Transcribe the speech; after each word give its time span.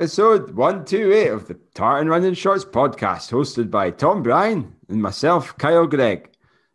episode 0.00 0.54
128 0.54 1.26
of 1.28 1.46
the 1.46 1.60
Tartan 1.74 2.08
Running 2.08 2.32
Shorts 2.32 2.64
podcast, 2.64 3.30
hosted 3.30 3.70
by 3.70 3.90
Tom 3.90 4.22
Bryan 4.22 4.74
and 4.88 5.02
myself, 5.02 5.58
Kyle 5.58 5.86
Greig. 5.86 6.30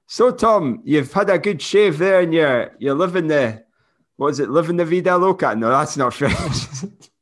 So, 0.05 0.29
Tom, 0.29 0.81
you've 0.83 1.11
had 1.11 1.31
a 1.31 1.39
good 1.39 1.59
shave 1.59 1.97
there 1.97 2.19
and 2.19 2.31
you're, 2.31 2.75
you're 2.77 2.93
living 2.93 3.25
the, 3.25 3.63
what 4.17 4.27
is 4.27 4.39
it, 4.39 4.51
living 4.51 4.77
the 4.77 4.85
vida 4.85 5.17
loca? 5.17 5.55
No, 5.55 5.69
that's 5.69 5.97
not 5.97 6.13
French. 6.13 6.35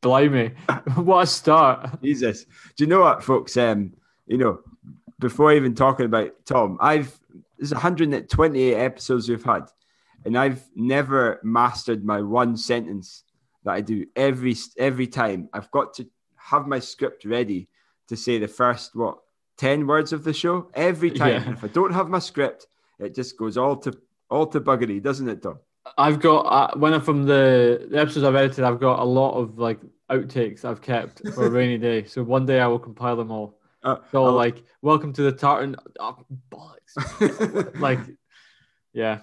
Blimey. 0.01 0.51
what 0.95 1.21
a 1.21 1.25
start. 1.25 2.03
Jesus. 2.03 2.43
Do 2.75 2.83
you 2.83 2.87
know 2.87 2.99
what, 2.99 3.23
folks? 3.23 3.55
Um, 3.55 3.93
you 4.27 4.37
know, 4.37 4.59
before 5.19 5.53
even 5.53 5.73
talking 5.73 6.05
about 6.05 6.33
Tom, 6.43 6.77
I've, 6.81 7.17
there's 7.57 7.71
128 7.71 8.73
episodes 8.73 9.29
we've 9.29 9.41
had, 9.41 9.69
and 10.25 10.37
I've 10.37 10.65
never 10.75 11.39
mastered 11.43 12.03
my 12.03 12.19
one 12.19 12.57
sentence 12.57 13.23
that 13.63 13.71
I 13.71 13.81
do 13.81 14.05
every 14.15 14.55
every 14.77 15.07
time. 15.07 15.49
I've 15.53 15.71
got 15.71 15.93
to 15.95 16.07
have 16.35 16.67
my 16.67 16.79
script 16.79 17.25
ready 17.25 17.69
to 18.07 18.17
say 18.17 18.37
the 18.37 18.47
first 18.47 18.95
what 18.95 19.19
ten 19.57 19.87
words 19.87 20.13
of 20.13 20.23
the 20.23 20.33
show 20.33 20.69
every 20.73 21.11
time. 21.23 21.43
Yeah. 21.43 21.53
If 21.53 21.63
I 21.63 21.67
don't 21.67 21.93
have 21.93 22.09
my 22.09 22.19
script, 22.19 22.67
it 22.99 23.15
just 23.15 23.37
goes 23.37 23.57
all 23.57 23.77
to 23.77 23.97
all 24.29 24.47
to 24.47 24.59
buggery, 24.61 25.01
doesn't 25.01 25.29
it, 25.29 25.41
Tom? 25.41 25.59
I've 25.97 26.19
got 26.19 26.41
uh, 26.41 26.77
when 26.77 26.93
I'm 26.93 27.01
from 27.01 27.25
the, 27.25 27.87
the 27.89 27.99
episodes 27.99 28.23
I've 28.23 28.35
edited, 28.35 28.63
I've 28.63 28.79
got 28.79 28.99
a 28.99 29.03
lot 29.03 29.33
of 29.33 29.59
like 29.59 29.79
outtakes 30.11 30.65
I've 30.65 30.81
kept 30.81 31.21
for 31.33 31.45
a 31.45 31.49
rainy 31.49 31.77
day. 31.77 32.05
So 32.05 32.23
one 32.23 32.45
day 32.45 32.59
I 32.59 32.67
will 32.67 32.79
compile 32.79 33.15
them 33.15 33.31
all. 33.31 33.59
Uh, 33.83 33.97
so 34.11 34.25
I'll... 34.25 34.31
like, 34.31 34.63
welcome 34.81 35.11
to 35.13 35.23
the 35.23 35.31
tartan. 35.31 35.75
Oh, 35.99 36.17
bollocks! 36.49 37.79
like, 37.79 37.99
yeah. 38.93 39.19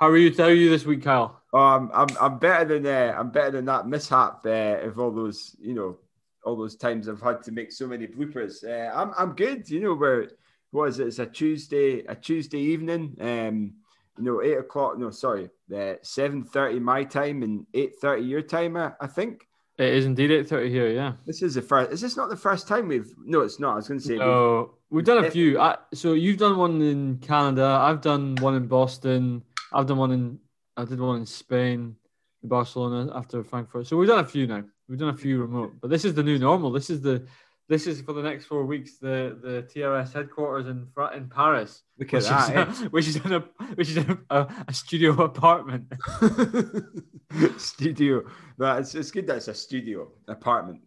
How 0.00 0.08
are 0.08 0.16
you? 0.16 0.34
How 0.34 0.44
are 0.44 0.54
you 0.54 0.70
this 0.70 0.86
week, 0.86 1.02
Kyle? 1.02 1.41
Oh, 1.54 1.58
I'm, 1.58 1.90
I'm, 1.92 2.08
I'm 2.20 2.38
better 2.38 2.64
than 2.64 2.86
uh, 2.86 3.14
I'm 3.16 3.30
better 3.30 3.50
than 3.50 3.66
that 3.66 3.86
mishap 3.86 4.46
uh, 4.46 4.86
of 4.86 4.98
all 4.98 5.10
those 5.10 5.54
you 5.60 5.74
know 5.74 5.98
all 6.44 6.56
those 6.56 6.76
times 6.76 7.08
I've 7.08 7.20
had 7.20 7.42
to 7.44 7.52
make 7.52 7.72
so 7.72 7.86
many 7.86 8.06
bloopers. 8.06 8.64
Uh, 8.64 8.90
I'm 8.94 9.12
I'm 9.18 9.32
good. 9.34 9.68
You 9.68 9.80
know 9.80 9.94
where 9.94 10.28
was 10.72 10.98
it? 10.98 11.08
It's 11.08 11.18
a 11.18 11.26
Tuesday 11.26 12.00
a 12.06 12.14
Tuesday 12.14 12.58
evening. 12.58 13.16
Um, 13.20 13.74
you 14.18 14.24
know 14.24 14.42
eight 14.42 14.58
o'clock. 14.58 14.98
No, 14.98 15.10
sorry, 15.10 15.50
uh, 15.74 15.94
seven 16.02 16.44
thirty 16.44 16.78
my 16.78 17.04
time 17.04 17.42
and 17.42 17.66
eight 17.74 17.96
thirty 18.00 18.24
your 18.24 18.42
time. 18.42 18.76
I, 18.76 18.92
I 19.00 19.06
think. 19.06 19.46
It 19.78 19.94
is 19.94 20.04
indeed 20.04 20.30
eight 20.30 20.48
thirty 20.48 20.70
here. 20.70 20.88
Yeah. 20.88 21.14
This 21.26 21.42
is 21.42 21.54
the 21.54 21.62
first. 21.62 21.92
Is 21.92 22.00
this 22.00 22.16
not 22.16 22.28
the 22.28 22.36
first 22.36 22.68
time 22.68 22.88
we've? 22.88 23.12
No, 23.24 23.40
it's 23.40 23.58
not. 23.58 23.72
I 23.72 23.76
was 23.76 23.88
going 23.88 24.00
to 24.00 24.06
say. 24.06 24.16
No, 24.16 24.74
we've, 24.90 24.96
we've 24.98 25.04
done 25.04 25.24
a 25.24 25.30
few. 25.30 25.58
I, 25.58 25.76
so 25.94 26.12
you've 26.12 26.38
done 26.38 26.56
one 26.56 26.80
in 26.80 27.18
Canada. 27.18 27.64
I've 27.64 28.00
done 28.00 28.36
one 28.36 28.54
in 28.54 28.66
Boston. 28.66 29.42
I've 29.72 29.86
done 29.86 29.96
one 29.96 30.12
in 30.12 30.38
I 30.76 30.84
did 30.84 31.00
one 31.00 31.20
in 31.20 31.26
Spain, 31.26 31.96
in 32.42 32.48
Barcelona 32.48 33.12
after 33.14 33.42
Frankfurt. 33.42 33.86
So 33.86 33.96
we've 33.96 34.08
done 34.08 34.24
a 34.24 34.28
few 34.28 34.46
now. 34.46 34.64
We've 34.88 34.98
done 34.98 35.10
a 35.10 35.16
few 35.16 35.40
remote, 35.40 35.74
but 35.80 35.90
this 35.90 36.04
is 36.04 36.14
the 36.14 36.22
new 36.22 36.38
normal. 36.38 36.70
This 36.70 36.90
is 36.90 37.00
the 37.00 37.26
this 37.68 37.86
is 37.86 38.02
for 38.02 38.12
the 38.12 38.22
next 38.22 38.46
four 38.46 38.66
weeks 38.66 38.98
the 38.98 39.38
the 39.42 39.62
TRS 39.62 40.12
headquarters 40.12 40.66
in 40.66 40.86
in 41.14 41.28
Paris. 41.28 41.82
Which 41.96 42.10
that, 42.10 42.68
is, 42.68 42.82
eh? 42.82 42.88
which 42.88 43.08
is 43.08 43.16
in 43.16 43.32
a 43.32 43.40
which 43.74 43.90
is 43.90 43.96
in 43.98 44.18
a, 44.30 44.46
a 44.68 44.74
studio 44.74 45.12
apartment. 45.22 45.92
studio. 47.56 48.24
Well, 48.58 48.78
it's, 48.78 48.94
it's 48.94 49.10
good 49.10 49.26
that 49.28 49.36
it's 49.36 49.48
a 49.48 49.54
studio 49.54 50.10
apartment. 50.28 50.82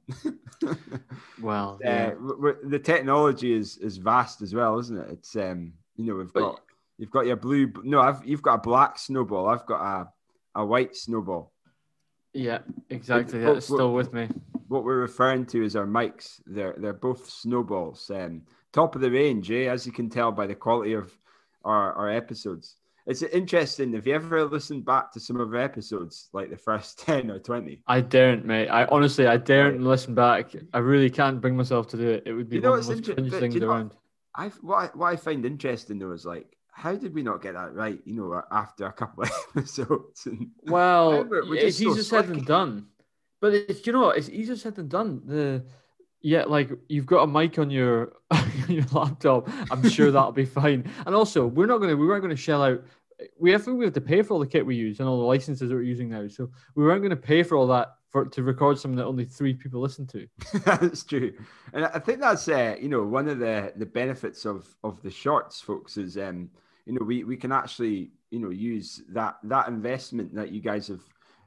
well, 1.41 1.79
uh, 1.83 1.89
yeah. 1.89 2.13
the 2.63 2.79
technology 2.79 3.53
is 3.53 3.77
is 3.77 3.97
vast 3.97 4.41
as 4.41 4.53
well, 4.53 4.77
isn't 4.77 4.97
it? 4.97 5.09
It's 5.09 5.35
um, 5.35 5.73
you 5.95 6.05
know, 6.05 6.15
we've 6.15 6.33
got 6.33 6.61
You've 6.97 7.11
got 7.11 7.25
your 7.25 7.35
blue. 7.35 7.71
No, 7.83 7.99
I've 7.99 8.25
you've 8.25 8.41
got 8.41 8.55
a 8.55 8.61
black 8.61 8.97
snowball. 8.97 9.47
I've 9.47 9.65
got 9.65 9.81
a 9.81 10.07
a 10.55 10.65
white 10.65 10.95
snowball. 10.95 11.51
Yeah, 12.33 12.59
exactly. 12.89 13.39
That's 13.39 13.65
still 13.65 13.93
with 13.93 14.13
me. 14.13 14.29
What 14.67 14.83
we're 14.83 14.99
referring 14.99 15.45
to 15.47 15.63
is 15.63 15.75
our 15.75 15.85
mics. 15.85 16.41
They're 16.45 16.75
they're 16.77 16.93
both 16.93 17.29
snowballs. 17.29 18.09
Um, 18.13 18.43
top 18.71 18.95
of 18.95 19.01
the 19.01 19.11
range, 19.11 19.51
eh? 19.51 19.69
As 19.69 19.85
you 19.85 19.91
can 19.91 20.09
tell 20.09 20.31
by 20.31 20.47
the 20.47 20.55
quality 20.55 20.93
of 20.93 21.17
our, 21.63 21.93
our 21.93 22.09
episodes. 22.09 22.75
It's 23.07 23.21
interesting. 23.21 23.93
Have 23.93 24.07
you 24.07 24.15
ever 24.15 24.45
listened 24.45 24.83
back 24.83 25.11
to 25.11 25.19
some 25.19 25.39
of 25.39 25.53
our 25.53 25.59
episodes, 25.61 26.29
like 26.33 26.49
the 26.49 26.57
first 26.57 26.99
10 27.05 27.29
or 27.29 27.39
20? 27.39 27.81
I 27.87 28.01
daren't, 28.01 28.45
mate. 28.45 28.67
I 28.67 28.85
honestly, 28.85 29.27
I 29.27 29.37
daren't 29.37 29.81
listen 29.81 30.15
back. 30.15 30.51
I 30.73 30.79
really 30.79 31.09
can't 31.09 31.39
bring 31.39 31.55
myself 31.55 31.87
to 31.89 31.97
do 31.97 32.09
it. 32.09 32.23
It 32.25 32.33
would 32.33 32.49
be 32.49 32.57
you 32.57 32.61
know, 32.63 32.71
one 32.71 32.79
of 32.79 32.85
the 32.87 32.95
most 32.95 33.09
inter- 33.09 33.39
things 33.39 33.55
around. 33.57 33.93
I 34.35 34.47
what, 34.61 34.75
I, 34.75 34.97
what 34.97 35.07
I 35.07 35.15
find 35.15 35.45
interesting 35.45 35.99
though 35.99 36.11
is 36.11 36.25
like 36.25 36.54
how 36.77 36.93
did 36.93 37.13
we 37.13 37.23
not 37.23 37.41
get 37.41 37.53
that 37.53 37.73
right? 37.73 38.01
You 38.03 38.15
know, 38.15 38.41
after 38.51 38.85
a 38.85 38.91
couple 38.91 39.23
of 39.23 39.31
episodes. 39.55 40.27
well, 40.63 41.25
it's 41.31 41.77
so 41.77 41.91
easier 41.91 42.03
said 42.03 42.27
than 42.27 42.43
done. 42.43 42.87
But 43.39 43.53
it's 43.53 43.87
you 43.87 43.93
know 43.93 44.09
it's 44.09 44.27
easier 44.27 44.57
said 44.57 44.75
than 44.75 44.89
done. 44.89 45.21
The 45.25 45.63
yeah, 46.21 46.43
like 46.43 46.71
you've 46.89 47.05
got 47.05 47.23
a 47.23 47.27
mic 47.27 47.57
on 47.59 47.69
your 47.69 48.11
on 48.31 48.65
your 48.67 48.83
laptop. 48.91 49.47
I'm 49.71 49.87
sure 49.89 50.11
that'll 50.11 50.33
be 50.33 50.45
fine. 50.63 50.91
And 51.05 51.15
also, 51.15 51.47
we're 51.47 51.65
not 51.65 51.77
gonna 51.77 51.95
we 51.95 52.05
weren't 52.05 52.21
gonna 52.21 52.35
shell 52.35 52.61
out. 52.61 52.83
We 53.39 53.51
have 53.51 53.65
we 53.67 53.85
have 53.85 53.93
to 53.93 54.01
pay 54.01 54.21
for 54.21 54.33
all 54.33 54.39
the 54.41 54.47
kit 54.47 54.65
we 54.65 54.75
use 54.75 54.99
and 54.99 55.07
all 55.07 55.19
the 55.19 55.25
licenses 55.25 55.69
that 55.69 55.75
we're 55.75 55.81
using 55.81 56.09
now. 56.09 56.27
So 56.27 56.49
we 56.75 56.83
weren't 56.83 57.01
going 57.01 57.11
to 57.11 57.15
pay 57.15 57.41
for 57.43 57.55
all 57.55 57.67
that 57.67 57.95
for 58.09 58.25
to 58.25 58.43
record 58.43 58.77
something 58.77 58.97
that 58.97 59.05
only 59.05 59.23
three 59.23 59.53
people 59.53 59.79
listen 59.79 60.05
to. 60.07 60.27
that's 60.65 61.05
true, 61.05 61.31
and 61.71 61.85
I 61.85 61.99
think 61.99 62.19
that's 62.19 62.49
uh, 62.49 62.75
you 62.81 62.89
know 62.89 63.03
one 63.03 63.29
of 63.29 63.39
the 63.39 63.71
the 63.77 63.85
benefits 63.85 64.43
of 64.43 64.67
of 64.83 65.01
the 65.03 65.11
shorts, 65.11 65.61
folks, 65.61 65.95
is 65.95 66.17
um 66.17 66.49
you 66.85 66.93
know, 66.93 67.05
we, 67.05 67.23
we 67.23 67.37
can 67.37 67.51
actually, 67.51 68.11
you 68.31 68.39
know, 68.39 68.49
use 68.49 69.01
that 69.09 69.37
that 69.43 69.67
investment 69.67 70.33
that 70.35 70.51
you 70.51 70.61
guys 70.61 70.87
have. 70.87 71.01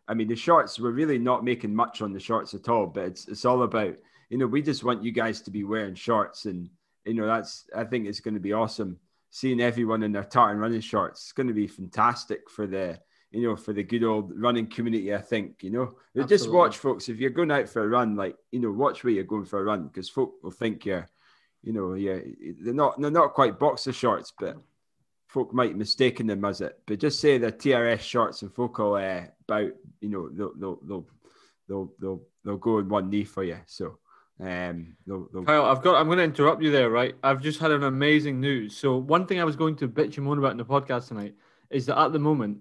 I 0.08 0.14
mean, 0.14 0.28
the 0.28 0.36
shorts, 0.36 0.80
we're 0.80 0.90
really 0.90 1.18
not 1.18 1.44
making 1.44 1.74
much 1.74 2.00
on 2.00 2.12
the 2.12 2.20
shorts 2.20 2.54
at 2.54 2.68
all, 2.68 2.86
but 2.86 3.04
it's 3.04 3.28
it's 3.28 3.44
all 3.44 3.62
about, 3.62 3.94
you 4.30 4.38
know, 4.38 4.46
we 4.46 4.62
just 4.62 4.84
want 4.84 5.04
you 5.04 5.12
guys 5.12 5.40
to 5.42 5.50
be 5.50 5.64
wearing 5.64 5.94
shorts. 5.94 6.46
And, 6.46 6.70
you 7.04 7.14
know, 7.14 7.26
that's 7.26 7.68
I 7.76 7.84
think 7.84 8.06
it's 8.06 8.20
going 8.20 8.34
to 8.34 8.40
be 8.40 8.52
awesome 8.52 8.98
seeing 9.30 9.60
everyone 9.60 10.02
in 10.02 10.12
their 10.12 10.24
tartan 10.24 10.58
running 10.58 10.80
shorts. 10.80 11.22
It's 11.22 11.32
going 11.32 11.48
to 11.48 11.52
be 11.54 11.66
fantastic 11.66 12.48
for 12.48 12.66
the 12.66 12.98
you 13.30 13.42
know, 13.42 13.56
for 13.56 13.72
the 13.72 13.82
good 13.82 14.04
old 14.04 14.32
running 14.34 14.66
community, 14.66 15.14
I 15.14 15.20
think, 15.20 15.62
you 15.62 15.70
know, 15.70 15.94
Absolutely. 16.16 16.36
just 16.36 16.50
watch 16.50 16.78
folks. 16.78 17.08
If 17.08 17.18
you're 17.18 17.30
going 17.30 17.50
out 17.50 17.68
for 17.68 17.84
a 17.84 17.88
run, 17.88 18.16
like, 18.16 18.36
you 18.52 18.60
know, 18.60 18.72
watch 18.72 19.04
where 19.04 19.12
you're 19.12 19.24
going 19.24 19.44
for 19.44 19.60
a 19.60 19.64
run 19.64 19.86
because 19.86 20.08
folk 20.08 20.34
will 20.42 20.50
think 20.50 20.86
you're, 20.86 21.06
you 21.62 21.72
know, 21.74 21.92
yeah, 21.92 22.20
they're 22.60 22.72
not, 22.72 22.98
they're 23.00 23.10
not 23.10 23.34
quite 23.34 23.58
boxer 23.58 23.92
shorts, 23.92 24.32
but 24.38 24.56
folk 25.28 25.52
might 25.52 25.76
mistaken 25.76 26.26
them 26.26 26.44
as 26.44 26.60
it, 26.60 26.80
but 26.86 26.98
just 26.98 27.20
say 27.20 27.38
the 27.38 27.52
TRS 27.52 28.00
shorts 28.00 28.42
and 28.42 28.52
folk 28.52 28.78
will 28.78 28.94
uh, 28.94 29.22
about 29.46 29.70
you 30.00 30.08
know 30.08 30.28
they'll 30.30 30.54
they'll 30.54 30.78
they'll 30.82 31.06
they'll 31.68 31.92
they'll, 32.00 32.22
they'll 32.44 32.56
go 32.56 32.78
in 32.78 32.88
one 32.88 33.10
knee 33.10 33.24
for 33.24 33.44
you. 33.44 33.58
So 33.66 33.98
um, 34.40 34.96
they'll, 35.06 35.28
they'll... 35.32 35.44
Kyle, 35.44 35.66
I've 35.66 35.82
got. 35.82 35.96
I'm 35.96 36.06
going 36.06 36.18
to 36.18 36.24
interrupt 36.24 36.62
you 36.62 36.70
there, 36.70 36.90
right? 36.90 37.14
I've 37.22 37.42
just 37.42 37.60
had 37.60 37.70
an 37.70 37.84
amazing 37.84 38.40
news. 38.40 38.76
So 38.76 38.96
one 38.96 39.26
thing 39.26 39.40
I 39.40 39.44
was 39.44 39.56
going 39.56 39.76
to 39.76 39.88
bitch 39.88 40.16
and 40.16 40.26
moan 40.26 40.38
about 40.38 40.52
in 40.52 40.56
the 40.56 40.64
podcast 40.64 41.08
tonight 41.08 41.34
is 41.70 41.86
that 41.86 41.98
at 41.98 42.12
the 42.12 42.18
moment 42.18 42.58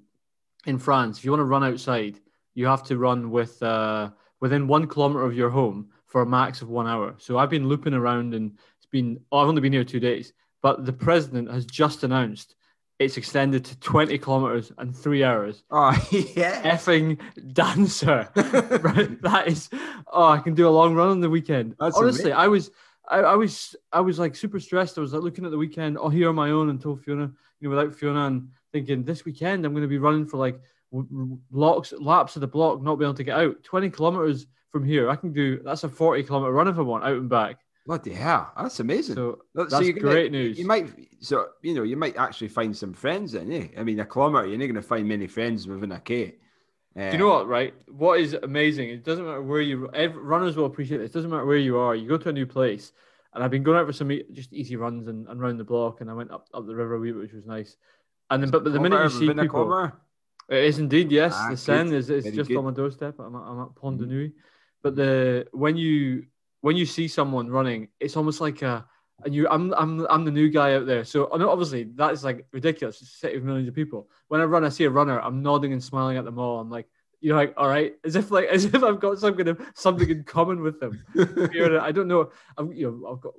in 0.66 0.78
France, 0.78 1.18
if 1.18 1.26
you 1.26 1.32
want 1.32 1.42
to 1.42 1.46
run 1.46 1.64
outside, 1.64 2.20
you 2.54 2.68
have 2.68 2.84
to 2.84 2.98
run 2.98 3.32
with 3.32 3.62
uh, 3.64 4.10
within 4.42 4.68
one 4.68 4.88
kilometer 4.88 5.24
of 5.24 5.36
your 5.36 5.50
home 5.50 5.90
for 6.06 6.22
a 6.22 6.26
max 6.26 6.62
of 6.62 6.70
one 6.70 6.88
hour. 6.88 7.16
So 7.18 7.38
I've 7.38 7.50
been 7.50 7.70
looping 7.70 7.94
around, 7.94 8.34
and 8.34 8.58
it's 8.78 8.88
been. 8.88 9.20
Oh, 9.32 9.40
I've 9.40 9.48
only 9.48 9.62
been 9.62 9.74
here 9.74 9.86
two 9.86 10.02
days, 10.02 10.34
but 10.62 10.86
the 10.86 10.94
president 10.94 11.52
has 11.52 11.66
just 11.66 12.04
announced 12.04 12.56
it's 13.00 13.18
extended 13.18 13.64
to 13.64 13.80
20 13.80 14.18
kilometers 14.18 14.72
and 14.78 14.96
three 14.96 15.24
hours. 15.24 15.64
Oh, 15.70 15.92
yeah. 16.12 16.76
Effing 16.76 17.20
dancer. 17.54 18.28
right? 18.36 19.22
That 19.22 19.48
is, 19.48 19.70
oh, 20.08 20.30
I 20.30 20.40
can 20.40 20.56
do 20.56 20.68
a 20.68 20.70
long 20.70 20.96
run 20.96 21.10
on 21.10 21.20
the 21.20 21.30
weekend. 21.30 21.76
That's 21.80 21.96
Honestly, 21.96 22.32
amazing. 22.32 22.40
I 22.40 22.48
was, 22.48 22.72
I, 23.08 23.18
I, 23.20 23.36
was, 23.36 23.76
I 23.94 24.02
was 24.02 24.18
like 24.18 24.36
super 24.36 24.60
stressed. 24.60 24.98
I 24.98 25.02
was 25.02 25.14
like 25.14 25.22
looking 25.22 25.46
at 25.46 25.52
the 25.52 25.58
weekend, 25.58 25.98
oh, 26.00 26.10
here 26.10 26.30
on 26.30 26.36
my 26.36 26.50
own 26.50 26.70
until 26.70 26.96
Fiona, 26.96 27.32
you 27.60 27.70
know, 27.70 27.76
without 27.76 27.96
Fiona 27.96 28.26
and 28.26 28.50
thinking 28.72 29.04
this 29.04 29.26
weekend 29.26 29.66
I'm 29.66 29.74
going 29.74 29.84
to 29.84 29.88
be 29.88 30.00
running 30.00 30.26
for 30.26 30.38
like 30.38 30.60
blocks, 30.92 31.94
laps 32.00 32.36
of 32.36 32.42
the 32.42 32.48
block, 32.48 32.82
not 32.82 32.96
be 32.96 33.06
able 33.06 33.14
to 33.14 33.24
get 33.24 33.38
out. 33.38 33.64
20 33.64 33.92
kilometers 33.92 34.48
from 34.72 34.84
here, 34.84 35.10
I 35.10 35.16
can 35.16 35.34
do, 35.34 35.62
that's 35.64 35.84
a 35.84 35.90
40 35.90 36.24
kilometer 36.24 36.52
run 36.52 36.68
if 36.68 36.80
I 36.80 36.82
want 36.82 37.04
out 37.04 37.18
and 37.18 37.30
back. 37.30 37.60
Bloody 37.88 38.14
hell, 38.14 38.52
that's 38.58 38.82
amazing. 38.82 39.16
So 39.16 39.44
that's 39.56 39.72
so 39.72 39.80
gonna, 39.80 39.94
great 39.94 40.30
news. 40.30 40.60
You 40.60 40.68
might, 40.68 40.90
so 41.22 41.48
you 41.62 41.74
know, 41.74 41.84
you 41.84 41.96
might 41.96 42.18
actually 42.18 42.50
find 42.50 42.76
some 42.76 42.94
friends 42.94 43.34
in. 43.34 43.50
Eh? 43.50 43.68
I 43.78 43.84
mean, 43.84 44.02
a 44.02 44.06
kilometer, 44.06 44.46
you're 44.46 44.58
not 44.58 44.66
going 44.66 44.76
to 44.76 44.82
find 44.82 45.08
many 45.08 45.26
friends 45.26 45.68
within 45.68 45.94
a 45.94 46.00
k. 46.02 46.36
Uh, 46.98 47.06
Do 47.06 47.12
you 47.14 47.18
know 47.18 47.30
what? 47.30 47.48
Right, 47.48 47.74
what 47.88 48.20
is 48.20 48.34
amazing? 48.34 48.90
It 48.90 49.06
doesn't 49.06 49.26
matter 49.26 49.42
where 49.42 49.62
you. 49.62 49.90
Every, 49.94 50.22
runners 50.22 50.58
will 50.58 50.66
appreciate 50.66 50.98
this. 50.98 51.12
It 51.12 51.14
doesn't 51.14 51.32
matter 51.32 51.46
where 51.46 51.56
you 51.56 51.78
are. 51.78 51.96
You 51.96 52.10
go 52.10 52.18
to 52.18 52.28
a 52.28 52.34
new 52.34 52.46
place, 52.46 52.92
and 53.34 53.42
I've 53.42 53.52
been 53.52 53.64
going 53.64 53.78
out 53.78 53.86
for 53.86 53.94
some 53.94 54.12
just 54.34 54.52
easy 54.52 54.76
runs 54.76 55.08
and, 55.08 55.26
and 55.26 55.42
around 55.42 55.56
the 55.56 55.64
block, 55.64 56.02
and 56.02 56.10
I 56.10 56.14
went 56.14 56.30
up 56.30 56.46
up 56.54 56.68
the 56.68 56.76
river 56.76 56.96
a 56.96 57.00
wee 57.00 57.14
bit, 57.14 57.22
which 57.22 57.34
was 57.34 57.46
nice. 57.46 57.78
And 58.30 58.44
then, 58.44 58.50
but, 58.50 58.66
but 58.66 58.74
the 58.74 58.82
minute 58.82 59.02
you 59.02 59.10
see 59.12 59.34
people, 59.34 59.94
it 60.50 60.64
is 60.66 60.78
indeed 60.78 61.10
yes. 61.10 61.34
Ah, 61.38 61.52
the 61.52 61.56
Seine 61.56 61.96
is 61.96 62.10
it's 62.10 62.32
just 62.32 62.50
good. 62.50 62.58
on 62.58 62.66
my 62.66 62.72
doorstep. 62.72 63.18
I'm 63.18 63.34
at, 63.34 63.44
I'm 63.44 63.62
at 63.62 63.76
Pont 63.76 63.98
de. 63.98 64.06
Neuilly, 64.06 64.34
but 64.84 64.98
the 64.98 65.48
when 65.54 65.78
you 65.78 66.26
when 66.62 66.76
you 66.76 66.86
see 66.86 67.08
someone 67.08 67.50
running, 67.50 67.90
it's 68.00 68.18
almost 68.18 68.42
like 68.42 68.62
a 68.62 68.86
and 69.26 69.34
you 69.34 69.48
I'm 69.50 69.74
I'm 69.74 70.06
I'm 70.10 70.26
the 70.26 70.32
new 70.32 70.50
guy 70.50 70.76
out 70.76 70.86
there. 70.86 71.04
So 71.04 71.30
obviously 71.32 71.84
that 71.96 72.14
is 72.14 72.24
like 72.24 72.46
ridiculous. 72.52 73.02
It's 73.02 73.14
a 73.14 73.18
city 73.18 73.38
of 73.38 73.44
millions 73.44 73.68
of 73.68 73.76
people. 73.76 74.10
When 74.28 74.42
I 74.42 74.46
run, 74.46 74.64
I 74.64 74.70
see 74.70 74.84
a 74.84 74.90
runner, 74.90 75.20
I'm 75.20 75.42
nodding 75.42 75.74
and 75.74 75.84
smiling 75.84 76.18
at 76.18 76.26
them 76.26 76.38
all. 76.38 76.60
I'm 76.60 76.70
like, 76.70 76.88
you're 77.20 77.36
like, 77.36 77.54
all 77.58 77.68
right, 77.68 77.96
as 78.04 78.16
if 78.16 78.30
like 78.30 78.46
as 78.52 78.66
if 78.66 78.84
I've 78.84 79.00
got 79.00 79.18
some 79.20 79.36
kind 79.36 79.50
of 79.50 79.62
something 79.74 80.10
in 80.10 80.24
common 80.24 80.62
with 80.62 80.80
them. 80.80 81.04
I 81.18 81.92
don't 81.92 82.08
know. 82.08 82.32
I've 82.58 82.74
you 82.74 82.92
know 82.92 83.12
I've 83.12 83.22
got 83.22 83.34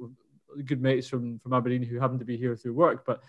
good 0.65 0.83
mates 0.83 1.09
from 1.09 1.39
from 1.39 1.53
Aberdeen 1.53 1.83
who 1.83 2.01
happen 2.01 2.19
to 2.19 2.25
be 2.25 2.37
here 2.37 2.57
through 2.57 2.75
work, 2.75 3.05
but 3.07 3.23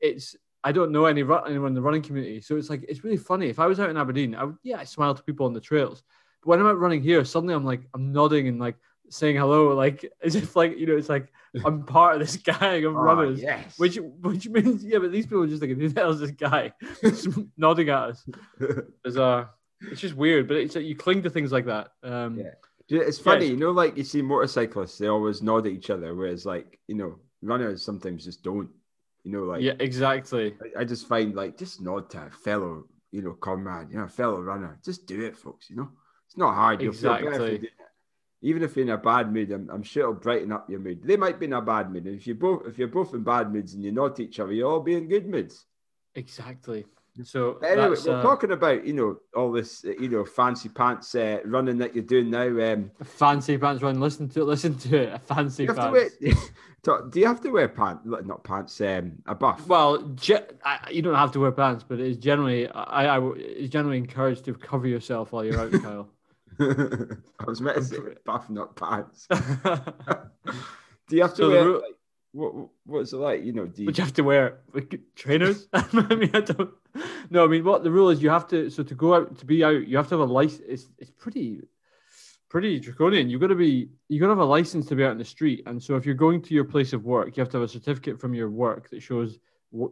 it's 0.00 0.36
I 0.62 0.72
don't 0.72 0.92
know 0.92 1.06
any 1.06 1.22
anyone 1.22 1.68
in 1.68 1.74
the 1.74 1.82
running 1.82 2.02
community, 2.02 2.40
so 2.40 2.56
it's 2.56 2.70
like 2.70 2.84
it's 2.88 3.02
really 3.02 3.16
funny. 3.16 3.48
If 3.48 3.58
I 3.58 3.66
was 3.66 3.80
out 3.80 3.90
in 3.90 3.96
Aberdeen, 3.96 4.34
I 4.34 4.44
would 4.44 4.56
yeah, 4.62 4.78
I 4.78 4.84
smile 4.84 5.14
to 5.14 5.22
people 5.22 5.46
on 5.46 5.52
the 5.52 5.60
trails, 5.60 6.04
but 6.40 6.50
when 6.50 6.60
I'm 6.60 6.66
out 6.66 6.78
running 6.78 7.02
here, 7.02 7.24
suddenly 7.24 7.54
I'm 7.54 7.64
like 7.64 7.82
I'm 7.94 8.12
nodding 8.12 8.46
and 8.46 8.60
like 8.60 8.76
saying 9.08 9.36
hello, 9.36 9.74
like 9.74 10.10
as 10.22 10.34
if 10.34 10.56
like 10.56 10.78
you 10.78 10.86
know 10.86 10.96
it's 10.96 11.08
like 11.08 11.32
I'm 11.64 11.84
part 11.84 12.14
of 12.14 12.20
this 12.20 12.36
gang 12.36 12.84
of 12.84 12.94
oh, 12.94 13.00
runners, 13.00 13.40
yes. 13.40 13.78
which 13.78 13.98
which 14.20 14.48
means 14.48 14.84
yeah, 14.84 14.98
but 14.98 15.12
these 15.12 15.26
people 15.26 15.42
are 15.42 15.46
just 15.46 15.62
like 15.62 15.70
who 15.70 15.88
the 15.88 16.00
hell 16.00 16.10
is 16.10 16.20
this 16.20 16.30
guy 16.32 16.72
nodding 17.56 17.88
at 17.88 17.98
us? 17.98 18.28
It's 19.04 19.16
uh, 19.16 19.46
it's 19.80 20.00
just 20.00 20.14
weird, 20.14 20.48
but 20.48 20.56
it's 20.56 20.74
like 20.74 20.84
you 20.84 20.96
cling 20.96 21.22
to 21.22 21.30
things 21.30 21.52
like 21.52 21.66
that. 21.66 21.92
Um, 22.02 22.38
yeah. 22.38 22.50
It's 22.88 23.18
funny, 23.18 23.46
yeah, 23.46 23.50
you 23.52 23.56
know, 23.56 23.72
like 23.72 23.96
you 23.96 24.04
see 24.04 24.22
motorcyclists, 24.22 24.98
they 24.98 25.08
always 25.08 25.42
nod 25.42 25.66
at 25.66 25.72
each 25.72 25.90
other, 25.90 26.14
whereas 26.14 26.46
like, 26.46 26.78
you 26.86 26.94
know, 26.94 27.18
runners 27.42 27.84
sometimes 27.84 28.24
just 28.24 28.44
don't. 28.44 28.68
You 29.24 29.32
know, 29.32 29.42
like 29.42 29.60
Yeah, 29.60 29.72
exactly. 29.80 30.54
I, 30.76 30.82
I 30.82 30.84
just 30.84 31.08
find 31.08 31.34
like 31.34 31.58
just 31.58 31.80
nod 31.80 32.10
to 32.10 32.26
a 32.26 32.30
fellow, 32.30 32.84
you 33.10 33.22
know, 33.22 33.32
comrade, 33.32 33.88
you 33.90 33.98
know, 33.98 34.06
fellow 34.06 34.40
runner. 34.40 34.78
Just 34.84 35.06
do 35.06 35.24
it, 35.24 35.36
folks, 35.36 35.68
you 35.68 35.76
know. 35.76 35.88
It's 36.26 36.36
not 36.36 36.54
hard. 36.54 36.80
Exactly. 36.80 37.68
Feel 38.54 38.58
better 38.58 38.64
if 38.64 38.70
Even 38.70 38.70
if 38.70 38.76
you're 38.76 38.84
in 38.84 38.90
a 38.90 38.98
bad 38.98 39.32
mood, 39.32 39.50
I'm, 39.52 39.70
I'm 39.70 39.82
sure 39.82 40.02
it'll 40.02 40.14
brighten 40.14 40.52
up 40.52 40.70
your 40.70 40.80
mood. 40.80 41.02
They 41.02 41.16
might 41.16 41.38
be 41.38 41.46
in 41.46 41.52
a 41.52 41.62
bad 41.62 41.92
mood. 41.92 42.06
And 42.06 42.16
if 42.16 42.26
you 42.26 42.34
both 42.34 42.66
if 42.66 42.78
you're 42.78 42.88
both 42.88 43.14
in 43.14 43.22
bad 43.22 43.52
moods 43.52 43.74
and 43.74 43.84
you 43.84 43.92
nod 43.92 44.16
to 44.16 44.24
each 44.24 44.40
other, 44.40 44.52
you'll 44.52 44.70
all 44.70 44.80
be 44.80 44.94
in 44.94 45.08
good 45.08 45.26
moods. 45.26 45.64
Exactly. 46.14 46.86
So 47.24 47.58
anyway, 47.58 47.96
we're 48.04 48.18
uh, 48.18 48.22
talking 48.22 48.52
about 48.52 48.86
you 48.86 48.92
know 48.92 49.16
all 49.34 49.50
this 49.50 49.84
you 49.84 50.08
know 50.08 50.24
fancy 50.24 50.68
pants 50.68 51.14
uh, 51.14 51.38
running 51.44 51.78
that 51.78 51.94
you're 51.94 52.04
doing 52.04 52.30
now. 52.30 52.72
Um, 52.72 52.90
fancy 53.04 53.56
pants 53.56 53.82
running. 53.82 54.00
Listen 54.00 54.28
to 54.30 54.40
it. 54.40 54.44
Listen 54.46 54.76
to 54.78 54.96
it. 54.96 55.14
A 55.14 55.18
fancy 55.18 55.66
pants. 55.66 55.92
Wear, 55.92 56.10
do 57.10 57.20
you 57.20 57.26
have 57.26 57.40
to 57.40 57.50
wear 57.50 57.68
pants? 57.68 58.02
Not 58.04 58.44
pants. 58.44 58.80
Um, 58.80 59.22
a 59.26 59.34
buff. 59.34 59.66
Well, 59.66 60.02
ge- 60.14 60.32
I, 60.64 60.90
you 60.90 61.02
don't 61.02 61.14
have 61.14 61.32
to 61.32 61.40
wear 61.40 61.52
pants, 61.52 61.84
but 61.88 62.00
it's 62.00 62.18
generally 62.18 62.68
I, 62.68 63.16
I 63.16 63.32
it's 63.36 63.72
generally 63.72 63.98
encouraged 63.98 64.44
to 64.46 64.54
cover 64.54 64.86
yourself 64.86 65.32
while 65.32 65.44
you're 65.44 65.58
out, 65.58 65.72
Kyle. 65.82 66.08
I 67.40 67.44
was 67.46 67.60
meant 67.60 67.76
to 67.76 67.84
say 67.84 67.98
buff, 68.24 68.48
not 68.50 68.76
pants. 68.76 69.26
do 69.30 71.16
you 71.16 71.22
have 71.22 71.34
to 71.34 71.42
so 71.42 71.50
wear? 71.50 71.70
Like, 71.70 71.82
what 72.32 72.68
what's 72.84 73.12
it 73.12 73.16
like? 73.16 73.44
You 73.44 73.52
know, 73.52 73.66
do 73.66 73.82
you... 73.82 73.86
Would 73.86 73.98
you 73.98 74.04
have 74.04 74.14
to 74.14 74.22
wear 74.22 74.58
like, 74.72 75.00
trainers? 75.14 75.68
I 75.72 76.14
mean, 76.14 76.30
I 76.34 76.40
don't. 76.40 76.70
No, 77.30 77.44
I 77.44 77.46
mean, 77.48 77.64
what 77.64 77.82
the 77.82 77.90
rule 77.90 78.10
is, 78.10 78.22
you 78.22 78.30
have 78.30 78.48
to. 78.48 78.70
So 78.70 78.82
to 78.82 78.94
go 78.94 79.14
out 79.14 79.38
to 79.38 79.46
be 79.46 79.64
out, 79.64 79.86
you 79.86 79.96
have 79.96 80.08
to 80.08 80.18
have 80.18 80.28
a 80.28 80.32
license. 80.32 80.62
It's 80.66 80.86
it's 80.98 81.10
pretty, 81.10 81.62
pretty 82.48 82.78
draconian. 82.78 83.28
You've 83.28 83.40
got 83.40 83.48
to 83.48 83.54
be 83.54 83.88
you 84.08 84.20
got 84.20 84.26
to 84.26 84.32
have 84.32 84.38
a 84.38 84.44
license 84.44 84.86
to 84.86 84.94
be 84.94 85.04
out 85.04 85.12
in 85.12 85.18
the 85.18 85.24
street. 85.24 85.62
And 85.66 85.82
so 85.82 85.96
if 85.96 86.06
you're 86.06 86.14
going 86.14 86.42
to 86.42 86.54
your 86.54 86.64
place 86.64 86.92
of 86.92 87.04
work, 87.04 87.36
you 87.36 87.40
have 87.40 87.50
to 87.50 87.58
have 87.58 87.64
a 87.64 87.68
certificate 87.68 88.20
from 88.20 88.34
your 88.34 88.50
work 88.50 88.90
that 88.90 89.02
shows 89.02 89.38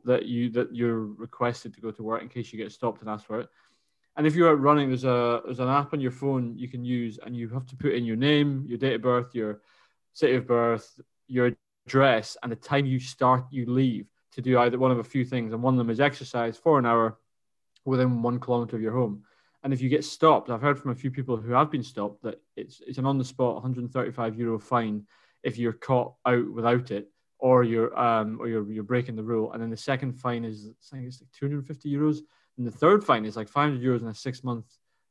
that 0.05 0.27
you 0.27 0.51
that 0.51 0.75
you're 0.75 1.07
requested 1.07 1.75
to 1.75 1.81
go 1.81 1.91
to 1.91 2.03
work 2.03 2.23
in 2.23 2.29
case 2.29 2.53
you 2.53 2.59
get 2.59 2.73
stopped 2.73 3.01
and 3.01 3.11
asked 3.11 3.27
for 3.27 3.41
it. 3.41 3.49
And 4.17 4.27
if 4.27 4.35
you're 4.35 4.51
out 4.51 4.61
running, 4.61 4.89
there's 4.89 5.05
a 5.05 5.43
there's 5.45 5.61
an 5.61 5.69
app 5.69 5.93
on 5.93 6.01
your 6.01 6.13
phone 6.13 6.57
you 6.57 6.69
can 6.69 6.85
use, 6.85 7.19
and 7.25 7.37
you 7.37 7.49
have 7.49 7.67
to 7.67 7.77
put 7.77 7.95
in 7.95 8.05
your 8.05 8.17
name, 8.17 8.65
your 8.67 8.79
date 8.79 8.95
of 8.95 9.03
birth, 9.03 9.35
your 9.35 9.61
city 10.13 10.35
of 10.35 10.47
birth, 10.47 11.01
your 11.27 11.53
address 11.87 12.37
and 12.43 12.51
the 12.51 12.57
time 12.57 12.87
you 12.87 12.99
start, 12.99 13.45
you 13.51 13.67
leave 13.67 14.07
to 14.33 14.43
do 14.43 14.59
either 14.59 14.79
one 14.79 14.91
of 14.91 14.99
a 14.99 15.05
few 15.05 15.25
things. 15.25 15.53
And 15.53 15.63
one 15.63 15.75
of 15.75 15.79
them 15.79 15.91
is 15.91 16.01
exercise 16.01 16.57
for 16.57 16.79
an 16.79 16.87
hour 16.87 17.19
within 17.85 18.23
one 18.23 18.41
kilometer 18.41 18.77
of 18.77 18.83
your 18.83 18.93
home. 18.93 19.25
And 19.63 19.73
if 19.73 19.81
you 19.81 19.89
get 19.89 20.05
stopped, 20.05 20.51
I've 20.51 20.61
heard 20.61 20.79
from 20.79 20.91
a 20.91 20.95
few 20.95 21.11
people 21.11 21.37
who 21.37 21.53
have 21.53 21.71
been 21.71 21.83
stopped 21.83 22.23
that 22.23 22.41
it's 22.57 22.83
it's 22.87 22.99
an 22.99 23.07
on 23.07 23.19
the 23.19 23.25
spot 23.25 23.55
135 23.55 24.39
euro 24.39 24.59
fine 24.59 25.07
if 25.43 25.57
you're 25.57 25.73
caught 25.73 26.15
out 26.27 26.51
without 26.53 26.91
it, 26.91 27.11
or 27.39 27.65
you're 27.65 27.99
um 27.99 28.39
or 28.41 28.49
you're 28.49 28.71
you're 28.71 28.85
breaking 28.85 29.17
the 29.17 29.23
rule. 29.23 29.53
And 29.53 29.63
then 29.63 29.71
the 29.71 29.77
second 29.77 30.15
fine 30.15 30.45
is 30.45 30.69
I 30.93 30.97
think 30.97 31.09
it's 31.09 31.21
like 31.21 31.33
250 31.33 31.91
euros, 31.91 32.19
and 32.57 32.67
the 32.67 32.71
third 32.71 33.05
fine 33.05 33.25
is 33.25 33.37
like 33.37 33.49
500 33.49 33.83
euros 33.83 34.01
and 34.01 34.11
a 34.11 34.15
six 34.15 34.45
month 34.45 34.67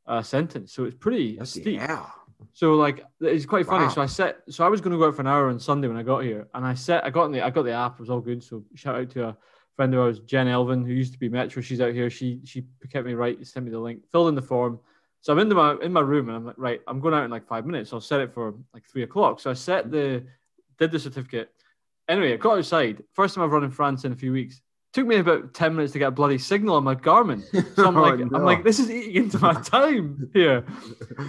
uh, 0.08 0.22
sentence. 0.22 0.74
So 0.74 0.86
it's 0.86 0.96
pretty 0.96 1.40
steep. 1.46 1.80
Yeah. 1.80 2.06
So 2.54 2.74
like 2.76 3.06
it's 3.22 3.46
quite 3.46 3.66
funny. 3.66 3.86
Wow. 3.86 3.92
So 3.92 4.02
I 4.02 4.06
set 4.06 4.42
so 4.50 4.66
I 4.66 4.70
was 4.70 4.82
going 4.82 4.92
to 4.92 4.98
go 4.98 5.08
out 5.08 5.16
for 5.16 5.22
an 5.22 5.28
hour 5.28 5.50
on 5.50 5.60
Sunday 5.60 5.88
when 5.88 5.98
I 5.98 6.04
got 6.04 6.24
here, 6.24 6.48
and 6.54 6.66
I 6.66 6.74
set 6.74 7.04
I 7.06 7.10
got 7.10 7.26
in 7.26 7.32
the 7.32 7.42
I 7.42 7.50
got 7.50 7.64
the 7.64 7.72
app. 7.72 7.94
It 7.94 8.00
was 8.00 8.10
all 8.10 8.20
good. 8.20 8.44
So 8.44 8.64
shout 8.76 8.96
out 8.96 9.10
to 9.12 9.28
a 9.30 9.38
friend 9.76 9.94
of 9.94 10.02
ours, 10.02 10.20
Jen 10.20 10.48
Elvin, 10.48 10.84
who 10.84 10.94
used 10.94 11.14
to 11.14 11.20
be 11.20 11.30
Metro. 11.30 11.62
She's 11.62 11.82
out 11.82 11.94
here. 11.94 12.10
She 12.10 12.42
she 12.44 12.66
kept 12.90 13.06
me 13.06 13.14
right. 13.14 13.46
Sent 13.46 13.66
me 13.66 13.72
the 13.72 13.80
link. 13.80 14.04
Filled 14.12 14.30
in 14.30 14.36
the 14.36 14.42
form. 14.42 14.80
So 15.22 15.32
I'm 15.32 15.40
in 15.40 15.48
the, 15.48 15.56
my 15.56 15.78
in 15.82 15.94
my 15.94 16.02
room 16.02 16.28
and 16.28 16.36
I'm 16.36 16.46
like, 16.46 16.56
right, 16.58 16.82
I'm 16.86 17.00
going 17.00 17.14
out 17.14 17.24
in 17.24 17.32
like 17.32 17.48
five 17.48 17.66
minutes. 17.66 17.92
So 17.92 17.98
I'll 17.98 18.02
set 18.02 18.20
it 18.20 18.34
for 18.34 18.56
like 18.74 18.86
three 18.86 19.04
o'clock. 19.04 19.40
So 19.40 19.50
I 19.50 19.54
set 19.54 19.90
the 19.90 20.26
did 20.78 20.92
the 20.92 21.00
certificate. 21.00 21.50
Anyway, 22.10 22.34
I 22.34 22.36
got 22.36 22.58
outside. 22.58 23.02
First 23.14 23.36
time 23.36 23.44
I've 23.46 23.52
run 23.52 23.64
in 23.64 23.72
France 23.72 24.04
in 24.04 24.12
a 24.12 24.16
few 24.16 24.34
weeks 24.34 24.62
took 24.94 25.08
me 25.08 25.18
about 25.18 25.54
10 25.54 25.76
minutes 25.76 25.94
to 25.94 26.00
get 26.00 26.08
a 26.08 26.12
bloody 26.12 26.38
signal 26.38 26.76
on 26.76 26.84
my 26.84 26.96
Garmin. 26.96 27.44
So 27.76 27.88
I'm 27.88 27.96
like, 27.96 28.14
oh, 28.14 28.24
no. 28.26 28.38
I'm 28.38 28.46
like, 28.46 28.64
this 28.64 28.80
is 28.80 28.90
eating 28.92 29.24
into 29.24 29.40
my 29.40 29.54
time 29.62 30.30
here. 30.34 30.64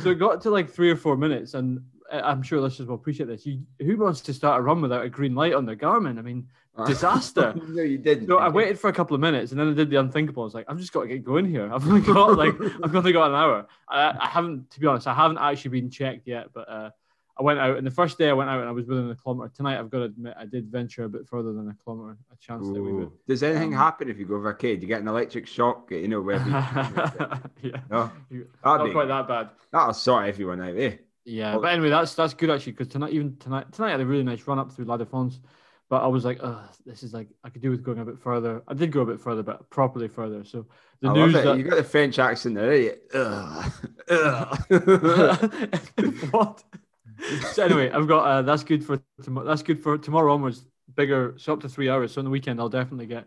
so 0.02 0.10
it 0.10 0.16
got 0.16 0.42
to 0.42 0.50
like 0.50 0.70
three 0.70 0.90
or 0.90 0.96
four 0.96 1.16
minutes, 1.16 1.54
and 1.54 1.80
I'm 2.10 2.42
sure 2.42 2.60
listeners 2.60 2.88
will 2.88 2.96
appreciate 2.96 3.26
this. 3.26 3.46
You, 3.46 3.62
who 3.80 3.96
wants 3.96 4.20
to 4.22 4.34
start 4.34 4.60
a 4.60 4.62
run 4.62 4.82
without 4.82 5.04
a 5.04 5.08
green 5.08 5.34
light 5.34 5.54
on 5.54 5.64
their 5.64 5.76
Garmin? 5.76 6.18
I 6.18 6.22
mean, 6.22 6.46
disaster. 6.86 7.54
no, 7.68 7.82
you 7.82 7.96
didn't. 7.96 8.26
So 8.26 8.38
I 8.38 8.48
waited 8.50 8.78
for 8.78 8.88
a 8.88 8.92
couple 8.92 9.14
of 9.14 9.20
minutes, 9.20 9.52
and 9.52 9.60
then 9.60 9.70
I 9.70 9.72
did 9.74 9.88
the 9.88 9.96
unthinkable. 9.96 10.42
I 10.42 10.46
was 10.46 10.54
like, 10.54 10.66
I've 10.68 10.78
just 10.78 10.92
got 10.92 11.02
to 11.02 11.08
get 11.08 11.24
going 11.24 11.46
here. 11.46 11.72
I've 11.72 11.86
only 11.88 12.02
got 12.02 12.36
like, 12.36 12.54
I've 12.82 12.94
only 12.94 13.12
got 13.12 13.30
an 13.30 13.34
hour. 13.34 13.66
I, 13.88 14.14
I 14.20 14.26
haven't, 14.28 14.70
to 14.72 14.80
be 14.80 14.86
honest, 14.86 15.06
I 15.06 15.14
haven't 15.14 15.38
actually 15.38 15.80
been 15.80 15.90
checked 15.90 16.26
yet, 16.26 16.48
but. 16.52 16.68
uh 16.68 16.90
I 17.36 17.42
went 17.42 17.58
out, 17.58 17.76
and 17.76 17.86
the 17.86 17.90
first 17.90 18.16
day 18.16 18.30
I 18.30 18.32
went 18.32 18.48
out 18.48 18.60
and 18.60 18.68
I 18.68 18.72
was 18.72 18.86
within 18.86 19.10
a 19.10 19.14
kilometer. 19.16 19.52
Tonight, 19.56 19.78
I've 19.78 19.90
got 19.90 19.98
to 19.98 20.04
admit, 20.04 20.34
I 20.38 20.46
did 20.46 20.70
venture 20.70 21.04
a 21.04 21.08
bit 21.08 21.26
further 21.26 21.52
than 21.52 21.68
a 21.68 21.74
kilometer. 21.82 22.16
A 22.32 22.36
chance 22.36 22.68
that 22.68 22.80
we 22.80 22.92
would. 22.92 23.10
Does 23.26 23.42
anything 23.42 23.74
um, 23.74 23.80
happen 23.80 24.08
if 24.08 24.18
you 24.18 24.24
go 24.24 24.36
arcade? 24.36 24.82
You 24.82 24.88
get 24.88 25.00
an 25.00 25.08
electric 25.08 25.48
shock, 25.48 25.90
you 25.90 26.06
know, 26.06 26.20
where? 26.20 26.36
yeah, 27.62 27.80
no, 27.90 28.10
not 28.64 28.84
be, 28.84 28.92
quite 28.92 29.08
that 29.08 29.26
bad. 29.26 29.50
That'll 29.72 29.94
sort 29.94 30.28
everyone 30.28 30.60
out, 30.60 30.76
eh? 30.76 30.96
Yeah, 31.24 31.52
well, 31.52 31.62
but 31.62 31.72
anyway, 31.72 31.88
that's 31.88 32.14
that's 32.14 32.34
good 32.34 32.50
actually 32.50 32.72
because 32.72 32.88
tonight, 32.88 33.12
even 33.12 33.36
tonight, 33.38 33.72
tonight 33.72 33.88
I 33.88 33.92
had 33.92 34.00
a 34.00 34.06
really 34.06 34.22
nice 34.22 34.46
run 34.46 34.58
up 34.58 34.70
through 34.70 34.84
La 34.84 34.98
Défense, 34.98 35.38
but 35.88 36.02
I 36.02 36.06
was 36.06 36.24
like, 36.24 36.38
oh, 36.42 36.62
this 36.84 37.02
is 37.02 37.12
like 37.14 37.28
I 37.42 37.48
could 37.48 37.62
do 37.62 37.70
with 37.70 37.82
going 37.82 37.98
a 37.98 38.04
bit 38.04 38.18
further. 38.18 38.62
I 38.68 38.74
did 38.74 38.92
go 38.92 39.00
a 39.00 39.06
bit 39.06 39.20
further, 39.20 39.42
but 39.42 39.68
properly 39.70 40.06
further. 40.06 40.44
So 40.44 40.66
the 41.00 41.08
I 41.08 41.12
news 41.14 41.32
that 41.32 41.56
you 41.56 41.64
got 41.64 41.76
the 41.76 41.84
French 41.84 42.18
accent 42.18 42.54
there, 42.54 42.72
eh? 42.72 42.90
Ugh. 43.14 43.72
Ugh. 44.10 45.74
what? 46.30 46.62
So 47.52 47.64
anyway, 47.64 47.90
I've 47.90 48.08
got 48.08 48.24
uh, 48.24 48.42
that's 48.42 48.64
good 48.64 48.84
for 48.84 49.00
tomorrow. 49.22 49.46
That's 49.46 49.62
good 49.62 49.82
for 49.82 49.98
tomorrow 49.98 50.32
onwards. 50.34 50.64
Bigger, 50.94 51.34
so 51.38 51.54
up 51.54 51.60
to 51.60 51.68
three 51.68 51.88
hours. 51.88 52.12
So 52.12 52.20
on 52.20 52.24
the 52.24 52.30
weekend, 52.30 52.60
I'll 52.60 52.68
definitely 52.68 53.06
get. 53.06 53.26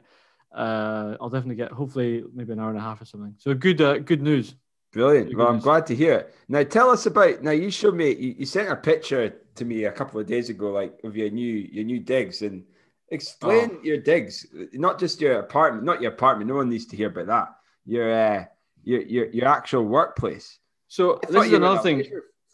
Uh, 0.54 1.18
I'll 1.20 1.30
definitely 1.30 1.56
get 1.56 1.72
hopefully 1.72 2.24
maybe 2.34 2.54
an 2.54 2.60
hour 2.60 2.70
and 2.70 2.78
a 2.78 2.82
half 2.82 3.02
or 3.02 3.06
something. 3.06 3.36
So 3.38 3.54
good, 3.54 3.82
uh, 3.82 4.00
good 4.00 4.22
news. 4.22 4.56
Brilliant. 4.94 5.30
Good 5.30 5.38
well, 5.38 5.52
news. 5.52 5.56
I'm 5.56 5.62
glad 5.62 5.86
to 5.88 5.96
hear 5.96 6.14
it. 6.14 6.36
Now 6.48 6.64
tell 6.64 6.90
us 6.90 7.06
about. 7.06 7.44
Now 7.44 7.52
you 7.52 7.70
showed 7.70 7.96
me. 7.96 8.12
You, 8.16 8.36
you 8.40 8.46
sent 8.46 8.70
a 8.70 8.76
picture 8.76 9.34
to 9.56 9.66
me 9.66 9.84
a 9.84 9.92
couple 9.92 10.20
of 10.20 10.28
days 10.28 10.50
ago, 10.50 10.72
like 10.72 11.00
of 11.04 11.16
your 11.16 11.30
new 11.30 11.68
your 11.72 11.84
new 11.84 12.00
digs, 12.00 12.42
and 12.42 12.64
explain 13.10 13.72
oh. 13.74 13.80
your 13.84 13.98
digs. 13.98 14.48
Not 14.74 15.00
just 15.00 15.20
your 15.20 15.40
apartment, 15.40 15.84
not 15.84 16.02
your 16.02 16.12
apartment. 16.14 16.50
No 16.50 16.56
one 16.56 16.70
needs 16.70 16.86
to 16.88 16.96
hear 16.96 17.08
about 17.08 17.28
that. 17.28 17.56
Your 17.86 18.14
uh, 18.14 18.46
your 18.84 19.02
your 19.02 19.26
your 19.28 19.48
actual 19.48 19.84
workplace. 19.84 20.60
So 20.88 21.20
this 21.30 21.48
is 21.48 21.54
another 21.54 21.82
thing. 21.82 22.04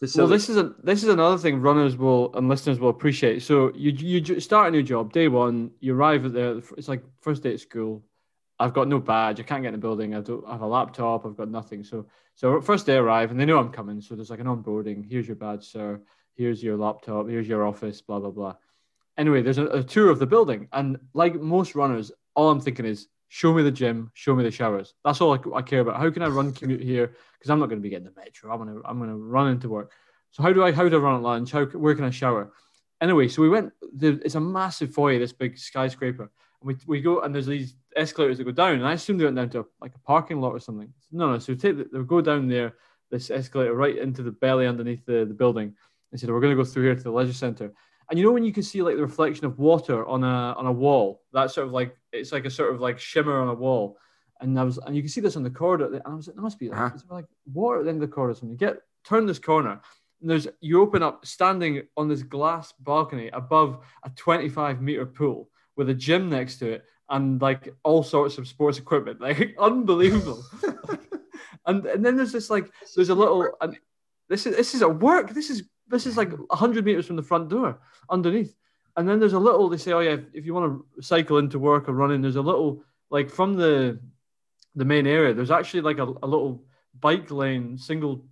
Facility. 0.04 0.30
Well, 0.30 0.38
this 0.38 0.48
is 0.48 0.56
a, 0.56 0.74
this 0.82 1.02
is 1.02 1.08
another 1.08 1.38
thing 1.38 1.60
runners 1.60 1.96
will 1.96 2.34
and 2.34 2.48
listeners 2.48 2.78
will 2.78 2.90
appreciate. 2.90 3.42
So 3.42 3.72
you 3.74 3.90
you 3.92 4.40
start 4.40 4.68
a 4.68 4.70
new 4.70 4.82
job 4.82 5.12
day 5.12 5.28
one. 5.28 5.70
You 5.80 5.94
arrive 5.94 6.24
at 6.26 6.32
the 6.32 6.62
it's 6.76 6.88
like 6.88 7.02
first 7.20 7.42
day 7.42 7.54
at 7.54 7.60
school. 7.60 8.04
I've 8.58 8.72
got 8.72 8.88
no 8.88 9.00
badge. 9.00 9.40
I 9.40 9.42
can't 9.42 9.62
get 9.62 9.68
in 9.68 9.74
the 9.74 9.78
building. 9.78 10.14
I 10.14 10.20
don't 10.20 10.44
I 10.46 10.52
have 10.52 10.60
a 10.62 10.66
laptop. 10.66 11.26
I've 11.26 11.36
got 11.36 11.50
nothing. 11.50 11.82
So 11.84 12.06
so 12.34 12.60
first 12.60 12.86
day 12.86 12.96
arrive 12.96 13.30
and 13.30 13.38
they 13.38 13.44
know 13.44 13.58
I'm 13.58 13.72
coming. 13.72 14.00
So 14.00 14.14
there's 14.14 14.30
like 14.30 14.40
an 14.40 14.46
onboarding. 14.46 15.08
Here's 15.10 15.26
your 15.26 15.36
badge, 15.36 15.64
sir. 15.64 16.00
Here's 16.34 16.62
your 16.62 16.76
laptop. 16.76 17.28
Here's 17.28 17.48
your 17.48 17.66
office. 17.66 18.00
Blah 18.00 18.20
blah 18.20 18.30
blah. 18.30 18.54
Anyway, 19.16 19.42
there's 19.42 19.58
a, 19.58 19.66
a 19.66 19.82
tour 19.82 20.10
of 20.10 20.18
the 20.18 20.26
building, 20.26 20.68
and 20.72 20.98
like 21.14 21.40
most 21.40 21.74
runners, 21.74 22.10
all 22.34 22.50
I'm 22.50 22.60
thinking 22.60 22.84
is 22.84 23.08
show 23.28 23.52
me 23.52 23.62
the 23.62 23.70
gym, 23.70 24.10
show 24.14 24.34
me 24.34 24.44
the 24.44 24.50
showers. 24.50 24.94
That's 25.04 25.20
all 25.20 25.32
I, 25.32 25.58
I 25.58 25.62
care 25.62 25.80
about. 25.80 25.96
How 25.96 26.10
can 26.10 26.22
I 26.22 26.28
run 26.28 26.52
commute 26.52 26.82
here? 26.82 27.14
Because 27.38 27.50
I'm 27.50 27.58
not 27.58 27.66
going 27.66 27.78
to 27.78 27.82
be 27.82 27.90
getting 27.90 28.06
the 28.06 28.12
metro. 28.16 28.52
I'm 28.52 28.58
gonna 28.58 28.80
I'm 28.84 28.98
gonna 28.98 29.16
run 29.16 29.48
into 29.48 29.68
work. 29.68 29.92
So 30.30 30.42
how 30.42 30.52
do 30.52 30.64
I 30.64 30.72
how 30.72 30.88
do 30.88 30.96
I 30.96 31.00
run 31.00 31.16
at 31.16 31.22
lunch? 31.22 31.52
How 31.52 31.64
where 31.66 31.94
can 31.94 32.04
I 32.04 32.10
shower? 32.10 32.52
Anyway, 33.00 33.28
so 33.28 33.42
we 33.42 33.48
went. 33.48 33.72
It's 34.00 34.34
a 34.34 34.40
massive 34.40 34.92
foyer, 34.92 35.18
this 35.18 35.32
big 35.32 35.58
skyscraper, 35.58 36.30
and 36.60 36.68
we, 36.68 36.76
we 36.86 37.00
go 37.00 37.20
and 37.20 37.34
there's 37.34 37.46
these 37.46 37.76
escalators 37.96 38.38
that 38.38 38.44
go 38.44 38.52
down, 38.52 38.74
and 38.74 38.86
I 38.86 38.94
assumed 38.94 39.20
they 39.20 39.24
went 39.24 39.36
down 39.36 39.50
to 39.50 39.60
a, 39.60 39.64
like 39.80 39.94
a 39.94 40.00
parking 40.00 40.40
lot 40.40 40.52
or 40.52 40.60
something. 40.60 40.92
No, 41.12 41.32
no. 41.32 41.38
So 41.38 41.54
take 41.54 41.76
the, 41.76 41.88
they 41.92 42.04
go 42.04 42.20
down 42.20 42.48
there, 42.48 42.74
this 43.10 43.30
escalator 43.30 43.74
right 43.74 43.96
into 43.96 44.22
the 44.22 44.32
belly 44.32 44.66
underneath 44.66 45.04
the, 45.06 45.24
the 45.24 45.34
building. 45.34 45.74
And 46.10 46.20
said 46.20 46.30
we're 46.30 46.40
going 46.40 46.56
to 46.56 46.62
go 46.62 46.64
through 46.64 46.84
here 46.84 46.94
to 46.94 47.02
the 47.02 47.10
leisure 47.10 47.32
center. 47.32 47.72
And 48.08 48.18
you 48.18 48.24
know 48.24 48.32
when 48.32 48.44
you 48.44 48.52
can 48.52 48.62
see 48.62 48.82
like 48.82 48.96
the 48.96 49.02
reflection 49.02 49.46
of 49.46 49.58
water 49.58 50.06
on 50.06 50.22
a 50.24 50.54
on 50.58 50.66
a 50.66 50.72
wall, 50.72 51.22
that 51.32 51.50
sort 51.50 51.66
of 51.66 51.72
like 51.72 51.96
it's 52.12 52.32
like 52.32 52.44
a 52.44 52.50
sort 52.50 52.74
of 52.74 52.80
like 52.80 52.98
shimmer 52.98 53.40
on 53.40 53.48
a 53.48 53.54
wall. 53.54 53.98
and 54.40 54.58
I 54.58 54.64
was, 54.64 54.78
and 54.78 54.94
you 54.94 55.02
can 55.02 55.08
see 55.08 55.20
this 55.20 55.36
on 55.36 55.42
the 55.42 55.50
corridor. 55.50 55.86
And 55.86 56.02
I 56.04 56.14
was, 56.14 56.26
like 56.26 56.36
there 56.36 56.42
must 56.42 56.58
be 56.58 56.68
like, 56.68 56.78
uh-huh. 56.78 56.98
like 57.10 57.26
water 57.52 57.78
at 57.78 57.84
the 57.84 57.90
end 57.90 58.02
of 58.02 58.08
the 58.08 58.14
corridor. 58.14 58.38
So 58.38 58.46
you 58.46 58.56
get 58.56 58.78
turn 59.04 59.26
this 59.26 59.38
corner, 59.38 59.80
and 60.20 60.30
there's 60.30 60.48
you 60.60 60.80
open 60.82 61.02
up 61.02 61.24
standing 61.26 61.82
on 61.96 62.08
this 62.08 62.22
glass 62.22 62.72
balcony 62.80 63.28
above 63.28 63.84
a 64.04 64.10
25 64.10 64.80
meter 64.82 65.06
pool 65.06 65.48
with 65.76 65.88
a 65.90 65.94
gym 65.94 66.30
next 66.30 66.58
to 66.58 66.70
it 66.70 66.84
and 67.10 67.40
like 67.40 67.74
all 67.82 68.02
sorts 68.02 68.38
of 68.38 68.48
sports 68.48 68.78
equipment, 68.78 69.20
like 69.28 69.54
unbelievable. 69.58 70.42
and 71.66 71.86
and 71.86 72.04
then 72.04 72.16
there's 72.16 72.32
this 72.32 72.50
like 72.50 72.70
there's 72.94 73.10
a 73.10 73.14
little 73.14 73.48
and 73.60 73.78
this 74.28 74.46
is 74.46 74.56
this 74.56 74.74
is 74.74 74.82
a 74.82 74.88
work. 74.88 75.30
This 75.30 75.50
is 75.50 75.64
this 75.94 76.06
is 76.06 76.16
like 76.16 76.32
hundred 76.50 76.84
meters 76.84 77.06
from 77.06 77.16
the 77.16 77.22
front 77.22 77.48
door 77.48 77.78
underneath. 78.10 78.54
And 78.96 79.08
then 79.08 79.18
there's 79.18 79.32
a 79.32 79.38
little. 79.38 79.68
They 79.68 79.76
say, 79.76 79.92
oh 79.92 80.00
yeah, 80.00 80.16
if 80.32 80.44
you 80.46 80.54
want 80.54 80.82
to 80.96 81.02
cycle 81.02 81.38
into 81.38 81.58
work 81.58 81.88
or 81.88 81.92
running, 81.92 82.20
there's 82.20 82.36
a 82.36 82.42
little 82.42 82.82
like 83.10 83.30
from 83.30 83.54
the 83.54 83.98
the 84.74 84.84
main 84.84 85.06
area. 85.06 85.34
There's 85.34 85.50
actually 85.50 85.82
like 85.82 85.98
a, 85.98 86.04
a 86.04 86.26
little 86.26 86.64
bike 87.00 87.30
lane, 87.30 87.78
single 87.78 88.24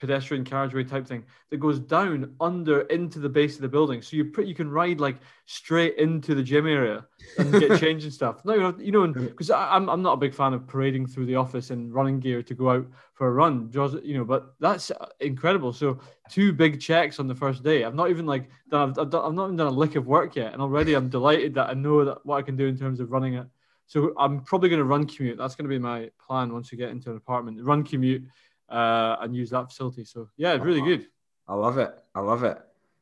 pedestrian 0.00 0.44
carriageway 0.44 0.84
type 0.84 1.06
thing 1.06 1.24
that 1.50 1.58
goes 1.58 1.78
down 1.78 2.34
under 2.40 2.82
into 2.82 3.18
the 3.18 3.28
base 3.28 3.56
of 3.56 3.62
the 3.62 3.68
building. 3.68 4.00
So 4.00 4.16
you 4.16 4.26
put 4.26 4.46
you 4.46 4.54
can 4.54 4.70
ride 4.70 5.00
like 5.00 5.16
straight 5.46 5.96
into 5.96 6.34
the 6.34 6.42
gym 6.42 6.66
area 6.66 7.06
and 7.38 7.52
get 7.52 7.80
changed 7.80 8.04
and 8.04 8.12
stuff. 8.12 8.44
No, 8.44 8.74
you 8.78 8.92
know, 8.92 9.06
because 9.08 9.50
I'm 9.50 9.88
I'm 9.88 10.02
not 10.02 10.14
a 10.14 10.18
big 10.18 10.34
fan 10.34 10.54
of 10.54 10.66
parading 10.66 11.06
through 11.06 11.26
the 11.26 11.36
office 11.36 11.70
in 11.70 11.92
running 11.92 12.20
gear 12.20 12.42
to 12.42 12.54
go 12.54 12.70
out 12.70 12.86
for 13.14 13.28
a 13.28 13.32
run. 13.32 13.70
You 13.72 14.18
know, 14.18 14.24
but 14.24 14.54
that's 14.60 14.90
uh, 14.90 15.06
incredible. 15.20 15.72
So 15.72 15.98
two 16.30 16.52
big 16.52 16.80
checks 16.80 17.18
on 17.18 17.26
the 17.26 17.34
first 17.34 17.62
day. 17.62 17.84
I've 17.84 17.94
not 17.94 18.10
even 18.10 18.26
like 18.26 18.48
done 18.70 18.90
I've, 18.90 18.98
I've, 18.98 19.10
done, 19.10 19.24
I've 19.24 19.34
not 19.34 19.46
even 19.46 19.56
done 19.56 19.68
a 19.68 19.70
lick 19.70 19.96
of 19.96 20.06
work 20.06 20.36
yet, 20.36 20.52
and 20.52 20.62
already 20.62 20.94
I'm 20.94 21.08
delighted 21.08 21.54
that 21.54 21.70
I 21.70 21.74
know 21.74 22.04
that 22.04 22.24
what 22.24 22.36
I 22.36 22.42
can 22.42 22.56
do 22.56 22.66
in 22.66 22.78
terms 22.78 23.00
of 23.00 23.10
running 23.10 23.34
it. 23.34 23.46
So 23.88 24.12
I'm 24.18 24.42
probably 24.42 24.68
going 24.68 24.80
to 24.80 24.84
run 24.84 25.06
commute. 25.06 25.38
That's 25.38 25.54
going 25.54 25.64
to 25.64 25.70
be 25.70 25.78
my 25.78 26.10
plan 26.20 26.52
once 26.52 26.70
we 26.70 26.76
get 26.76 26.90
into 26.90 27.10
an 27.10 27.16
apartment. 27.16 27.64
Run 27.64 27.82
commute 27.82 28.22
uh, 28.68 29.16
and 29.20 29.34
use 29.34 29.50
that 29.50 29.68
facility. 29.68 30.04
So 30.04 30.28
yeah, 30.36 30.54
it's 30.54 30.64
really 30.64 30.82
good. 30.82 31.06
I 31.46 31.54
love 31.54 31.78
it. 31.78 31.98
I 32.14 32.20
love 32.20 32.44
it. 32.44 32.58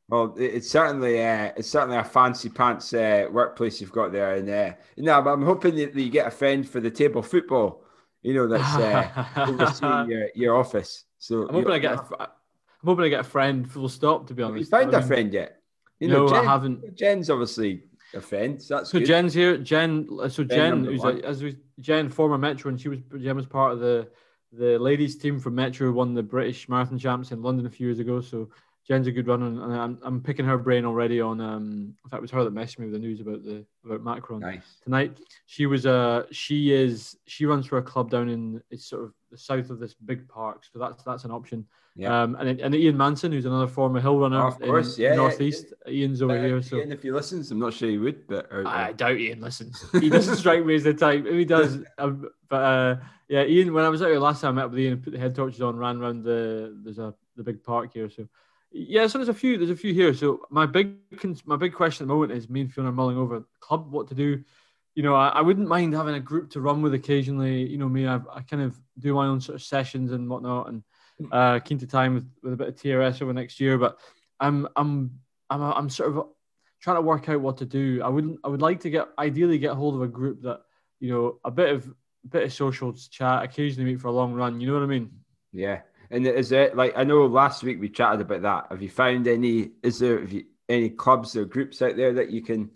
Well, 0.09 0.35
it's 0.39 0.71
certainly 0.71 1.23
uh, 1.25 1.53
it's 1.57 1.69
certainly 1.69 1.97
a 1.97 2.05
fancy 2.05 2.49
pants 2.49 2.93
uh, 2.95 3.27
workplace 3.31 3.81
you've 3.81 3.93
got 3.93 4.13
there, 4.13 4.35
and 4.35 4.49
uh, 4.49 4.73
you 4.95 5.03
know, 5.03 5.21
I'm 5.21 5.43
hoping 5.43 5.75
that 5.77 5.95
you 5.97 6.11
get 6.11 6.29
a 6.29 6.31
friend 6.31 6.69
for 6.69 6.81
the 6.81 6.91
table 6.91 7.23
football. 7.23 7.83
You 8.23 8.35
know, 8.35 8.47
that's 8.47 8.77
uh, 8.77 9.25
overseeing 9.49 10.11
your, 10.11 10.29
your 10.35 10.57
office. 10.57 11.05
So 11.19 11.49
I'm 11.49 11.55
hoping 11.55 11.73
I 11.73 11.79
get 11.79 11.95
a, 11.95 12.23
I'm 12.23 12.29
hoping 12.85 13.05
I 13.07 13.09
get 13.09 13.21
a 13.21 13.25
friend. 13.25 13.69
Full 13.71 13.89
stop. 13.89 14.29
To 14.29 14.35
be 14.35 14.45
honest, 14.45 14.61
you 14.61 14.67
found 14.67 14.95
I 14.95 14.99
mean, 14.99 15.05
a 15.05 15.07
friend 15.07 15.33
yet? 15.33 15.61
You 15.99 16.09
know, 16.09 16.27
no, 16.27 16.29
Jen, 16.29 16.47
I 16.47 16.53
haven't. 16.53 16.95
Jen's 16.95 17.29
obviously 17.29 17.83
a 18.15 18.21
friend. 18.21 18.63
So 18.63 18.77
that's 18.77 18.91
so 18.91 19.01
good. 19.01 19.07
Jen's 19.07 19.35
here. 19.35 19.59
Jen. 19.59 20.09
So 20.29 20.45
Jen, 20.45 20.85
who's 20.85 21.03
a, 21.03 21.21
as 21.25 21.43
we 21.43 21.57
Jen, 21.81 22.11
former 22.11 22.39
Metro, 22.39 22.69
and 22.69 22.81
she 22.81 22.89
was 22.89 23.01
Jen 23.21 23.35
was 23.35 23.47
part 23.47 23.73
of 23.73 23.81
the 23.81 24.09
the 24.59 24.79
ladies 24.79 25.17
team 25.17 25.39
from 25.39 25.55
Metro 25.55 25.91
won 25.93 26.15
the 26.15 26.23
British 26.23 26.69
Marathon 26.69 26.99
Champs 26.99 27.31
in 27.31 27.43
London 27.43 27.67
a 27.67 27.71
few 27.71 27.87
years 27.87 27.99
ago. 27.99 28.21
So 28.21 28.49
Jen's 28.87 29.09
a 29.09 29.13
good 29.13 29.27
runner, 29.27 29.47
and 29.47 29.75
I'm, 29.75 29.99
I'm 30.03 30.21
picking 30.21 30.45
her 30.45 30.59
brain 30.59 30.85
already 30.85 31.21
on. 31.21 31.41
Um, 31.41 31.95
in 32.05 32.11
fact, 32.11 32.19
it 32.19 32.23
was 32.23 32.31
her 32.31 32.45
that 32.45 32.55
messaged 32.55 32.79
me 32.79 32.87
with 32.87 32.95
the 32.95 33.01
news 33.01 33.21
about 33.21 33.43
the 33.43 33.65
about 33.85 34.05
Macron 34.05 34.41
nice. 34.41 34.79
tonight. 34.85 35.19
She 35.47 35.67
was 35.67 35.87
uh 35.87 36.25
she 36.31 36.73
is 36.73 37.17
she 37.27 37.47
runs 37.47 37.67
for 37.67 37.79
a 37.79 37.83
club 37.83 38.11
down 38.11 38.29
in 38.29 38.63
it's 38.71 38.89
sort 38.89 39.05
of 39.05 39.13
the 39.31 39.39
south 39.39 39.71
of 39.71 39.81
this 39.81 39.95
big 39.95 40.29
park, 40.29 40.63
so 40.73 40.79
that's 40.79 41.03
that's 41.03 41.25
an 41.25 41.33
option. 41.33 41.67
Yeah. 41.97 42.23
Um, 42.23 42.35
and 42.35 42.61
and 42.61 42.75
Ian 42.75 42.97
Manson, 42.97 43.33
who's 43.33 43.47
another 43.47 43.67
former 43.67 44.01
hill 44.01 44.19
runner, 44.19 44.43
oh, 44.43 44.49
of 44.49 44.61
course, 44.61 44.99
yeah, 44.99 45.15
northeast. 45.15 45.73
Yeah. 45.87 45.93
Ian's 45.93 46.21
over 46.21 46.37
uh, 46.37 46.43
here, 46.43 46.63
so 46.63 46.77
Ian, 46.77 46.93
if 46.93 47.03
he 47.03 47.11
listens, 47.11 47.51
I'm 47.51 47.59
not 47.59 47.73
sure 47.73 47.89
he 47.89 47.97
would, 47.97 48.27
but 48.27 48.49
or, 48.53 48.67
I 48.67 48.93
doubt 48.93 49.17
Ian 49.17 49.41
listens. 49.41 49.83
He 49.93 50.11
doesn't 50.11 50.37
strike 50.37 50.65
me 50.65 50.75
as 50.75 50.85
the 50.85 50.93
type. 50.93 51.25
If 51.25 51.35
he 51.35 51.47
does, 51.47 51.79
um, 51.99 52.29
but 52.51 52.57
uh, 52.63 52.97
yeah, 53.29 53.45
Ian. 53.45 53.73
When 53.73 53.85
I 53.85 53.89
was 53.89 54.03
out 54.03 54.09
here 54.09 54.19
last 54.19 54.43
time, 54.43 54.59
I 54.59 54.63
met 54.63 54.71
with 54.71 54.79
Ian, 54.79 55.01
put 55.01 55.15
the 55.15 55.19
head 55.19 55.35
torches 55.35 55.63
on, 55.63 55.77
ran 55.79 55.97
around 55.97 56.23
the 56.23 56.77
there's 56.85 56.99
a 56.99 57.15
the 57.35 57.43
big 57.43 57.65
park 57.65 57.95
here, 57.95 58.11
so 58.11 58.29
yeah, 58.73 59.07
so 59.07 59.17
there's 59.17 59.31
a 59.31 59.35
few. 59.35 59.57
There's 59.57 59.71
a 59.71 59.77
few 59.77 59.95
here. 59.95 60.13
So 60.13 60.43
my 60.51 60.67
big 60.67 60.97
my 61.47 61.57
big 61.57 61.73
question 61.73 62.05
at 62.05 62.09
the 62.09 62.15
moment 62.15 62.33
is 62.33 62.51
me 62.51 62.61
and 62.61 62.73
Fiona 62.73 62.93
mulling 62.93 63.17
over 63.17 63.43
club 63.61 63.91
what 63.91 64.09
to 64.09 64.15
do. 64.15 64.45
You 64.95 65.03
know, 65.03 65.15
I, 65.15 65.29
I 65.29 65.41
wouldn't 65.41 65.69
mind 65.69 65.95
having 65.95 66.15
a 66.15 66.21
group 66.21 66.51
to 66.51 66.61
run 66.61 66.83
with 66.83 66.93
occasionally. 66.93 67.67
You 67.67 67.79
know, 67.79 67.89
me, 67.89 68.07
I've, 68.07 68.27
I 68.29 68.43
kind 68.43 68.63
of 68.63 68.79
do 68.99 69.15
my 69.15 69.27
own 69.27 69.41
sort 69.41 69.57
of 69.57 69.63
sessions 69.63 70.13
and 70.13 70.29
whatnot, 70.29 70.69
and 70.69 70.83
uh, 71.33 71.59
keen 71.61 71.79
to 71.79 71.87
time 71.87 72.15
with, 72.15 72.29
with 72.43 72.53
a 72.53 72.57
bit 72.57 72.69
of 72.69 72.77
TRS 72.77 73.23
over 73.23 73.33
next 73.33 73.61
year. 73.61 73.79
But 73.79 73.99
I'm 74.41 74.69
I'm 74.77 75.19
I'm 75.51 75.63
I'm 75.63 75.91
sort 75.91 76.17
of 76.17 76.27
trying 76.81 76.97
to 76.97 77.03
work 77.03 77.29
out 77.29 77.41
what 77.41 77.59
to 77.59 77.67
do. 77.67 78.01
I 78.05 78.09
would 78.09 78.37
I 78.45 78.49
would 78.49 78.63
like 78.63 78.81
to 78.81 78.91
get 78.91 79.09
ideally 79.19 79.59
get 79.59 79.73
hold 79.73 79.95
of 79.95 80.03
a 80.03 80.09
group 80.09 80.43
that 80.43 80.63
you 81.01 81.13
know 81.13 81.39
a 81.45 81.51
bit 81.51 81.71
of 81.71 81.87
a 82.25 82.29
bit 82.29 82.43
of 82.45 82.53
social 82.53 82.93
chat, 82.93 83.45
occasionally 83.45 83.93
meet 83.93 84.01
for 84.01 84.09
a 84.09 84.13
long 84.13 84.35
run. 84.35 84.61
You 84.61 84.67
know 84.67 84.75
what 84.75 84.83
I 84.83 84.87
mean? 84.87 85.11
Yeah. 85.53 85.81
And 86.11 86.27
is 86.27 86.53
it 86.53 86.77
like 86.77 86.93
I 86.97 87.05
know 87.05 87.27
last 87.27 87.63
week 87.63 87.81
we 87.81 87.89
chatted 87.89 88.21
about 88.21 88.43
that? 88.43 88.67
Have 88.71 88.83
you 88.83 88.89
found 88.89 89.27
any? 89.27 89.71
Is 89.83 89.99
there 89.99 90.23
you, 90.23 90.45
any 90.69 90.91
clubs 90.91 91.37
or 91.37 91.45
groups 91.45 91.83
out 91.83 91.97
there 91.97 92.13
that 92.13 92.31
you 92.31 92.43
can, 92.43 92.71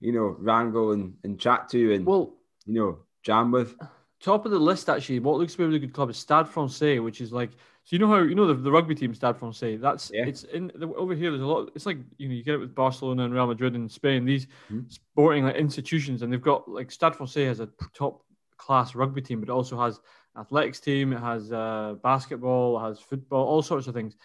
you 0.00 0.12
know, 0.12 0.36
wrangle 0.38 0.92
and, 0.92 1.14
and 1.24 1.38
chat 1.38 1.68
to 1.70 1.94
and 1.94 2.04
well, 2.04 2.34
you 2.66 2.74
know, 2.74 2.98
jam 3.22 3.50
with? 3.50 3.76
Top 4.20 4.44
of 4.44 4.50
the 4.50 4.58
list 4.58 4.88
actually. 4.88 5.20
What 5.20 5.38
looks 5.38 5.52
to 5.52 5.58
be 5.58 5.64
a 5.64 5.66
really 5.68 5.78
good 5.78 5.92
club 5.92 6.10
is 6.10 6.18
Stade 6.18 6.48
Francais, 6.48 6.98
which 6.98 7.20
is 7.20 7.32
like 7.32 7.52
so 7.86 7.94
you 7.94 8.00
know 8.00 8.08
how 8.08 8.18
you 8.18 8.34
know 8.34 8.48
the, 8.48 8.54
the 8.54 8.70
rugby 8.70 8.96
team 8.96 9.14
Stade 9.14 9.36
Francais. 9.36 9.76
That's 9.76 10.10
yeah. 10.12 10.26
it's 10.26 10.42
in 10.42 10.72
the, 10.74 10.88
over 10.96 11.14
here. 11.14 11.30
There's 11.30 11.42
a 11.42 11.46
lot. 11.46 11.70
It's 11.76 11.86
like 11.86 11.98
you 12.18 12.28
know 12.28 12.34
you 12.34 12.42
get 12.42 12.54
it 12.54 12.58
with 12.58 12.74
Barcelona 12.74 13.24
and 13.24 13.32
Real 13.32 13.46
Madrid 13.46 13.76
in 13.76 13.88
Spain. 13.88 14.24
These 14.24 14.46
mm-hmm. 14.46 14.80
sporting 14.88 15.44
like 15.44 15.54
institutions, 15.54 16.22
and 16.22 16.32
they've 16.32 16.42
got 16.42 16.68
like 16.68 16.90
Stade 16.90 17.14
Francais 17.14 17.44
has 17.44 17.60
a 17.60 17.68
top 17.94 18.24
class 18.56 18.96
rugby 18.96 19.22
team, 19.22 19.38
but 19.38 19.48
it 19.48 19.52
also 19.52 19.80
has 19.80 20.00
athletics 20.36 20.80
team, 20.80 21.12
it 21.12 21.20
has 21.20 21.52
uh, 21.52 21.94
basketball, 22.02 22.76
it 22.76 22.88
has 22.88 22.98
football, 22.98 23.46
all 23.46 23.62
sorts 23.62 23.86
of 23.86 23.94
things. 23.94 24.16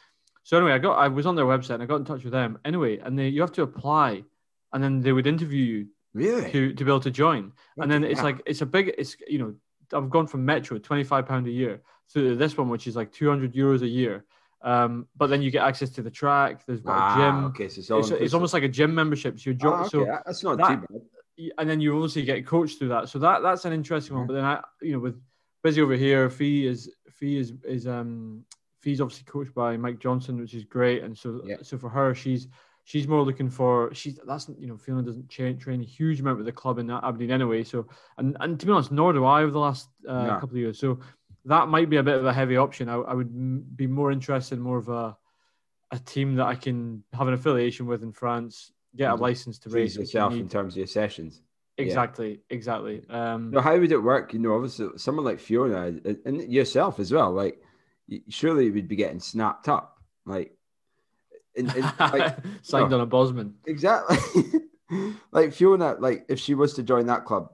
So 0.42 0.58
anyway, 0.58 0.72
I 0.72 0.80
got 0.80 0.94
I 0.94 1.08
was 1.08 1.28
on 1.28 1.36
their 1.36 1.46
website 1.46 1.76
and 1.76 1.84
I 1.84 1.86
got 1.86 1.98
in 1.98 2.06
touch 2.06 2.24
with 2.24 2.34
them. 2.34 2.58
Anyway, 2.66 2.98
and 2.98 3.18
they 3.18 3.28
you 3.28 3.42
have 3.42 3.52
to 3.52 3.62
apply, 3.62 4.24
and 4.74 4.84
then 4.84 5.02
they 5.02 5.12
would 5.12 5.28
interview 5.28 5.64
you 5.64 5.88
really 6.16 6.52
to 6.52 6.74
to 6.74 6.84
be 6.84 6.90
able 6.90 7.00
to 7.02 7.12
join. 7.12 7.52
and 7.78 7.92
then 7.92 8.04
it's 8.04 8.24
like 8.24 8.42
it's 8.48 8.62
a 8.62 8.66
big 8.66 8.92
it's 8.98 9.16
you 9.28 9.38
know 9.38 9.54
I've 9.94 10.10
gone 10.10 10.28
from 10.28 10.46
Metro 10.46 10.78
twenty 10.78 11.04
five 11.04 11.26
pound 11.26 11.48
a 11.48 11.52
year 11.52 11.82
to 12.14 12.36
this 12.36 12.58
one 12.58 12.70
which 12.70 12.88
is 12.88 12.96
like 12.96 13.12
two 13.12 13.30
hundred 13.30 13.54
euros 13.54 13.82
a 13.82 13.88
year. 13.88 14.26
Um, 14.64 15.08
but 15.18 15.28
then 15.28 15.42
you 15.42 15.50
get 15.50 15.64
access 15.64 15.90
to 15.92 16.04
the 16.04 16.12
track. 16.12 16.66
There's 16.68 16.82
ah, 16.86 17.14
a 17.14 17.18
gym. 17.18 17.46
Okay, 17.46 17.68
so 17.68 17.98
it's, 17.98 18.12
it's, 18.12 18.22
it's, 18.22 18.34
almost 18.36 18.54
like 18.54 18.62
a 18.62 18.68
gym 18.68 18.94
membership. 18.94 19.40
So, 19.40 19.50
you're, 19.50 19.74
ah, 19.74 19.82
okay. 19.82 19.90
so 19.90 20.06
that's 20.26 20.44
not 20.44 20.58
that, 20.60 20.82
too 20.82 20.88
bad. 20.88 21.52
And 21.58 21.68
then 21.68 21.82
you 21.82 21.96
obviously 21.96 22.22
get 22.24 22.46
coached 22.46 22.78
through 22.78 22.90
that. 22.90 23.10
So 23.10 23.18
that 23.20 23.42
that's 23.42 23.66
an 23.66 23.74
interesting 23.74 24.16
one. 24.16 24.28
But 24.28 24.34
then 24.34 24.46
I, 24.46 24.62
you 24.82 24.92
know, 24.92 25.00
with 25.00 25.20
busy 25.64 25.82
over 25.82 25.96
here. 25.96 26.30
Fee 26.30 26.68
is 26.68 26.92
Fee 27.10 27.38
is 27.38 27.54
is 27.64 27.88
um 27.88 28.44
Fee's 28.82 29.02
obviously 29.02 29.26
coached 29.26 29.54
by 29.54 29.78
Mike 29.78 30.00
Johnson, 30.00 30.40
which 30.40 30.54
is 30.54 30.64
great. 30.64 31.04
And 31.04 31.18
so 31.18 31.42
yeah. 31.46 31.58
so 31.62 31.78
for 31.78 31.90
her, 31.90 32.16
she's 32.16 32.48
she's 32.84 33.08
more 33.08 33.24
looking 33.24 33.50
for 33.50 33.94
she's 33.94 34.20
that's 34.26 34.50
you 34.60 34.68
know 34.68 34.78
Fiona 34.78 35.04
doesn't 35.04 35.30
train, 35.30 35.58
train 35.58 35.82
a 35.82 35.86
huge 35.86 36.20
amount 36.20 36.38
with 36.38 36.46
the 36.46 36.52
club 36.52 36.80
in 36.80 36.90
Aberdeen 36.90 37.32
anyway. 37.32 37.64
So 37.64 37.88
and 38.18 38.38
and 38.40 38.60
to 38.60 38.66
be 38.66 38.72
honest, 38.72 38.92
nor 38.92 39.14
do 39.14 39.26
I 39.26 39.44
over 39.44 39.52
the 39.52 39.60
last 39.60 39.90
uh, 40.08 40.40
couple 40.40 40.52
of 40.52 40.58
years. 40.58 40.80
So 40.80 41.00
that 41.46 41.68
might 41.68 41.90
be 41.90 41.98
a 41.98 42.04
bit 42.04 42.18
of 42.18 42.26
a 42.26 42.34
heavy 42.34 42.58
option. 42.58 42.90
I, 42.90 42.96
I 42.96 43.14
would 43.14 43.76
be 43.76 43.88
more 43.88 44.12
interested 44.12 44.56
in 44.56 44.62
more 44.62 44.78
of 44.78 44.90
a 44.90 45.18
a 45.92 46.00
team 46.00 46.36
that 46.36 46.46
I 46.46 46.56
can 46.56 47.04
have 47.14 47.28
an 47.28 47.34
affiliation 47.34 47.86
with 47.86 48.02
in 48.02 48.14
France, 48.14 48.72
get 48.96 49.12
a 49.12 49.16
license 49.16 49.60
to 49.60 49.70
raise 49.70 49.96
yourself 49.96 50.34
in 50.34 50.48
terms 50.48 50.74
of 50.74 50.78
your 50.78 50.88
sessions. 50.88 51.42
Exactly, 51.78 52.30
yeah. 52.30 52.56
exactly. 52.56 53.02
Um, 53.10 53.54
how 53.54 53.78
would 53.78 53.92
it 53.92 53.98
work? 53.98 54.34
You 54.34 54.40
know, 54.40 54.56
obviously, 54.56 54.90
someone 54.98 55.26
like 55.26 55.40
Fiona 55.40 55.94
and 56.26 56.52
yourself 56.52 57.00
as 57.00 57.12
well. 57.12 57.32
Like, 57.32 57.62
surely 58.30 58.66
you 58.66 58.74
would 58.74 58.88
be 58.88 58.96
getting 58.96 59.20
snapped 59.20 59.68
up, 59.68 59.98
like, 60.26 60.56
in, 61.56 61.70
in, 61.76 61.82
like 62.00 62.38
signed 62.62 62.86
you 62.86 62.90
know, 62.90 62.96
on 62.96 63.02
a 63.02 63.06
Bosman. 63.06 63.56
Exactly. 63.66 64.18
like 65.32 65.54
Fiona, 65.54 65.96
like 66.00 66.26
if 66.30 66.40
she 66.40 66.54
was 66.54 66.74
to 66.76 66.84
join 66.84 67.06
that 67.08 67.26
club, 67.26 67.52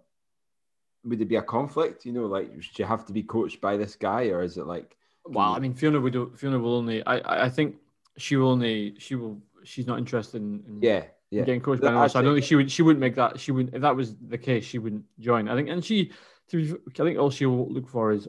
would 1.04 1.22
it 1.22 1.26
be 1.26 1.36
a 1.36 1.42
conflict? 1.42 2.06
You 2.06 2.14
know, 2.14 2.26
like 2.26 2.62
should 2.62 2.80
you 2.80 2.86
have 2.86 3.06
to 3.06 3.14
be 3.14 3.24
coached 3.24 3.62
by 3.62 3.78
this 3.78 3.96
guy, 3.96 4.28
or 4.28 4.42
is 4.42 4.58
it 4.58 4.68
like? 4.68 4.96
Well, 5.26 5.54
I 5.54 5.60
mean, 5.60 5.74
Fiona 5.74 6.00
would. 6.00 6.14
Do, 6.14 6.34
Fiona 6.36 6.60
will 6.60 6.76
only. 6.76 7.06
I. 7.06 7.46
I 7.46 7.50
think 7.50 7.76
she 8.18 8.36
will 8.36 8.50
only. 8.50 8.96
She 8.98 9.16
will. 9.16 9.42
She's 9.64 9.88
not 9.88 9.98
interested 9.98 10.42
in. 10.42 10.64
in 10.68 10.82
yeah 10.82 11.04
yeah. 11.30 11.44
getting 11.44 11.62
coached 11.62 11.82
by 11.82 11.90
anyone. 11.90 12.10
So 12.10 12.20
I 12.20 12.22
don't 12.22 12.36
think 12.36 12.46
she 12.46 12.56
would 12.56 12.72
she 12.72 12.82
wouldn't 12.82 13.02
make 13.02 13.16
that. 13.16 13.40
She 13.40 13.52
wouldn't 13.52 13.76
if 13.76 13.82
that 13.82 13.96
was 13.96 14.16
the 14.16 14.38
case, 14.38 14.66
she 14.66 14.80
wouldn't 14.80 15.06
join. 15.20 15.48
I 15.48 15.56
think 15.56 15.70
and 15.70 15.84
she 15.84 16.12
to 16.50 16.58
be, 16.58 16.74
I 16.90 17.04
think 17.04 17.20
all 17.20 17.30
she'll 17.30 17.68
look 17.72 17.90
for 17.90 18.12
is 18.12 18.28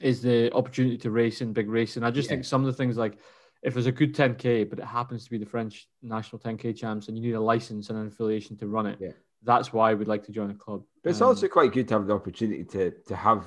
is 0.00 0.22
the 0.22 0.52
opportunity 0.52 0.98
to 0.98 1.10
race 1.10 1.40
in 1.40 1.52
big 1.52 1.68
racing. 1.68 2.04
I 2.04 2.10
just 2.10 2.28
yeah. 2.28 2.36
think 2.36 2.44
some 2.44 2.60
of 2.62 2.66
the 2.66 2.72
things 2.72 2.96
like 2.96 3.18
if 3.62 3.74
there's 3.74 3.86
a 3.86 3.92
good 3.92 4.14
10k, 4.14 4.68
but 4.68 4.78
it 4.78 4.84
happens 4.84 5.24
to 5.24 5.30
be 5.30 5.38
the 5.38 5.46
French 5.46 5.88
national 6.02 6.40
10k 6.40 6.76
champs, 6.76 7.08
and 7.08 7.16
you 7.16 7.22
need 7.22 7.34
a 7.34 7.40
license 7.40 7.90
and 7.90 7.98
an 7.98 8.06
affiliation 8.06 8.56
to 8.58 8.66
run 8.66 8.86
it. 8.86 8.98
Yeah. 9.00 9.12
That's 9.42 9.72
why 9.72 9.94
we'd 9.94 10.08
like 10.08 10.24
to 10.24 10.32
join 10.32 10.50
a 10.50 10.54
club. 10.54 10.82
But 11.02 11.10
it's 11.10 11.20
um, 11.20 11.28
also 11.28 11.48
quite 11.48 11.72
good 11.72 11.88
to 11.88 11.94
have 11.94 12.06
the 12.06 12.14
opportunity 12.14 12.64
to 12.64 12.90
to 12.90 13.16
have 13.16 13.46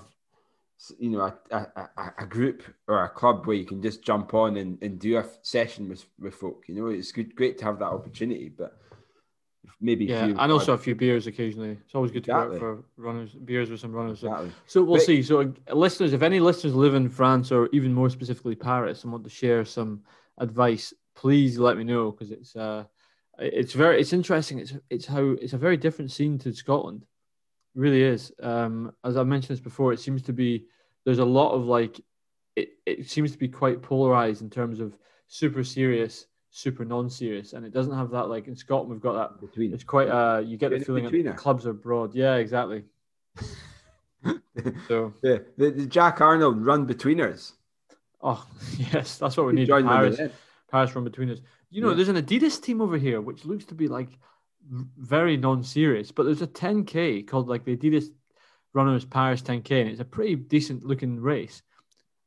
you 0.98 1.10
know 1.12 1.32
a, 1.52 1.58
a, 1.58 2.14
a, 2.20 2.26
group 2.26 2.64
or 2.88 3.04
a 3.04 3.10
club 3.10 3.46
where 3.46 3.56
you 3.56 3.66
can 3.66 3.82
just 3.82 4.02
jump 4.02 4.34
on 4.34 4.58
and, 4.58 4.82
and 4.82 5.00
do 5.00 5.18
a 5.18 5.26
session 5.44 5.88
with, 5.88 6.06
with 6.20 6.34
folk 6.34 6.64
you 6.68 6.74
know 6.74 6.88
it's 6.88 7.12
good 7.12 7.36
great 7.36 7.58
to 7.60 7.66
have 7.66 7.78
that 7.78 7.86
opportunity 7.86 8.50
but 8.50 8.80
maybe 9.80 10.06
yeah, 10.06 10.26
few, 10.26 10.38
and 10.38 10.52
also 10.52 10.74
a 10.74 10.78
few 10.78 10.96
beers 10.96 11.28
occasionally. 11.28 11.78
It's 11.84 11.96
always 11.96 12.12
good 12.12 12.20
exactly. 12.20 12.56
to 12.56 12.60
go 12.60 12.72
out 12.72 12.86
for 12.96 13.02
runners, 13.02 13.32
beers 13.32 13.70
with 13.70 13.80
some 13.80 13.92
runners. 13.92 14.24
Exactly. 14.24 14.50
So, 14.68 14.80
so 14.80 14.84
we'll 14.84 14.96
but, 14.96 15.06
see. 15.06 15.24
So, 15.24 15.54
listeners, 15.72 16.14
if 16.14 16.22
any 16.22 16.40
listeners 16.40 16.76
live 16.76 16.96
in 16.96 17.10
France 17.10 17.52
or 17.52 17.70
even 17.74 17.94
more 17.94 18.10
specifically 18.10 18.56
Paris 18.56 19.04
and 19.04 19.12
want 19.12 19.24
to 19.24 19.30
share 19.30 19.66
some 19.66 20.02
advice, 20.38 20.94
please 21.16 21.58
let 21.58 21.78
me 21.78 21.84
know 21.84 22.12
because 22.12 22.32
it's 22.32 22.56
uh, 22.56 22.86
it's 23.40 23.74
very 23.74 24.00
it's 24.00 24.14
interesting. 24.14 24.60
It's 24.60 24.74
it's 24.90 25.06
how 25.06 25.36
it's 25.42 25.54
a 25.54 25.58
very 25.58 25.78
different 25.78 26.12
scene 26.12 26.38
to 26.40 26.54
Scotland. 26.54 27.06
It 27.76 27.80
really 27.80 28.04
is. 28.04 28.32
Um, 28.42 28.94
as 29.04 29.18
I 29.18 29.24
mentioned 29.24 29.58
this 29.58 29.64
before, 29.64 29.94
it 29.94 30.00
seems 30.00 30.22
to 30.24 30.34
be 30.34 30.66
there's 31.06 31.20
a 31.20 31.26
lot 31.26 31.54
of 31.54 31.66
like 31.66 32.00
it, 32.56 32.70
it 32.86 33.10
seems 33.10 33.32
to 33.32 33.38
be 33.38 33.48
quite 33.48 33.82
polarized 33.82 34.42
in 34.42 34.50
terms 34.50 34.80
of 34.80 34.98
super 35.28 35.64
serious 35.64 36.28
super 36.52 36.86
non-serious, 36.86 37.54
and 37.54 37.66
it 37.66 37.74
doesn't 37.74 37.96
have 37.96 38.12
that 38.12 38.30
like 38.30 38.48
in 38.48 38.56
Scotland 38.56 38.92
we've 38.92 39.02
got 39.02 39.14
that. 39.14 39.42
Between. 39.42 39.74
It's 39.74 39.84
quite 39.84 40.10
uh, 40.10 40.44
you 40.46 40.58
get 40.58 40.70
the 40.70 40.80
feeling 40.80 41.10
that 41.24 41.38
clubs 41.38 41.66
are 41.66 41.74
broad. 41.74 42.14
Yeah, 42.14 42.36
exactly. 42.36 42.84
so 44.88 45.14
yeah, 45.24 45.38
the, 45.58 45.72
the, 45.72 45.86
Jack 45.88 46.22
Arnold 46.22 46.64
run 46.64 46.86
between 46.86 47.22
us. 47.22 47.54
Oh 48.22 48.46
yes, 48.94 49.18
that's 49.18 49.38
what 49.38 49.48
we 49.48 49.54
need. 49.54 49.70
Paris, 49.70 50.20
Paris 50.70 50.94
run 50.94 51.06
between 51.06 51.32
us. 51.32 51.40
You 51.70 51.82
know, 51.82 51.90
yeah. 51.90 51.96
there's 51.96 52.10
an 52.10 52.18
Adidas 52.18 52.62
team 52.62 52.82
over 52.82 52.98
here 52.98 53.22
which 53.22 53.46
looks 53.46 53.66
to 53.66 53.74
be 53.74 53.88
like 53.88 54.10
very 54.70 55.38
non-serious, 55.38 56.12
but 56.12 56.24
there's 56.24 56.42
a 56.42 56.48
10k 56.48 57.26
called 57.28 57.48
like 57.48 57.66
the 57.66 57.76
Adidas 57.76 58.10
Runners 58.74 59.06
Paris 59.06 59.42
10k, 59.42 59.82
and 59.82 59.90
it's 59.90 60.02
a 60.02 60.06
pretty 60.06 60.36
decent 60.36 60.84
looking 60.84 61.20
race. 61.20 61.62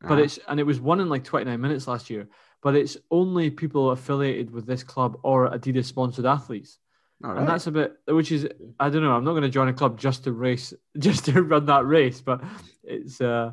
But 0.01 0.13
uh-huh. 0.13 0.23
it's 0.23 0.39
and 0.49 0.59
it 0.59 0.65
was 0.65 0.81
won 0.81 1.01
in 1.01 1.09
like 1.09 1.25
29 1.25 1.61
minutes 1.61 1.87
last 1.87 2.11
year 2.11 2.29
but 2.65 2.75
it's 2.75 2.97
only 3.11 3.51
people 3.51 3.91
affiliated 3.91 4.51
with 4.51 4.67
this 4.67 4.83
club 4.83 5.19
or 5.23 5.51
Adidas 5.51 5.85
sponsored 5.85 6.25
athletes. 6.25 6.79
Right. 7.21 7.37
And 7.37 7.47
that's 7.47 7.67
a 7.67 7.71
bit, 7.71 7.97
which 8.09 8.33
is, 8.33 8.49
I 8.81 8.89
don't 8.89 9.03
know. 9.03 9.13
I'm 9.13 9.23
not 9.23 9.33
going 9.33 9.43
to 9.43 9.51
join 9.51 9.69
a 9.69 9.75
club 9.75 10.01
just 10.01 10.25
to 10.25 10.33
race, 10.33 10.73
just 10.99 11.27
to 11.27 11.43
run 11.43 11.67
that 11.67 11.85
race. 11.85 12.23
But 12.23 12.43
it's, 12.83 13.21
uh, 13.21 13.53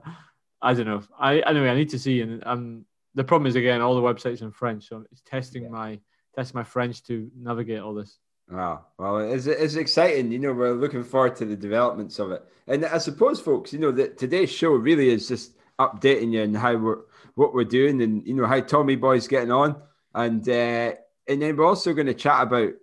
I 0.62 0.74
don't 0.74 0.86
know. 0.86 1.04
I 1.20 1.40
anyway, 1.40 1.70
I 1.70 1.76
need 1.76 1.90
to 1.90 2.00
see. 2.00 2.22
And 2.22 2.42
um, 2.46 2.86
the 3.14 3.26
problem 3.26 3.48
is 3.48 3.56
again, 3.56 3.82
all 3.82 3.96
the 3.96 4.02
websites 4.02 4.42
in 4.42 4.52
French, 4.52 4.88
so 4.88 5.04
it's 5.12 5.22
testing 5.22 5.64
yeah. 5.64 5.70
my 5.70 6.00
testing 6.34 6.58
my 6.58 6.64
French 6.64 7.04
to 7.04 7.30
navigate 7.38 7.82
all 7.82 7.94
this. 7.94 8.18
Wow. 8.50 8.86
Well, 8.98 9.20
it's, 9.20 9.46
it's 9.46 9.76
exciting. 9.76 10.32
You 10.32 10.40
know, 10.40 10.54
we're 10.54 10.72
looking 10.72 11.04
forward 11.04 11.36
to 11.38 11.46
the 11.46 11.58
developments 11.58 12.18
of 12.20 12.32
it. 12.32 12.44
And 12.68 12.86
I 12.86 12.98
suppose, 12.98 13.42
folks, 13.42 13.74
you 13.74 13.80
know, 13.80 13.92
that 13.92 14.18
today's 14.18 14.52
show 14.52 14.72
really 14.72 15.10
is 15.10 15.28
just 15.28 15.58
updating 15.80 16.32
you 16.32 16.44
on 16.44 16.54
how 16.54 16.78
we're 16.78 17.00
what 17.36 17.54
we're 17.54 17.64
doing 17.64 18.02
and 18.02 18.26
you 18.28 18.34
know 18.34 18.46
how 18.46 18.60
Tommy 18.60 18.96
Boy's 18.96 19.28
getting 19.28 19.52
on, 19.52 19.76
and 20.14 20.48
uh, 20.48 20.94
and 21.28 21.42
then 21.42 21.56
we're 21.56 21.66
also 21.66 21.94
going 21.94 22.08
to 22.08 22.14
chat 22.14 22.44
about 22.44 22.74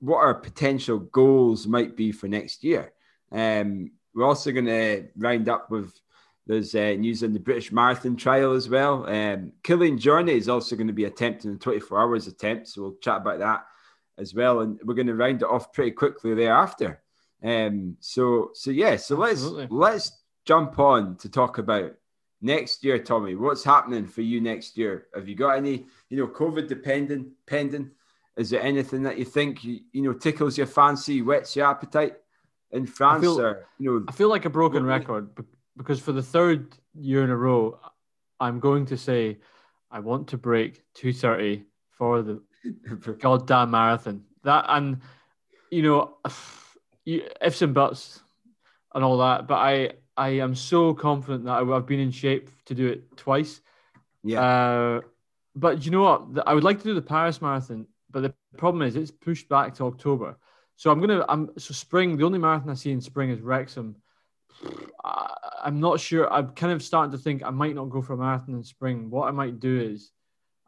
what 0.00 0.18
our 0.18 0.34
potential 0.34 0.98
goals 0.98 1.66
might 1.66 1.96
be 1.96 2.12
for 2.12 2.28
next 2.28 2.62
year. 2.64 2.92
Um, 3.32 3.90
we're 4.14 4.26
also 4.26 4.52
going 4.52 4.66
to 4.66 5.08
round 5.16 5.48
up 5.48 5.70
with 5.70 5.92
there's 6.46 6.74
uh, 6.74 6.94
news 6.98 7.22
on 7.22 7.34
the 7.34 7.40
British 7.40 7.70
Marathon 7.70 8.16
trial 8.16 8.52
as 8.54 8.68
well. 8.70 9.04
Um, 9.06 9.52
Kilian 9.62 10.00
Jornet 10.00 10.30
is 10.30 10.48
also 10.48 10.76
going 10.76 10.86
to 10.86 10.94
be 10.94 11.04
attempting 11.04 11.52
a 11.52 11.56
24 11.56 12.00
hours 12.00 12.26
attempt, 12.26 12.68
so 12.68 12.82
we'll 12.82 12.96
chat 13.02 13.18
about 13.18 13.40
that 13.40 13.66
as 14.16 14.34
well, 14.34 14.60
and 14.60 14.80
we're 14.84 14.94
going 14.94 15.06
to 15.08 15.14
round 15.14 15.42
it 15.42 15.48
off 15.48 15.72
pretty 15.72 15.90
quickly 15.90 16.34
thereafter. 16.34 17.02
Um, 17.44 17.96
so 18.00 18.50
so 18.54 18.70
yeah, 18.70 18.96
so 18.96 19.22
Absolutely. 19.22 19.68
let's 19.70 19.72
let's 19.72 20.22
jump 20.44 20.78
on 20.78 21.16
to 21.18 21.28
talk 21.28 21.58
about 21.58 21.92
next 22.40 22.84
year, 22.84 22.98
Tommy, 22.98 23.34
what's 23.34 23.64
happening 23.64 24.06
for 24.06 24.22
you 24.22 24.40
next 24.40 24.76
year? 24.76 25.06
Have 25.14 25.28
you 25.28 25.34
got 25.34 25.56
any, 25.56 25.86
you 26.08 26.16
know, 26.18 26.26
COVID 26.26 26.68
dependent 26.68 27.28
pending? 27.46 27.90
Is 28.36 28.50
there 28.50 28.62
anything 28.62 29.02
that 29.02 29.18
you 29.18 29.24
think 29.24 29.64
you, 29.64 29.80
you 29.92 30.02
know 30.02 30.12
tickles 30.12 30.56
your 30.56 30.66
fancy, 30.66 31.22
whets 31.22 31.56
your 31.56 31.66
appetite 31.66 32.14
in 32.70 32.86
France? 32.86 33.18
I 33.18 33.22
feel, 33.22 33.40
or, 33.40 33.66
you 33.78 33.90
know, 33.90 34.04
I 34.08 34.12
feel 34.12 34.28
like 34.28 34.44
a 34.44 34.50
broken 34.50 34.84
record 34.84 35.30
because 35.76 36.00
for 36.00 36.12
the 36.12 36.22
third 36.22 36.76
year 36.94 37.24
in 37.24 37.30
a 37.30 37.36
row, 37.36 37.80
I'm 38.38 38.60
going 38.60 38.86
to 38.86 38.96
say 38.96 39.38
I 39.90 40.00
want 40.00 40.28
to 40.28 40.38
break 40.38 40.82
230 40.94 41.64
for 41.90 42.22
the 42.22 42.42
goddamn 43.18 43.72
marathon. 43.72 44.22
That 44.44 44.66
and 44.68 45.00
you 45.70 45.82
know, 45.82 46.18
ifs 47.06 47.62
and 47.62 47.74
buts 47.74 48.20
and 48.94 49.04
all 49.04 49.18
that, 49.18 49.46
but 49.46 49.56
I 49.56 49.90
I 50.18 50.30
am 50.30 50.56
so 50.56 50.92
confident 50.92 51.44
that 51.44 51.52
I've 51.52 51.86
been 51.86 52.00
in 52.00 52.10
shape 52.10 52.50
to 52.64 52.74
do 52.74 52.88
it 52.88 53.16
twice. 53.16 53.60
Yeah. 54.24 54.42
Uh, 54.42 55.00
but 55.54 55.84
you 55.84 55.92
know 55.92 56.02
what? 56.02 56.44
I 56.44 56.54
would 56.54 56.64
like 56.64 56.78
to 56.78 56.84
do 56.84 56.92
the 56.92 57.00
Paris 57.00 57.40
Marathon, 57.40 57.86
but 58.10 58.22
the 58.22 58.34
problem 58.56 58.82
is 58.82 58.96
it's 58.96 59.12
pushed 59.12 59.48
back 59.48 59.74
to 59.74 59.84
October. 59.84 60.36
So 60.74 60.90
I'm 60.90 61.00
gonna. 61.00 61.24
I'm 61.28 61.50
so 61.56 61.72
spring. 61.72 62.16
The 62.16 62.24
only 62.24 62.40
marathon 62.40 62.70
I 62.70 62.74
see 62.74 62.90
in 62.90 63.00
spring 63.00 63.30
is 63.30 63.40
Wrexham. 63.40 63.96
I, 65.04 65.34
I'm 65.64 65.78
not 65.78 66.00
sure. 66.00 66.32
I'm 66.32 66.50
kind 66.50 66.72
of 66.72 66.82
starting 66.82 67.12
to 67.12 67.18
think 67.18 67.44
I 67.44 67.50
might 67.50 67.76
not 67.76 67.88
go 67.88 68.02
for 68.02 68.14
a 68.14 68.16
marathon 68.16 68.56
in 68.56 68.64
spring. 68.64 69.10
What 69.10 69.28
I 69.28 69.30
might 69.30 69.60
do 69.60 69.80
is, 69.80 70.10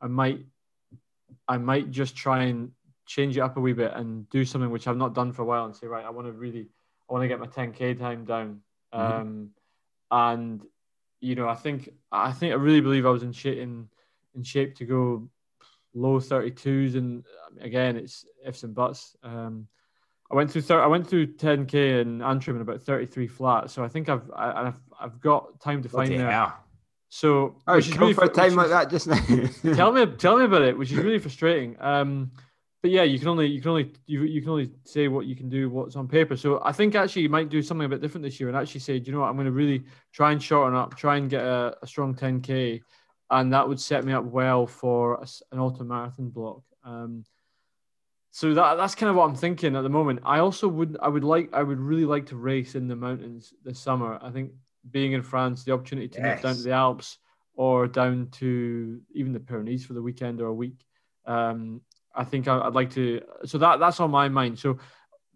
I 0.01 0.07
might, 0.07 0.47
I 1.49 1.59
might 1.59 1.91
just 1.91 2.17
try 2.17 2.45
and 2.45 2.71
change 3.07 3.37
it 3.37 3.41
up 3.41 3.57
a 3.57 3.61
wee 3.61 3.73
bit 3.73 3.93
and 3.95 4.31
do 4.31 4.45
something 4.45 4.71
which 4.71 4.87
I've 4.87 4.97
not 4.97 5.15
done 5.15 5.33
for 5.33 5.43
a 5.43 5.45
while 5.45 5.65
and 5.65 5.75
say, 5.75 5.89
right, 5.89 6.05
I 6.05 6.11
want 6.11 6.29
to 6.29 6.33
really, 6.33 6.69
I 7.09 7.13
want 7.13 7.23
to 7.23 7.29
get 7.29 7.41
my 7.41 7.47
10k 7.47 7.99
time 7.99 8.25
down 8.25 8.61
Mm-hmm. 8.95 9.21
Um, 9.21 9.51
and 10.11 10.63
you 11.21 11.35
know, 11.35 11.49
I 11.49 11.55
think 11.55 11.91
I 12.11 12.33
think 12.33 12.53
I 12.53 12.57
really 12.57 12.81
believe 12.81 13.07
I 13.07 13.11
was 13.11 13.23
in 13.23 13.33
shape 13.33 13.59
in, 13.59 13.89
in 14.35 14.43
shape 14.43 14.77
to 14.77 14.85
go 14.85 15.29
low 15.95 16.19
32s, 16.19 16.97
and 16.97 17.25
again, 17.61 17.97
it's 17.97 18.25
ifs 18.45 18.63
and 18.63 18.75
buts. 18.75 19.17
Um, 19.23 19.67
I 20.31 20.37
went 20.37 20.51
through 20.51 20.63
30, 20.63 20.83
I 20.83 20.87
went 20.87 21.07
through 21.09 21.27
10k 21.27 22.01
in 22.01 22.23
Antrim 22.23 22.57
in 22.57 22.63
about 22.63 22.83
33 22.83 23.27
flat, 23.27 23.71
so 23.71 23.83
I 23.85 23.89
think 23.89 24.09
I've 24.09 24.31
I, 24.31 24.65
have 24.65 24.81
I've 24.99 25.21
got 25.21 25.61
time 25.61 25.83
to 25.83 25.89
find. 25.89 26.13
Hell. 26.13 26.55
So, 27.13 27.57
oh, 27.67 27.77
is 27.77 27.99
really 27.99 28.15
for 28.15 28.27
a 28.27 28.29
time 28.29 28.55
like 28.55 28.69
that 28.69 28.89
just 28.89 29.09
now. 29.09 29.21
tell 29.75 29.91
me, 29.91 30.07
tell 30.07 30.39
me 30.39 30.45
about 30.45 30.63
it, 30.63 30.79
which 30.79 30.93
is 30.93 30.99
really 31.05 31.19
frustrating. 31.19 31.77
Um, 31.81 32.31
but 32.83 32.91
yeah, 32.91 33.03
you 33.03 33.19
can 33.19 33.29
only 33.29 33.47
you 33.47 33.61
can 33.61 33.71
only 33.71 33.93
you, 34.07 34.23
you 34.23 34.41
can 34.41 34.51
only 34.51 34.71
say 34.85 35.09
what 35.09 35.27
you 35.27 35.37
can 35.37 35.49
do, 35.49 35.69
what's 35.69 35.97
on 35.97 36.09
paper. 36.09 36.37
So 36.37 36.61
I 36.65 36.73
think 36.73 36.95
actually 36.95 37.23
you 37.23 37.29
might 37.29 37.51
do 37.51 37.63
something 37.63 37.85
a 37.85 37.89
bit 37.89 38.01
different 38.01 38.25
this 38.25 38.41
year 38.41 38.49
and 38.49 38.57
actually 38.57 38.81
say, 38.81 38.99
do 38.99 39.07
you 39.07 39.13
know 39.13 39.21
what, 39.21 39.29
I'm 39.29 39.37
going 39.37 39.47
to 39.47 39.53
really 39.53 39.85
try 40.13 40.33
and 40.33 40.43
shorten 40.43 40.77
up, 40.77 40.97
try 40.97 41.17
and 41.17 41.29
get 41.29 41.43
a, 41.43 41.77
a 41.83 41.87
strong 41.87 42.15
10k, 42.15 42.81
and 43.31 43.53
that 43.53 43.69
would 43.69 43.81
set 43.81 44.05
me 44.05 44.13
up 44.13 44.25
well 44.25 44.67
for 44.67 45.15
a, 45.15 45.27
an 45.53 45.59
autumn 45.59 45.89
marathon 45.89 46.31
block. 46.31 46.63
Um, 46.85 47.25
so 48.31 48.55
that 48.55 48.77
that's 48.77 48.95
kind 48.95 49.11
of 49.11 49.17
what 49.17 49.29
I'm 49.29 49.35
thinking 49.35 49.77
at 49.77 49.83
the 49.83 49.89
moment. 49.89 50.21
I 50.25 50.39
also 50.39 50.69
would 50.69 50.97
I 51.03 51.09
would 51.09 51.25
like 51.25 51.51
I 51.53 51.63
would 51.63 51.81
really 51.81 52.05
like 52.05 52.27
to 52.27 52.37
race 52.37 52.75
in 52.75 52.89
the 52.89 52.97
mountains 52.97 53.53
this 53.65 53.81
summer. 53.81 54.19
I 54.23 54.31
think 54.31 54.53
being 54.91 55.13
in 55.13 55.23
France, 55.23 55.65
the 55.65 55.73
opportunity 55.73 56.09
to 56.09 56.21
yes. 56.21 56.43
down 56.43 56.55
to 56.55 56.63
the 56.63 56.73
Alps 56.73 57.19
or 57.55 57.87
down 57.87 58.29
to 58.33 59.01
even 59.13 59.33
the 59.33 59.41
Pyrenees 59.41 59.85
for 59.85 59.93
the 59.93 60.03
weekend 60.03 60.41
or 60.41 60.47
a 60.47 60.55
week. 60.55 60.87
Um, 61.27 61.83
I 62.21 62.25
think 62.25 62.49
I, 62.49 62.65
would 62.65 62.75
like 62.75 62.91
to. 62.91 63.23
So 63.47 63.57
that 63.59 63.81
that's 63.81 63.99
on 63.99 64.11
my 64.11 64.29
mind. 64.29 64.59
So 64.59 64.79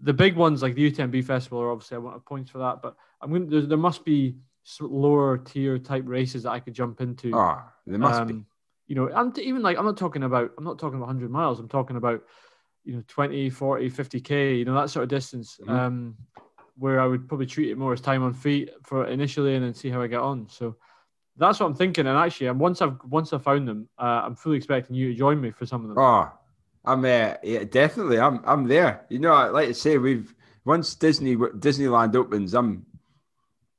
the 0.01 0.12
big 0.12 0.37
ones 0.37 0.62
like 0.62 0.75
the 0.75 0.90
UTMB 0.90 1.25
festival 1.25 1.61
are 1.61 1.70
obviously 1.70 1.97
I 1.97 1.99
want 1.99 2.25
points 2.27 2.51
for 2.51 2.59
that, 2.59 2.83
but 2.83 2.94
I'm 3.20 3.31
going. 3.31 3.49
There, 3.49 3.62
there 3.62 3.79
must 3.79 4.05
be 4.05 4.37
lower 4.81 5.38
tier 5.38 5.79
type 5.79 6.05
races 6.07 6.42
that 6.42 6.51
I 6.51 6.61
could 6.61 6.75
jump 6.75 7.01
into. 7.01 7.35
Oh, 7.35 7.62
there 7.87 7.99
must 7.99 8.20
um, 8.20 8.29
be. 8.29 8.44
You 8.87 8.97
know, 8.97 9.11
I'm 9.11 9.33
even 9.38 9.62
like 9.62 9.79
I'm 9.79 9.87
not 9.87 9.97
talking 9.97 10.25
about 10.25 10.53
I'm 10.59 10.64
not 10.64 10.79
talking 10.79 10.99
about 10.99 11.07
100 11.07 11.31
miles. 11.31 11.59
I'm 11.59 11.68
talking 11.68 11.97
about 11.97 12.23
you 12.85 12.97
know 12.97 13.03
20, 13.09 13.49
40, 13.49 13.90
50k. 13.90 14.59
You 14.59 14.64
know 14.66 14.75
that 14.75 14.90
sort 14.90 15.05
of 15.05 15.09
distance. 15.09 15.59
Mm-hmm. 15.62 15.70
Um, 15.70 16.16
where 16.77 17.01
I 17.01 17.07
would 17.07 17.29
probably 17.29 17.47
treat 17.47 17.70
it 17.70 17.79
more 17.79 17.92
as 17.92 18.01
time 18.01 18.25
on 18.25 18.35
feet 18.35 18.70
for 18.83 19.07
initially, 19.07 19.55
and 19.55 19.64
then 19.64 19.75
see 19.75 19.90
how 19.90 20.03
I 20.03 20.09
get 20.09 20.20
on. 20.20 20.49
So 20.49 20.77
that's 21.37 21.61
what 21.61 21.66
I'm 21.66 21.75
thinking. 21.75 22.07
And 22.07 22.18
actually, 22.18 22.51
once 22.51 22.83
I've 22.83 22.99
once 23.09 23.33
I 23.33 23.38
found 23.38 23.68
them, 23.68 23.88
uh, 23.99 24.23
I'm 24.25 24.37
fully 24.37 24.57
expecting 24.57 24.97
you 24.97 25.09
to 25.12 25.14
join 25.14 25.40
me 25.40 25.51
for 25.51 25.66
some 25.66 25.83
of 25.83 25.88
them. 25.88 25.99
Oh, 25.99 26.31
I'm 26.85 27.05
uh, 27.05 27.35
yeah, 27.42 27.64
definitely. 27.64 28.18
I'm 28.18 28.40
I'm 28.44 28.66
there. 28.66 29.07
You 29.09 29.18
know, 29.18 29.33
I 29.33 29.49
like 29.49 29.68
to 29.68 29.75
say 29.75 29.99
we've 29.99 30.35
once 30.64 30.94
Disney 30.94 31.37
Disneyland 31.37 32.14
opens, 32.14 32.55
I'm 32.55 32.85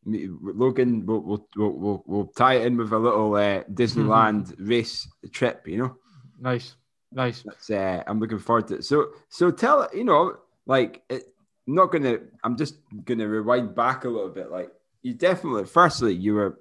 Logan. 0.05 1.05
We'll 1.05 1.21
we'll 1.21 1.47
we'll, 1.55 2.03
we'll 2.07 2.27
tie 2.27 2.55
it 2.55 2.65
in 2.65 2.77
with 2.77 2.91
a 2.91 2.97
little 2.97 3.35
uh, 3.35 3.63
Disneyland 3.63 4.55
race 4.59 5.07
trip. 5.31 5.67
You 5.67 5.77
know, 5.77 5.97
nice, 6.39 6.75
nice. 7.11 7.43
That's, 7.43 7.69
uh, 7.69 8.03
I'm 8.07 8.19
looking 8.19 8.39
forward 8.39 8.67
to 8.69 8.75
it. 8.75 8.85
So 8.85 9.09
so 9.29 9.51
tell 9.51 9.87
you 9.93 10.03
know 10.03 10.37
like 10.65 11.03
it, 11.09 11.23
I'm 11.67 11.75
not 11.75 11.91
gonna. 11.91 12.17
I'm 12.43 12.57
just 12.57 12.75
gonna 13.03 13.27
rewind 13.27 13.75
back 13.75 14.05
a 14.05 14.09
little 14.09 14.29
bit. 14.29 14.51
Like 14.51 14.71
you 15.03 15.13
definitely. 15.13 15.65
Firstly, 15.65 16.15
you 16.15 16.33
were 16.33 16.59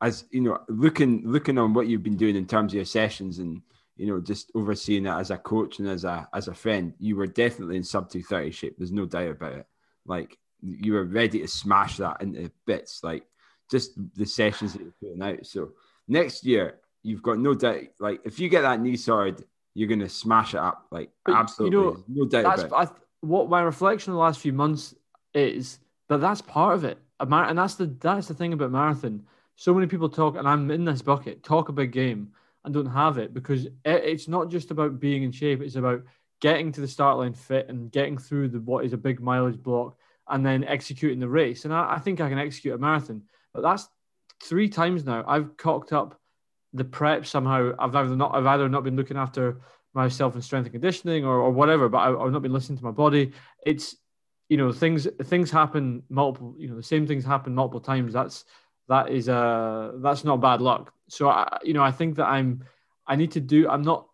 as 0.00 0.24
you 0.30 0.40
know 0.40 0.60
looking 0.68 1.22
looking 1.28 1.58
on 1.58 1.74
what 1.74 1.88
you've 1.88 2.02
been 2.02 2.16
doing 2.16 2.36
in 2.36 2.46
terms 2.46 2.72
of 2.72 2.76
your 2.76 2.84
sessions 2.84 3.38
and 3.38 3.62
you 3.96 4.06
know, 4.06 4.20
just 4.20 4.50
overseeing 4.54 5.06
it 5.06 5.10
as 5.10 5.30
a 5.30 5.38
coach 5.38 5.78
and 5.78 5.88
as 5.88 6.04
a 6.04 6.28
as 6.32 6.48
a 6.48 6.54
friend, 6.54 6.94
you 6.98 7.16
were 7.16 7.26
definitely 7.26 7.76
in 7.76 7.84
sub 7.84 8.10
230 8.10 8.50
shape. 8.50 8.74
There's 8.78 8.92
no 8.92 9.06
doubt 9.06 9.30
about 9.30 9.52
it. 9.52 9.66
Like 10.06 10.36
you 10.62 10.94
were 10.94 11.04
ready 11.04 11.40
to 11.40 11.48
smash 11.48 11.98
that 11.98 12.22
into 12.22 12.50
bits, 12.66 13.02
like 13.02 13.24
just 13.70 13.92
the 14.14 14.26
sessions 14.26 14.72
that 14.72 14.82
you're 14.82 14.92
putting 15.00 15.22
out. 15.22 15.46
So 15.46 15.72
next 16.08 16.44
year, 16.44 16.80
you've 17.02 17.22
got 17.22 17.38
no 17.38 17.54
doubt. 17.54 17.84
Like 18.00 18.20
if 18.24 18.38
you 18.38 18.48
get 18.48 18.62
that 18.62 18.80
knee 18.80 18.96
sorted 18.96 19.44
you're 19.74 19.88
going 19.88 20.00
to 20.00 20.08
smash 20.08 20.54
it 20.54 20.60
up. 20.60 20.86
Like 20.90 21.10
but, 21.24 21.34
absolutely, 21.34 21.78
you 21.78 21.84
know, 21.84 22.04
no 22.08 22.24
doubt 22.26 22.44
that's, 22.44 22.62
about 22.64 22.82
it. 22.84 22.90
I, 22.92 22.96
what 23.20 23.48
my 23.48 23.62
reflection 23.62 24.12
the 24.12 24.18
last 24.18 24.40
few 24.40 24.52
months 24.52 24.94
is 25.34 25.78
that 26.08 26.20
that's 26.20 26.42
part 26.42 26.74
of 26.74 26.84
it. 26.84 26.98
Mar- 27.26 27.48
and 27.48 27.58
that's 27.58 27.76
the 27.76 27.86
that's 27.86 28.28
the 28.28 28.34
thing 28.34 28.52
about 28.52 28.70
marathon. 28.70 29.24
So 29.56 29.72
many 29.72 29.86
people 29.86 30.08
talk, 30.08 30.36
and 30.36 30.48
I'm 30.48 30.70
in 30.70 30.84
this 30.84 31.02
bucket, 31.02 31.42
talk 31.42 31.68
a 31.68 31.72
big 31.72 31.92
game 31.92 32.32
and 32.64 32.72
don't 32.72 32.86
have 32.86 33.18
it 33.18 33.34
because 33.34 33.66
it, 33.66 33.72
it's 33.84 34.28
not 34.28 34.50
just 34.50 34.70
about 34.70 35.00
being 35.00 35.22
in 35.22 35.32
shape. 35.32 35.60
It's 35.60 35.76
about 35.76 36.02
getting 36.40 36.72
to 36.72 36.80
the 36.80 36.88
start 36.88 37.18
line 37.18 37.34
fit 37.34 37.68
and 37.68 37.90
getting 37.90 38.18
through 38.18 38.48
the 38.48 38.60
what 38.60 38.84
is 38.84 38.92
a 38.92 38.98
big 38.98 39.20
mileage 39.20 39.62
block 39.62 39.96
and 40.28 40.44
then 40.44 40.64
executing 40.64 41.20
the 41.20 41.28
race. 41.28 41.64
And 41.64 41.74
I, 41.74 41.94
I 41.94 41.98
think 41.98 42.20
I 42.20 42.28
can 42.28 42.38
execute 42.38 42.74
a 42.74 42.78
marathon, 42.78 43.22
but 43.52 43.62
that's 43.62 43.88
three 44.42 44.68
times 44.68 45.04
now. 45.04 45.24
I've 45.26 45.56
cocked 45.56 45.92
up 45.92 46.20
the 46.72 46.84
prep 46.84 47.26
somehow. 47.26 47.72
I've 47.78 47.94
either 47.94 48.16
not 48.16 48.34
I've 48.34 48.46
either 48.46 48.68
not 48.68 48.84
been 48.84 48.96
looking 48.96 49.16
after 49.16 49.60
myself 49.94 50.34
in 50.34 50.42
strength 50.42 50.66
and 50.66 50.72
conditioning 50.72 51.24
or, 51.24 51.38
or 51.38 51.50
whatever, 51.50 51.88
but 51.88 51.98
I, 51.98 52.08
have 52.10 52.32
not 52.32 52.42
been 52.42 52.52
listening 52.52 52.78
to 52.78 52.84
my 52.84 52.90
body. 52.90 53.32
It's 53.64 53.96
you 54.48 54.56
know 54.56 54.72
things 54.72 55.06
things 55.24 55.50
happen 55.50 56.02
multiple 56.08 56.54
you 56.58 56.68
know 56.68 56.76
the 56.76 56.82
same 56.82 57.06
things 57.06 57.24
happen 57.24 57.54
multiple 57.54 57.80
times. 57.80 58.12
That's 58.12 58.44
that 58.92 59.08
is 59.10 59.28
uh 59.28 59.92
that's 59.96 60.22
not 60.22 60.40
bad 60.40 60.60
luck. 60.60 60.92
So 61.08 61.28
I 61.28 61.58
you 61.64 61.72
know 61.72 61.82
I 61.82 61.92
think 61.92 62.16
that 62.16 62.26
I'm 62.26 62.64
I 63.06 63.16
need 63.16 63.32
to 63.32 63.40
do. 63.40 63.68
I'm 63.68 63.82
not. 63.82 64.06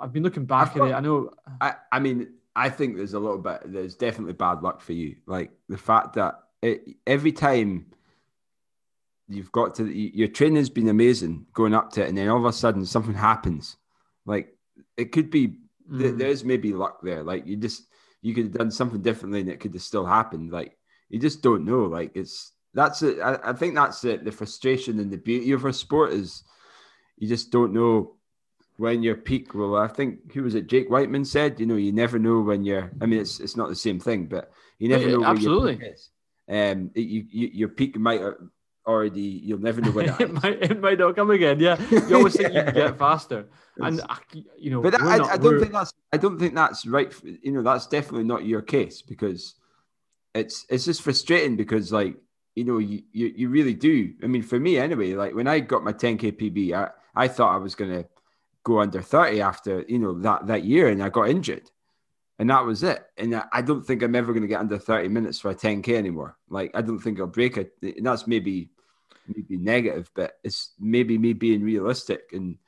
I've 0.00 0.12
been 0.12 0.22
looking 0.22 0.44
back 0.44 0.74
got, 0.74 0.84
at 0.84 0.90
it. 0.90 0.94
I 0.94 1.00
know. 1.00 1.30
I 1.60 1.74
I 1.90 1.98
mean 2.00 2.34
I 2.54 2.68
think 2.68 2.96
there's 2.96 3.14
a 3.14 3.18
little 3.18 3.38
bit. 3.38 3.62
There's 3.64 3.94
definitely 3.94 4.34
bad 4.34 4.62
luck 4.62 4.80
for 4.80 4.92
you. 4.92 5.16
Like 5.26 5.50
the 5.68 5.78
fact 5.78 6.14
that 6.14 6.34
it, 6.62 6.96
every 7.06 7.32
time 7.32 7.86
you've 9.26 9.52
got 9.52 9.74
to 9.76 9.90
your 9.90 10.28
training's 10.28 10.68
been 10.68 10.88
amazing 10.88 11.46
going 11.54 11.74
up 11.74 11.90
to 11.92 12.02
it, 12.04 12.08
and 12.08 12.18
then 12.18 12.28
all 12.28 12.38
of 12.38 12.44
a 12.44 12.52
sudden 12.52 12.84
something 12.84 13.14
happens. 13.14 13.76
Like 14.26 14.54
it 14.98 15.12
could 15.12 15.30
be 15.30 15.60
mm. 15.90 16.18
there's 16.18 16.44
maybe 16.44 16.74
luck 16.74 17.00
there. 17.02 17.22
Like 17.22 17.46
you 17.46 17.56
just 17.56 17.84
you 18.20 18.34
could 18.34 18.44
have 18.44 18.58
done 18.58 18.70
something 18.70 19.00
differently, 19.00 19.40
and 19.40 19.48
it 19.48 19.60
could 19.60 19.72
have 19.72 19.82
still 19.82 20.04
happened. 20.04 20.52
Like 20.52 20.76
you 21.08 21.18
just 21.18 21.40
don't 21.42 21.64
know. 21.64 21.84
Like 21.84 22.12
it's 22.14 22.53
that's 22.74 23.02
it. 23.02 23.20
I, 23.20 23.38
I 23.42 23.52
think 23.52 23.74
that's 23.74 24.04
it. 24.04 24.24
The 24.24 24.32
frustration 24.32 24.98
and 24.98 25.10
the 25.10 25.16
beauty 25.16 25.52
of 25.52 25.64
our 25.64 25.72
sport 25.72 26.12
is 26.12 26.42
you 27.16 27.28
just 27.28 27.50
don't 27.50 27.72
know 27.72 28.16
when 28.76 29.02
your 29.02 29.14
peak 29.14 29.54
will. 29.54 29.76
I 29.76 29.88
think 29.88 30.32
who 30.32 30.42
was 30.42 30.54
it? 30.54 30.66
Jake 30.66 30.90
Wightman 30.90 31.24
said, 31.24 31.60
you 31.60 31.66
know, 31.66 31.76
you 31.76 31.92
never 31.92 32.18
know 32.18 32.40
when 32.40 32.64
you're. 32.64 32.90
I 33.00 33.06
mean, 33.06 33.20
it's 33.20 33.40
it's 33.40 33.56
not 33.56 33.68
the 33.68 33.76
same 33.76 34.00
thing, 34.00 34.26
but 34.26 34.50
you 34.78 34.88
never 34.88 35.06
know. 35.06 35.24
Absolutely. 35.24 35.78
Your 36.48 36.72
um, 36.72 36.90
it, 36.94 37.00
you, 37.00 37.24
you, 37.30 37.48
your 37.52 37.68
peak 37.68 37.96
might 37.96 38.20
already. 38.86 39.20
You'll 39.20 39.60
never 39.60 39.80
know 39.80 39.92
when 39.92 40.08
it 40.20 40.32
might. 40.32 40.62
It 40.62 40.80
might 40.80 40.98
not 40.98 41.16
come 41.16 41.30
again. 41.30 41.60
Yeah, 41.60 41.80
you 41.90 42.16
always 42.16 42.36
think 42.36 42.52
you 42.52 42.62
can 42.62 42.74
get 42.74 42.98
faster, 42.98 43.46
and 43.78 44.00
you 44.58 44.70
know. 44.70 44.82
But 44.82 45.00
I, 45.00 45.18
not, 45.18 45.30
I, 45.30 45.36
don't 45.36 45.60
think 45.60 45.72
that's. 45.72 45.92
I 46.12 46.16
don't 46.16 46.38
think 46.38 46.54
that's 46.54 46.86
right. 46.86 47.12
You 47.22 47.52
know, 47.52 47.62
that's 47.62 47.86
definitely 47.86 48.24
not 48.24 48.44
your 48.44 48.62
case 48.62 49.00
because 49.00 49.54
it's 50.34 50.66
it's 50.68 50.84
just 50.84 51.02
frustrating 51.02 51.56
because 51.56 51.92
like 51.92 52.16
you 52.54 52.64
know 52.64 52.78
you, 52.78 53.02
you 53.12 53.32
you 53.36 53.48
really 53.48 53.74
do. 53.74 54.14
I 54.22 54.26
mean, 54.26 54.42
for 54.42 54.58
me 54.58 54.78
anyway. 54.78 55.14
Like 55.14 55.34
when 55.34 55.48
I 55.48 55.60
got 55.60 55.84
my 55.84 55.92
10k 55.92 56.32
PB, 56.32 56.72
I 56.72 56.90
I 57.14 57.28
thought 57.28 57.54
I 57.54 57.58
was 57.58 57.74
gonna 57.74 58.04
go 58.64 58.80
under 58.80 59.02
30 59.02 59.40
after 59.40 59.84
you 59.88 59.98
know 59.98 60.18
that 60.20 60.46
that 60.46 60.64
year 60.64 60.88
and 60.88 61.02
I 61.02 61.10
got 61.10 61.28
injured. 61.28 61.70
And 62.38 62.50
that 62.50 62.64
was 62.64 62.82
it. 62.82 63.04
And 63.16 63.40
I 63.52 63.62
don't 63.62 63.86
think 63.86 64.02
I'm 64.02 64.16
ever 64.16 64.32
going 64.32 64.42
to 64.42 64.48
get 64.48 64.58
under 64.58 64.76
30 64.76 65.06
minutes 65.06 65.38
for 65.38 65.52
a 65.52 65.54
10k 65.54 65.90
anymore. 65.90 66.36
Like 66.48 66.72
I 66.74 66.82
don't 66.82 66.98
think 66.98 67.20
I'll 67.20 67.28
break 67.28 67.56
it. 67.56 67.74
And 67.80 68.04
that's 68.04 68.26
maybe 68.26 68.70
maybe 69.26 69.56
negative 69.56 70.10
but 70.14 70.34
it's 70.44 70.72
maybe 70.78 71.16
me 71.16 71.32
being 71.32 71.62
realistic. 71.62 72.30
And 72.32 72.58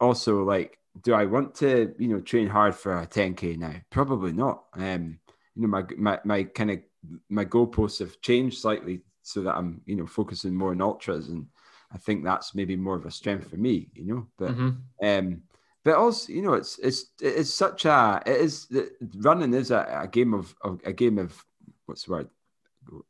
also 0.00 0.42
like 0.42 0.78
do 1.02 1.12
I 1.12 1.26
want 1.26 1.56
to 1.56 1.94
you 1.98 2.08
know 2.08 2.20
train 2.20 2.48
hard 2.48 2.74
for 2.74 2.98
a 2.98 3.06
10k 3.06 3.58
now? 3.58 3.74
Probably 3.90 4.32
not. 4.32 4.64
Um 4.72 5.18
you 5.54 5.62
know 5.62 5.68
my 5.68 5.84
my, 5.98 6.20
my 6.24 6.44
kind 6.44 6.70
of 6.70 6.78
my 7.28 7.44
goalposts 7.44 7.98
have 7.98 8.20
changed 8.22 8.58
slightly 8.58 9.02
so 9.24 9.42
that 9.42 9.56
I'm 9.56 9.80
you 9.86 9.96
know 9.96 10.06
focusing 10.06 10.54
more 10.54 10.70
on 10.70 10.80
ultras 10.80 11.28
and 11.28 11.46
I 11.92 11.98
think 11.98 12.24
that's 12.24 12.54
maybe 12.54 12.76
more 12.76 12.96
of 12.96 13.06
a 13.06 13.10
strength 13.10 13.50
for 13.50 13.56
me, 13.56 13.88
you 13.94 14.04
know. 14.04 14.26
But 14.36 14.50
mm-hmm. 14.50 15.06
um, 15.06 15.42
but 15.84 15.94
also, 15.94 16.32
you 16.32 16.42
know, 16.42 16.54
it's 16.54 16.78
it's 16.78 17.06
it's 17.20 17.54
such 17.54 17.84
a 17.84 18.22
it 18.26 18.40
is 18.40 18.66
running 19.16 19.54
is 19.54 19.70
a, 19.70 20.00
a 20.02 20.08
game 20.08 20.34
of, 20.34 20.54
of, 20.62 20.80
a 20.84 20.92
game 20.92 21.18
of 21.18 21.44
what's 21.86 22.04
the 22.04 22.12
word 22.12 22.28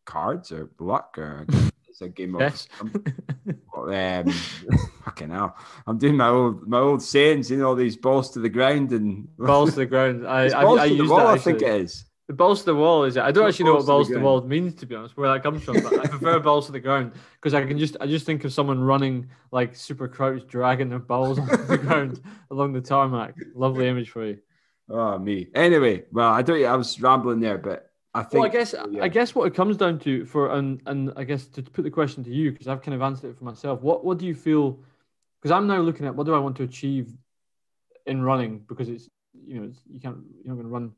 cards 0.04 0.52
or 0.52 0.70
luck 0.78 1.16
or 1.16 1.46
it's 1.88 2.02
a 2.02 2.08
game 2.08 2.34
of 2.34 2.42
yes. 2.42 2.68
um, 2.82 4.26
fucking 5.04 5.30
hell. 5.30 5.56
I'm 5.86 5.98
doing 5.98 6.16
my 6.16 6.28
old 6.28 6.68
my 6.68 6.78
old 6.78 7.02
sayings, 7.02 7.50
you 7.50 7.56
know, 7.56 7.68
all 7.68 7.74
these 7.76 7.96
balls 7.96 8.30
to 8.32 8.40
the 8.40 8.50
ground 8.50 8.92
and 8.92 9.34
balls 9.38 9.70
to 9.70 9.76
the 9.76 9.86
ground. 9.94 10.26
I 10.26 10.50
balls 10.50 10.78
I, 10.80 10.82
I, 10.84 10.88
to 10.88 10.96
the 10.96 11.08
wall, 11.08 11.26
I 11.26 11.38
think 11.38 11.62
it 11.62 11.82
is. 11.82 12.04
The 12.26 12.32
balls 12.32 12.60
to 12.60 12.66
the 12.66 12.74
wall 12.74 13.04
is 13.04 13.16
it? 13.16 13.22
I 13.22 13.30
don't 13.32 13.46
actually 13.46 13.66
know 13.66 13.74
what 13.74 13.86
balls 13.86 14.08
to 14.08 14.14
the, 14.14 14.20
wall 14.20 14.40
means 14.40 14.74
to 14.76 14.86
be 14.86 14.94
honest, 14.94 15.14
where 15.16 15.30
that 15.30 15.42
comes 15.42 15.62
from. 15.62 15.82
But 15.82 15.98
I 15.98 16.06
prefer 16.06 16.38
balls 16.40 16.66
to 16.66 16.72
the 16.72 16.80
ground 16.80 17.12
because 17.34 17.52
I 17.52 17.66
can 17.66 17.78
just 17.78 17.98
I 18.00 18.06
just 18.06 18.24
think 18.24 18.44
of 18.44 18.52
someone 18.52 18.80
running 18.80 19.28
like 19.50 19.76
super 19.76 20.08
crouch, 20.08 20.46
dragging 20.46 20.88
their 20.88 20.98
balls 20.98 21.38
on 21.40 21.46
the 21.46 21.78
ground 21.78 22.22
along 22.50 22.72
the 22.72 22.80
tarmac. 22.80 23.34
Lovely 23.54 23.88
image 23.88 24.10
for 24.10 24.24
you. 24.24 24.38
Oh 24.88 25.18
me. 25.18 25.48
Anyway, 25.54 26.04
well, 26.12 26.32
I 26.32 26.40
don't. 26.40 26.64
I 26.64 26.76
was 26.76 26.98
rambling 26.98 27.40
there, 27.40 27.58
but 27.58 27.90
I 28.14 28.22
think. 28.22 28.32
Well, 28.32 28.44
I 28.44 28.48
guess 28.48 28.74
yeah. 28.90 29.02
I 29.02 29.08
guess 29.08 29.34
what 29.34 29.46
it 29.46 29.54
comes 29.54 29.76
down 29.76 29.98
to 30.00 30.24
for 30.24 30.54
and 30.54 30.80
and 30.86 31.12
I 31.16 31.24
guess 31.24 31.46
to 31.48 31.62
put 31.62 31.82
the 31.82 31.90
question 31.90 32.24
to 32.24 32.30
you 32.30 32.52
because 32.52 32.68
I've 32.68 32.80
kind 32.80 32.94
of 32.94 33.02
answered 33.02 33.30
it 33.30 33.38
for 33.38 33.44
myself. 33.44 33.82
What 33.82 34.02
what 34.02 34.16
do 34.16 34.24
you 34.24 34.34
feel? 34.34 34.78
Because 35.40 35.50
I'm 35.50 35.66
now 35.66 35.80
looking 35.80 36.06
at 36.06 36.14
what 36.14 36.24
do 36.24 36.34
I 36.34 36.38
want 36.38 36.56
to 36.56 36.62
achieve 36.62 37.12
in 38.06 38.22
running 38.22 38.60
because 38.68 38.88
it's 38.88 39.10
you 39.46 39.60
know 39.60 39.66
it's, 39.66 39.80
you 39.90 40.00
can't 40.00 40.18
you're 40.42 40.54
not 40.54 40.54
going 40.54 40.66
to 40.66 40.72
run 40.72 40.92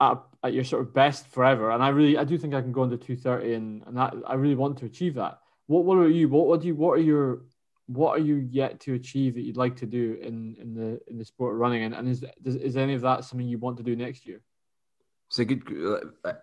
at, 0.00 0.18
at 0.42 0.52
your 0.52 0.64
sort 0.64 0.82
of 0.82 0.94
best 0.94 1.28
forever. 1.28 1.70
And 1.70 1.82
I 1.82 1.88
really, 1.88 2.18
I 2.18 2.24
do 2.24 2.36
think 2.38 2.54
I 2.54 2.60
can 2.60 2.72
go 2.72 2.84
into 2.84 2.96
230 2.96 3.54
and, 3.54 3.82
and 3.86 3.96
that, 3.96 4.14
I 4.26 4.34
really 4.34 4.54
want 4.54 4.78
to 4.78 4.86
achieve 4.86 5.14
that. 5.14 5.38
What, 5.66 5.84
what 5.84 5.98
are 5.98 6.08
you, 6.08 6.28
what, 6.28 6.46
what 6.46 6.60
do 6.60 6.68
you, 6.68 6.74
what 6.74 6.92
are 6.92 7.02
your, 7.02 7.42
what 7.86 8.18
are 8.18 8.22
you 8.22 8.46
yet 8.50 8.80
to 8.80 8.94
achieve 8.94 9.34
that 9.34 9.42
you'd 9.42 9.56
like 9.56 9.76
to 9.76 9.86
do 9.86 10.18
in, 10.20 10.56
in 10.60 10.74
the, 10.74 11.00
in 11.08 11.18
the 11.18 11.24
sport 11.24 11.54
of 11.54 11.60
running? 11.60 11.84
And, 11.84 11.94
and 11.94 12.08
is, 12.08 12.24
does, 12.42 12.56
is 12.56 12.76
any 12.76 12.94
of 12.94 13.02
that 13.02 13.24
something 13.24 13.46
you 13.46 13.58
want 13.58 13.76
to 13.78 13.82
do 13.82 13.96
next 13.96 14.26
year? 14.26 14.40
It's 15.28 15.38
a 15.40 15.44
good, 15.44 15.62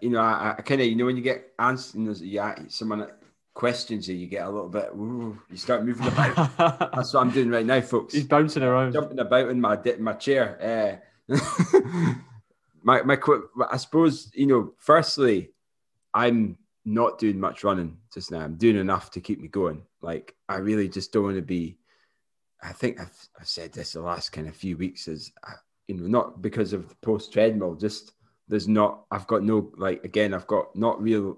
you 0.01 0.09
know, 0.09 0.19
I, 0.19 0.55
I 0.57 0.61
kind 0.61 0.81
of, 0.81 0.87
you 0.87 0.95
know, 0.95 1.05
when 1.05 1.15
you 1.15 1.23
get 1.23 1.53
answers, 1.57 1.95
you 1.95 2.01
know, 2.01 2.13
yeah, 2.19 2.55
someone 2.67 3.07
questions 3.53 4.09
you, 4.09 4.15
you 4.15 4.27
get 4.27 4.45
a 4.45 4.49
little 4.49 4.67
bit, 4.67 4.89
ooh, 4.93 5.39
you 5.49 5.57
start 5.57 5.85
moving 5.85 6.07
about. 6.07 6.57
That's 6.57 7.13
what 7.13 7.21
I'm 7.21 7.31
doing 7.31 7.49
right 7.49 7.65
now, 7.65 7.79
folks. 7.81 8.13
He's 8.13 8.25
bouncing 8.25 8.63
around, 8.63 8.93
jumping 8.93 9.19
about 9.19 9.49
in 9.49 9.61
my 9.61 9.79
in 9.85 10.03
my 10.03 10.13
chair. 10.13 11.01
Uh, 11.29 11.35
my 12.83 13.01
my 13.01 13.17
I 13.69 13.77
suppose 13.77 14.31
you 14.33 14.47
know. 14.47 14.73
Firstly, 14.77 15.49
I'm 16.13 16.57
not 16.85 17.17
doing 17.17 17.39
much 17.39 17.63
running 17.63 17.97
just 18.13 18.31
now. 18.31 18.41
I'm 18.41 18.55
doing 18.55 18.77
enough 18.77 19.11
to 19.11 19.21
keep 19.21 19.39
me 19.39 19.47
going. 19.47 19.83
Like 20.01 20.35
I 20.49 20.57
really 20.57 20.89
just 20.89 21.11
don't 21.11 21.23
want 21.23 21.35
to 21.37 21.41
be. 21.41 21.77
I 22.61 22.71
think 22.71 22.99
I've, 22.99 23.27
I've 23.39 23.47
said 23.47 23.73
this 23.73 23.93
the 23.93 24.01
last 24.01 24.31
kind 24.31 24.47
of 24.47 24.55
few 24.55 24.77
weeks 24.77 25.07
is 25.07 25.31
you 25.87 25.95
know 25.95 26.07
not 26.07 26.41
because 26.41 26.73
of 26.73 26.89
the 26.89 26.95
post 26.95 27.33
treadmill. 27.33 27.75
Just 27.75 28.13
there's 28.47 28.67
not. 28.67 29.05
I've 29.11 29.27
got 29.27 29.43
no 29.43 29.71
like 29.77 30.03
again. 30.03 30.33
I've 30.33 30.47
got 30.47 30.75
not 30.75 31.01
real 31.01 31.37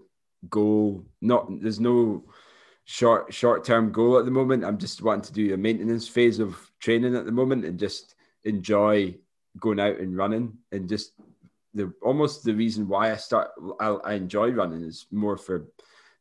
goal. 0.49 1.05
Not 1.21 1.47
there's 1.61 1.79
no 1.79 2.25
short 2.85 3.33
short 3.33 3.63
term 3.63 3.91
goal 3.91 4.17
at 4.17 4.25
the 4.25 4.31
moment. 4.31 4.63
I'm 4.63 4.77
just 4.77 5.01
wanting 5.01 5.23
to 5.23 5.33
do 5.33 5.53
a 5.53 5.57
maintenance 5.57 6.07
phase 6.07 6.39
of 6.39 6.57
training 6.79 7.15
at 7.15 7.25
the 7.25 7.31
moment 7.31 7.65
and 7.65 7.79
just 7.79 8.15
enjoy 8.43 9.15
going 9.59 9.79
out 9.79 9.99
and 9.99 10.15
running 10.15 10.57
and 10.71 10.87
just 10.87 11.13
the 11.75 11.93
almost 12.01 12.43
the 12.43 12.55
reason 12.55 12.87
why 12.87 13.11
I 13.11 13.17
start 13.17 13.51
I, 13.79 13.87
I 13.87 14.13
enjoy 14.13 14.49
running 14.51 14.83
is 14.83 15.05
more 15.11 15.37
for 15.37 15.67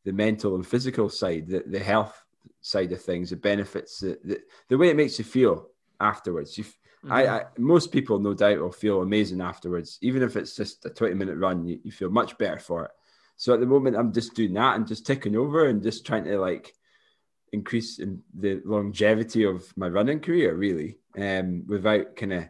the 0.04 0.12
mental 0.12 0.54
and 0.54 0.66
physical 0.66 1.08
side, 1.08 1.48
the, 1.48 1.64
the 1.66 1.78
health 1.78 2.22
side 2.60 2.92
of 2.92 3.00
things, 3.00 3.30
the 3.30 3.36
benefits, 3.36 4.00
the, 4.00 4.18
the, 4.24 4.40
the 4.68 4.76
way 4.76 4.90
it 4.90 4.96
makes 4.96 5.18
you 5.18 5.24
feel 5.24 5.68
afterwards. 6.00 6.58
You, 6.58 6.64
mm-hmm. 6.64 7.12
I, 7.12 7.26
I, 7.26 7.44
most 7.56 7.90
people 7.90 8.18
no 8.18 8.34
doubt 8.34 8.58
will 8.58 8.72
feel 8.72 9.00
amazing 9.00 9.40
afterwards, 9.40 9.98
even 10.02 10.22
if 10.22 10.36
it's 10.36 10.54
just 10.54 10.84
a 10.84 10.90
20 10.90 11.14
minute 11.14 11.36
run, 11.36 11.66
you, 11.66 11.80
you 11.82 11.90
feel 11.90 12.10
much 12.10 12.36
better 12.36 12.58
for 12.58 12.84
it. 12.84 12.90
So 13.36 13.54
at 13.54 13.60
the 13.60 13.66
moment, 13.66 13.96
I'm 13.96 14.12
just 14.12 14.34
doing 14.34 14.52
that 14.54 14.76
and 14.76 14.86
just 14.86 15.06
ticking 15.06 15.36
over 15.36 15.66
and 15.66 15.82
just 15.82 16.06
trying 16.06 16.24
to 16.24 16.38
like 16.38 16.72
increase 17.52 17.98
in 17.98 18.22
the 18.38 18.60
longevity 18.64 19.44
of 19.44 19.64
my 19.76 19.88
running 19.88 20.20
career, 20.20 20.54
really, 20.54 20.98
um, 21.18 21.64
without 21.66 22.16
kind 22.16 22.32
of 22.32 22.44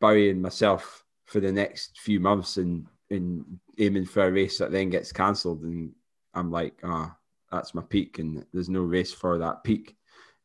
burying 0.00 0.42
myself 0.42 1.05
for 1.26 1.40
the 1.40 1.52
next 1.52 1.98
few 1.98 2.20
months 2.20 2.56
and 2.56 2.86
and 3.10 3.44
aiming 3.78 4.06
for 4.06 4.26
a 4.26 4.32
race 4.32 4.58
that 4.58 4.72
then 4.72 4.90
gets 4.90 5.12
cancelled 5.12 5.62
and 5.62 5.92
I'm 6.34 6.50
like, 6.50 6.74
ah, 6.82 7.14
oh, 7.14 7.56
that's 7.56 7.74
my 7.74 7.82
peak 7.82 8.18
and 8.18 8.44
there's 8.52 8.68
no 8.68 8.80
race 8.80 9.12
for 9.12 9.38
that 9.38 9.62
peak. 9.62 9.96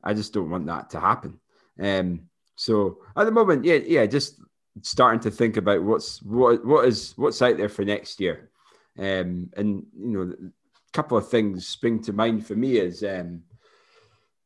I 0.04 0.14
just 0.14 0.34
don't 0.34 0.50
want 0.50 0.68
that 0.68 0.90
to 0.92 1.00
happen. 1.00 1.40
Um, 1.80 2.30
so 2.56 3.00
at 3.16 3.26
the 3.26 3.32
moment, 3.32 3.66
yeah, 3.66 3.80
yeah, 3.86 4.06
just 4.06 4.42
starting 4.82 5.20
to 5.22 5.32
think 5.32 5.58
about 5.58 5.84
what's 5.84 6.22
what 6.22 6.66
what 6.66 6.86
is 6.86 7.14
what's 7.18 7.42
out 7.42 7.58
there 7.58 7.70
for 7.70 7.84
next 7.84 8.20
year. 8.20 8.52
Um, 8.98 9.50
and 9.58 9.86
you 9.98 10.10
know, 10.10 10.22
a 10.22 10.92
couple 10.94 11.18
of 11.18 11.30
things 11.30 11.68
spring 11.68 12.02
to 12.04 12.14
mind 12.14 12.46
for 12.46 12.56
me 12.56 12.78
is 12.78 13.04
um, 13.04 13.44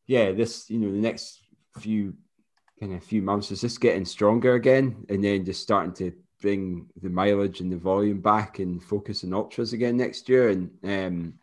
yeah, 0.08 0.32
this 0.32 0.69
you 0.69 0.80
know 0.80 0.91
the 0.91 0.98
next 0.98 1.41
few 1.80 2.13
kind 2.80 2.93
of 2.93 3.04
few 3.04 3.21
months 3.21 3.52
is 3.52 3.62
just 3.62 3.82
getting 3.82 4.06
stronger 4.06 4.56
again, 4.56 5.06
and 5.10 5.24
then 5.24 5.45
just 5.45 5.62
starting 5.62 5.93
to 5.95 6.13
bring 6.41 6.88
the 7.02 7.10
mileage 7.10 7.62
and 7.62 7.71
the 7.71 7.78
volume 7.78 8.21
back 8.21 8.60
and 8.60 8.84
focus 8.84 9.24
on 9.24 9.34
ultras 9.34 9.74
again 9.74 9.98
next 9.98 10.28
year. 10.30 10.50
And 10.50 10.71
um, 10.84 11.34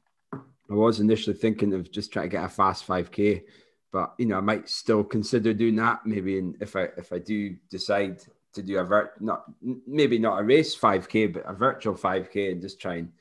I 0.71 0.75
was 0.75 1.01
initially 1.01 1.37
thinking 1.37 1.73
of 1.75 1.91
just 1.91 2.13
trying 2.13 2.31
to 2.31 2.37
get 2.37 2.45
a 2.45 2.49
fast 2.49 2.87
5k, 2.87 3.43
but 3.91 4.15
you 4.19 4.27
know 4.27 4.39
I 4.39 4.41
might 4.41 4.69
still 4.69 5.05
consider 5.05 5.53
doing 5.53 5.77
that. 5.77 6.07
Maybe 6.07 6.39
in, 6.39 6.57
if 6.61 6.77
I 6.77 6.89
if 6.97 7.13
I 7.13 7.19
do 7.19 7.57
decide 7.71 8.23
to 8.55 8.63
do 8.63 8.79
a 8.79 8.85
vert, 8.85 9.21
not 9.21 9.45
maybe 9.87 10.19
not 10.19 10.41
a 10.41 10.45
race 10.45 10.77
5k, 10.77 11.35
but 11.35 11.45
a 11.47 11.53
virtual 11.53 11.95
5k, 11.95 12.53
and 12.53 12.63
just 12.63 12.81
try 12.81 12.97
and 12.97 13.13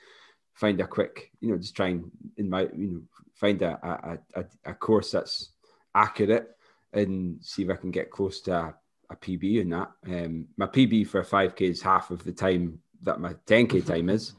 find 0.53 0.79
a 0.81 0.87
quick, 0.87 1.31
you 1.39 1.51
know, 1.51 1.57
just 1.57 1.75
try 1.75 1.87
and 1.87 2.11
in 2.37 2.49
my 2.49 2.61
you 2.75 2.87
know 2.87 3.01
find 3.33 3.61
a 3.61 4.19
a, 4.35 4.41
a, 4.41 4.45
a 4.71 4.73
course 4.73 5.11
that's 5.11 5.49
accurate 5.95 6.55
and 6.93 7.37
see 7.41 7.63
if 7.63 7.69
I 7.69 7.75
can 7.75 7.91
get 7.91 8.11
close 8.11 8.41
to 8.41 8.73
a, 9.11 9.15
PB 9.15 9.61
in 9.61 9.69
that. 9.69 9.91
Um, 10.07 10.47
my 10.57 10.67
PB 10.67 11.07
for 11.07 11.21
a 11.21 11.25
5k 11.25 11.61
is 11.61 11.81
half 11.81 12.11
of 12.11 12.23
the 12.23 12.31
time 12.31 12.79
that 13.03 13.19
my 13.19 13.33
10k 13.47 13.85
time 13.85 14.09
is. 14.09 14.33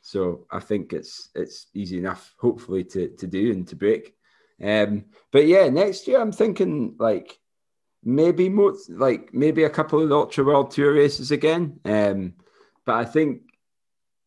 So 0.00 0.46
I 0.50 0.60
think 0.60 0.92
it's 0.92 1.30
it's 1.34 1.66
easy 1.74 1.98
enough, 1.98 2.34
hopefully, 2.38 2.84
to 2.84 3.08
to 3.08 3.26
do 3.26 3.52
and 3.52 3.66
to 3.68 3.76
break. 3.76 4.14
Um, 4.62 5.04
but 5.32 5.46
yeah, 5.46 5.68
next 5.68 6.08
year 6.08 6.20
I'm 6.20 6.32
thinking 6.32 6.96
like 6.98 7.38
maybe 8.04 8.48
more 8.48 8.74
like 8.88 9.32
maybe 9.34 9.64
a 9.64 9.70
couple 9.70 10.02
of 10.02 10.12
ultra 10.12 10.44
world 10.44 10.70
tour 10.70 10.94
races 10.94 11.30
again. 11.30 11.80
Um, 11.84 12.34
but 12.84 12.96
I 12.96 13.04
think 13.04 13.42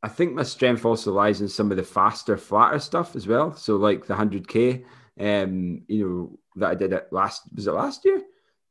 I 0.04 0.08
think 0.08 0.34
my 0.34 0.44
strength 0.44 0.86
also 0.86 1.14
lies 1.14 1.42
in 1.42 1.48
some 1.48 1.72
of 1.72 1.78
the 1.78 1.84
faster, 1.84 2.38
flatter 2.38 2.80
stuff 2.80 3.16
as 3.16 3.28
well. 3.28 3.56
So 3.56 3.76
like 3.76 4.06
the 4.06 4.16
hundred 4.16 4.48
k, 4.48 4.84
um, 5.20 5.84
you 5.88 6.08
know 6.08 6.40
that 6.56 6.72
I 6.72 6.76
did 6.76 6.94
it 6.94 7.08
last 7.12 7.44
was 7.56 7.68
it 7.68 7.72
last 7.72 8.06
year, 8.06 8.22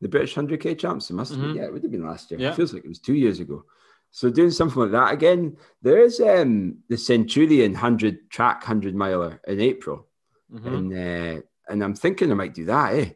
the 0.01 0.09
British 0.09 0.35
hundred 0.35 0.61
k 0.61 0.75
champs. 0.75 1.11
It 1.11 1.15
must 1.15 1.33
have 1.33 1.41
mm-hmm. 1.41 1.53
been 1.53 1.57
yeah, 1.57 1.69
it 1.69 1.73
would 1.73 1.83
have 1.83 1.93
been 1.93 2.07
last 2.07 2.31
year. 2.31 2.41
Yeah. 2.41 2.51
It 2.51 2.57
feels 2.57 2.73
like 2.73 2.85
it 2.85 2.89
was 2.89 2.99
two 2.99 3.15
years 3.15 3.41
ago. 3.41 3.65
So 4.11 4.31
doing 4.31 4.51
something 4.51 4.83
like 4.83 4.91
that 4.93 5.13
again. 5.13 5.57
There 5.83 6.01
is 6.01 6.21
um 6.21 6.79
the 6.89 6.97
Centurion 6.97 7.75
hundred 7.75 8.31
track 8.31 8.65
hundred 8.65 8.95
miler 8.95 9.41
in 9.47 9.61
April, 9.61 10.07
mm-hmm. 10.53 10.75
and 10.75 10.93
uh, 10.93 11.43
and 11.69 11.85
I'm 11.85 11.95
thinking 11.95 12.31
I 12.31 12.35
might 12.35 12.55
do 12.55 12.65
that. 12.67 12.95
Eh, 12.95 13.11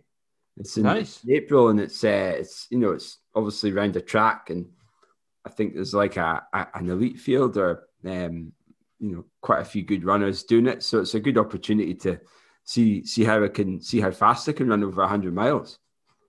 it's 0.57 0.77
in 0.77 0.85
nice. 0.85 1.21
April, 1.29 1.69
and 1.69 1.81
it's 1.81 2.05
uh, 2.05 2.35
it's 2.39 2.69
you 2.71 2.79
know 2.79 2.93
it's 2.93 3.19
obviously 3.35 3.73
around 3.73 3.97
a 3.97 4.01
track, 4.01 4.51
and 4.51 4.67
I 5.45 5.51
think 5.51 5.75
there's 5.75 5.95
like 5.95 6.17
a, 6.17 6.47
a 6.53 6.67
an 6.75 6.89
elite 6.89 7.19
field 7.19 7.57
or 7.57 7.85
um 8.07 8.53
you 9.01 9.17
know 9.17 9.25
quite 9.41 9.61
a 9.61 9.65
few 9.65 9.83
good 9.83 10.05
runners 10.05 10.45
doing 10.45 10.67
it. 10.67 10.83
So 10.83 11.01
it's 11.01 11.15
a 11.15 11.21
good 11.21 11.39
opportunity 11.39 11.95
to 11.97 12.21
see 12.63 13.05
see 13.05 13.25
how 13.25 13.43
I 13.43 13.49
can 13.49 13.81
see 13.81 14.01
how 14.01 14.13
fast 14.13 14.49
I 14.49 14.53
can 14.53 14.69
run 14.69 14.85
over 14.85 15.05
hundred 15.07 15.35
miles. 15.35 15.79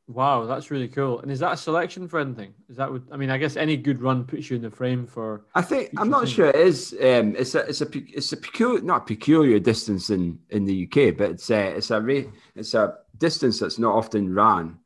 Wow, 0.07 0.45
that's 0.45 0.69
really 0.69 0.87
cool. 0.87 1.19
And 1.21 1.31
is 1.31 1.39
that 1.39 1.53
a 1.53 1.57
selection 1.57 2.07
for 2.07 2.19
anything? 2.19 2.53
Is 2.69 2.77
that 2.77 2.91
what 2.91 3.01
I 3.11 3.17
mean? 3.17 3.31
I 3.31 3.39
guess 3.39 3.55
any 3.55 3.75
good 3.75 4.01
run 4.01 4.23
puts 4.23 4.49
you 4.49 4.55
in 4.55 4.61
the 4.61 4.69
frame 4.69 5.07
for. 5.07 5.45
I 5.55 5.63
think 5.63 5.89
I'm 5.97 6.11
not 6.11 6.27
sure 6.27 6.47
it 6.47 6.55
is. 6.55 6.93
Um, 7.01 7.35
it's 7.35 7.55
a 7.55 7.61
it's 7.67 7.81
a 7.81 7.87
it's 7.91 8.31
a 8.31 8.37
peculiar 8.37 8.81
not 8.83 9.07
peculiar 9.07 9.57
distance 9.57 10.11
in 10.11 10.37
in 10.51 10.65
the 10.65 10.83
UK, 10.83 11.17
but 11.17 11.31
it's 11.31 11.49
a 11.49 11.75
it's 11.75 11.89
a 11.89 12.25
it's 12.55 12.75
a 12.75 12.97
distance 13.17 13.59
that's 13.59 13.79
not 13.79 13.95
often 13.95 14.31
run 14.31 14.77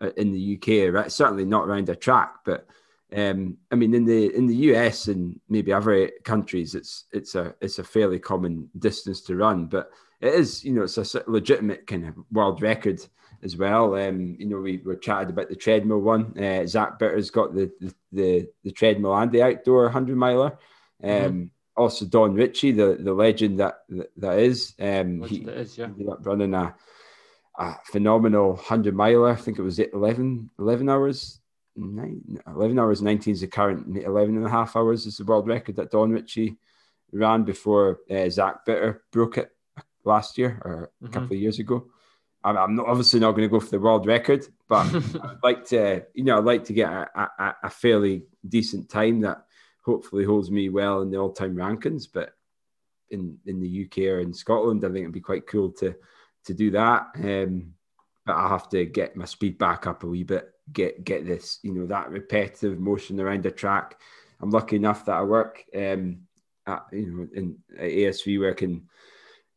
uh, 0.00 0.10
in 0.16 0.32
the 0.32 0.56
UK. 0.56 0.94
Right, 0.94 1.12
certainly 1.12 1.44
not 1.44 1.68
around 1.68 1.90
a 1.90 1.96
track, 1.96 2.36
but 2.46 2.66
um, 3.14 3.58
I 3.70 3.74
mean 3.74 3.92
in 3.92 4.06
the 4.06 4.34
in 4.34 4.46
the 4.46 4.56
US 4.72 5.08
and 5.08 5.38
maybe 5.50 5.74
other 5.74 6.10
countries, 6.24 6.74
it's 6.74 7.04
it's 7.12 7.34
a 7.34 7.54
it's 7.60 7.78
a 7.80 7.84
fairly 7.84 8.18
common 8.18 8.70
distance 8.78 9.20
to 9.22 9.36
run, 9.36 9.66
but 9.66 9.90
it 10.22 10.32
is 10.32 10.64
you 10.64 10.72
know 10.72 10.84
it's 10.84 10.96
a 10.96 11.22
legitimate 11.26 11.86
kind 11.86 12.06
of 12.06 12.14
world 12.32 12.62
record 12.62 13.06
as 13.44 13.56
well. 13.56 13.94
Um, 13.94 14.36
you 14.38 14.46
know, 14.46 14.58
we 14.58 14.78
were 14.78 14.96
chatted 14.96 15.30
about 15.30 15.50
the 15.50 15.56
treadmill 15.56 16.00
one. 16.00 16.36
Uh, 16.38 16.66
Zach 16.66 16.98
Bitter's 16.98 17.30
got 17.30 17.54
the, 17.54 17.70
the, 17.78 17.94
the 18.10 18.48
the 18.64 18.72
treadmill 18.72 19.14
and 19.14 19.30
the 19.30 19.42
outdoor 19.42 19.88
hundred 19.90 20.16
miler. 20.16 20.58
Um, 21.02 21.10
mm-hmm. 21.10 21.44
Also, 21.76 22.06
Don 22.06 22.34
Ritchie, 22.34 22.72
the 22.72 22.96
the 22.98 23.12
legend 23.12 23.60
that 23.60 23.80
that, 23.90 24.10
that 24.16 24.38
is. 24.38 24.74
Um, 24.80 25.22
he, 25.22 25.36
is, 25.42 25.76
yeah. 25.76 25.86
ended 25.86 26.08
up 26.08 26.26
running 26.26 26.54
a, 26.54 26.74
a 27.58 27.74
phenomenal 27.84 28.56
hundred 28.56 28.96
miler. 28.96 29.30
I 29.30 29.36
think 29.36 29.58
it 29.58 29.62
was 29.62 29.78
11, 29.78 30.50
11 30.58 30.88
hours. 30.88 31.40
Nine, 31.76 32.38
11 32.46 32.78
hours 32.78 33.02
19 33.02 33.32
is 33.32 33.40
the 33.40 33.48
current 33.48 33.98
11 33.98 34.36
and 34.36 34.46
a 34.46 34.48
half 34.48 34.76
hours 34.76 35.06
is 35.06 35.16
the 35.16 35.24
world 35.24 35.48
record 35.48 35.74
that 35.74 35.90
Don 35.90 36.12
Ritchie 36.12 36.56
ran 37.10 37.42
before 37.42 37.98
uh, 38.08 38.28
Zach 38.30 38.64
Bitter 38.64 39.02
broke 39.10 39.38
it 39.38 39.50
last 40.04 40.38
year 40.38 40.62
or 40.64 40.84
a 40.84 41.04
mm-hmm. 41.04 41.12
couple 41.12 41.34
of 41.34 41.42
years 41.42 41.58
ago. 41.58 41.88
I'm, 42.44 42.56
I'm 42.56 42.76
not, 42.76 42.86
obviously 42.86 43.20
not 43.20 43.32
going 43.32 43.48
to 43.48 43.52
go 43.52 43.60
for 43.60 43.70
the 43.70 43.80
world 43.80 44.06
record, 44.06 44.46
but 44.68 44.86
I'd 44.94 45.42
like 45.42 45.64
to, 45.68 46.04
you 46.14 46.24
know, 46.24 46.38
I'd 46.38 46.44
like 46.44 46.64
to 46.64 46.72
get 46.74 46.90
a, 46.90 47.08
a, 47.38 47.56
a, 47.64 47.70
fairly 47.70 48.24
decent 48.46 48.90
time 48.90 49.20
that 49.22 49.46
hopefully 49.82 50.24
holds 50.24 50.50
me 50.50 50.68
well 50.68 51.00
in 51.02 51.10
the 51.10 51.16
all-time 51.18 51.56
rankings. 51.56 52.06
But 52.12 52.34
in 53.10 53.38
in 53.46 53.60
the 53.60 53.86
UK 53.86 53.98
or 54.04 54.20
in 54.20 54.34
Scotland, 54.34 54.84
I 54.84 54.88
think 54.88 55.00
it'd 55.00 55.12
be 55.12 55.20
quite 55.20 55.46
cool 55.46 55.70
to 55.72 55.94
to 56.44 56.54
do 56.54 56.70
that. 56.72 57.08
Um, 57.16 57.74
but 58.26 58.36
I 58.36 58.48
have 58.48 58.68
to 58.70 58.84
get 58.84 59.16
my 59.16 59.24
speed 59.24 59.58
back 59.58 59.86
up 59.86 60.02
a 60.02 60.06
wee 60.06 60.22
bit, 60.22 60.50
get 60.72 61.04
get 61.04 61.26
this, 61.26 61.58
you 61.62 61.72
know, 61.72 61.86
that 61.86 62.10
repetitive 62.10 62.78
motion 62.78 63.20
around 63.20 63.42
the 63.42 63.50
track. 63.50 64.00
I'm 64.40 64.50
lucky 64.50 64.76
enough 64.76 65.06
that 65.06 65.16
I 65.16 65.22
work, 65.22 65.64
um, 65.74 66.20
at, 66.66 66.84
you 66.92 67.06
know, 67.06 67.28
in 67.34 67.58
at 67.78 67.90
ASV 67.90 68.38
where 68.38 68.50
I 68.50 68.54
can 68.54 68.88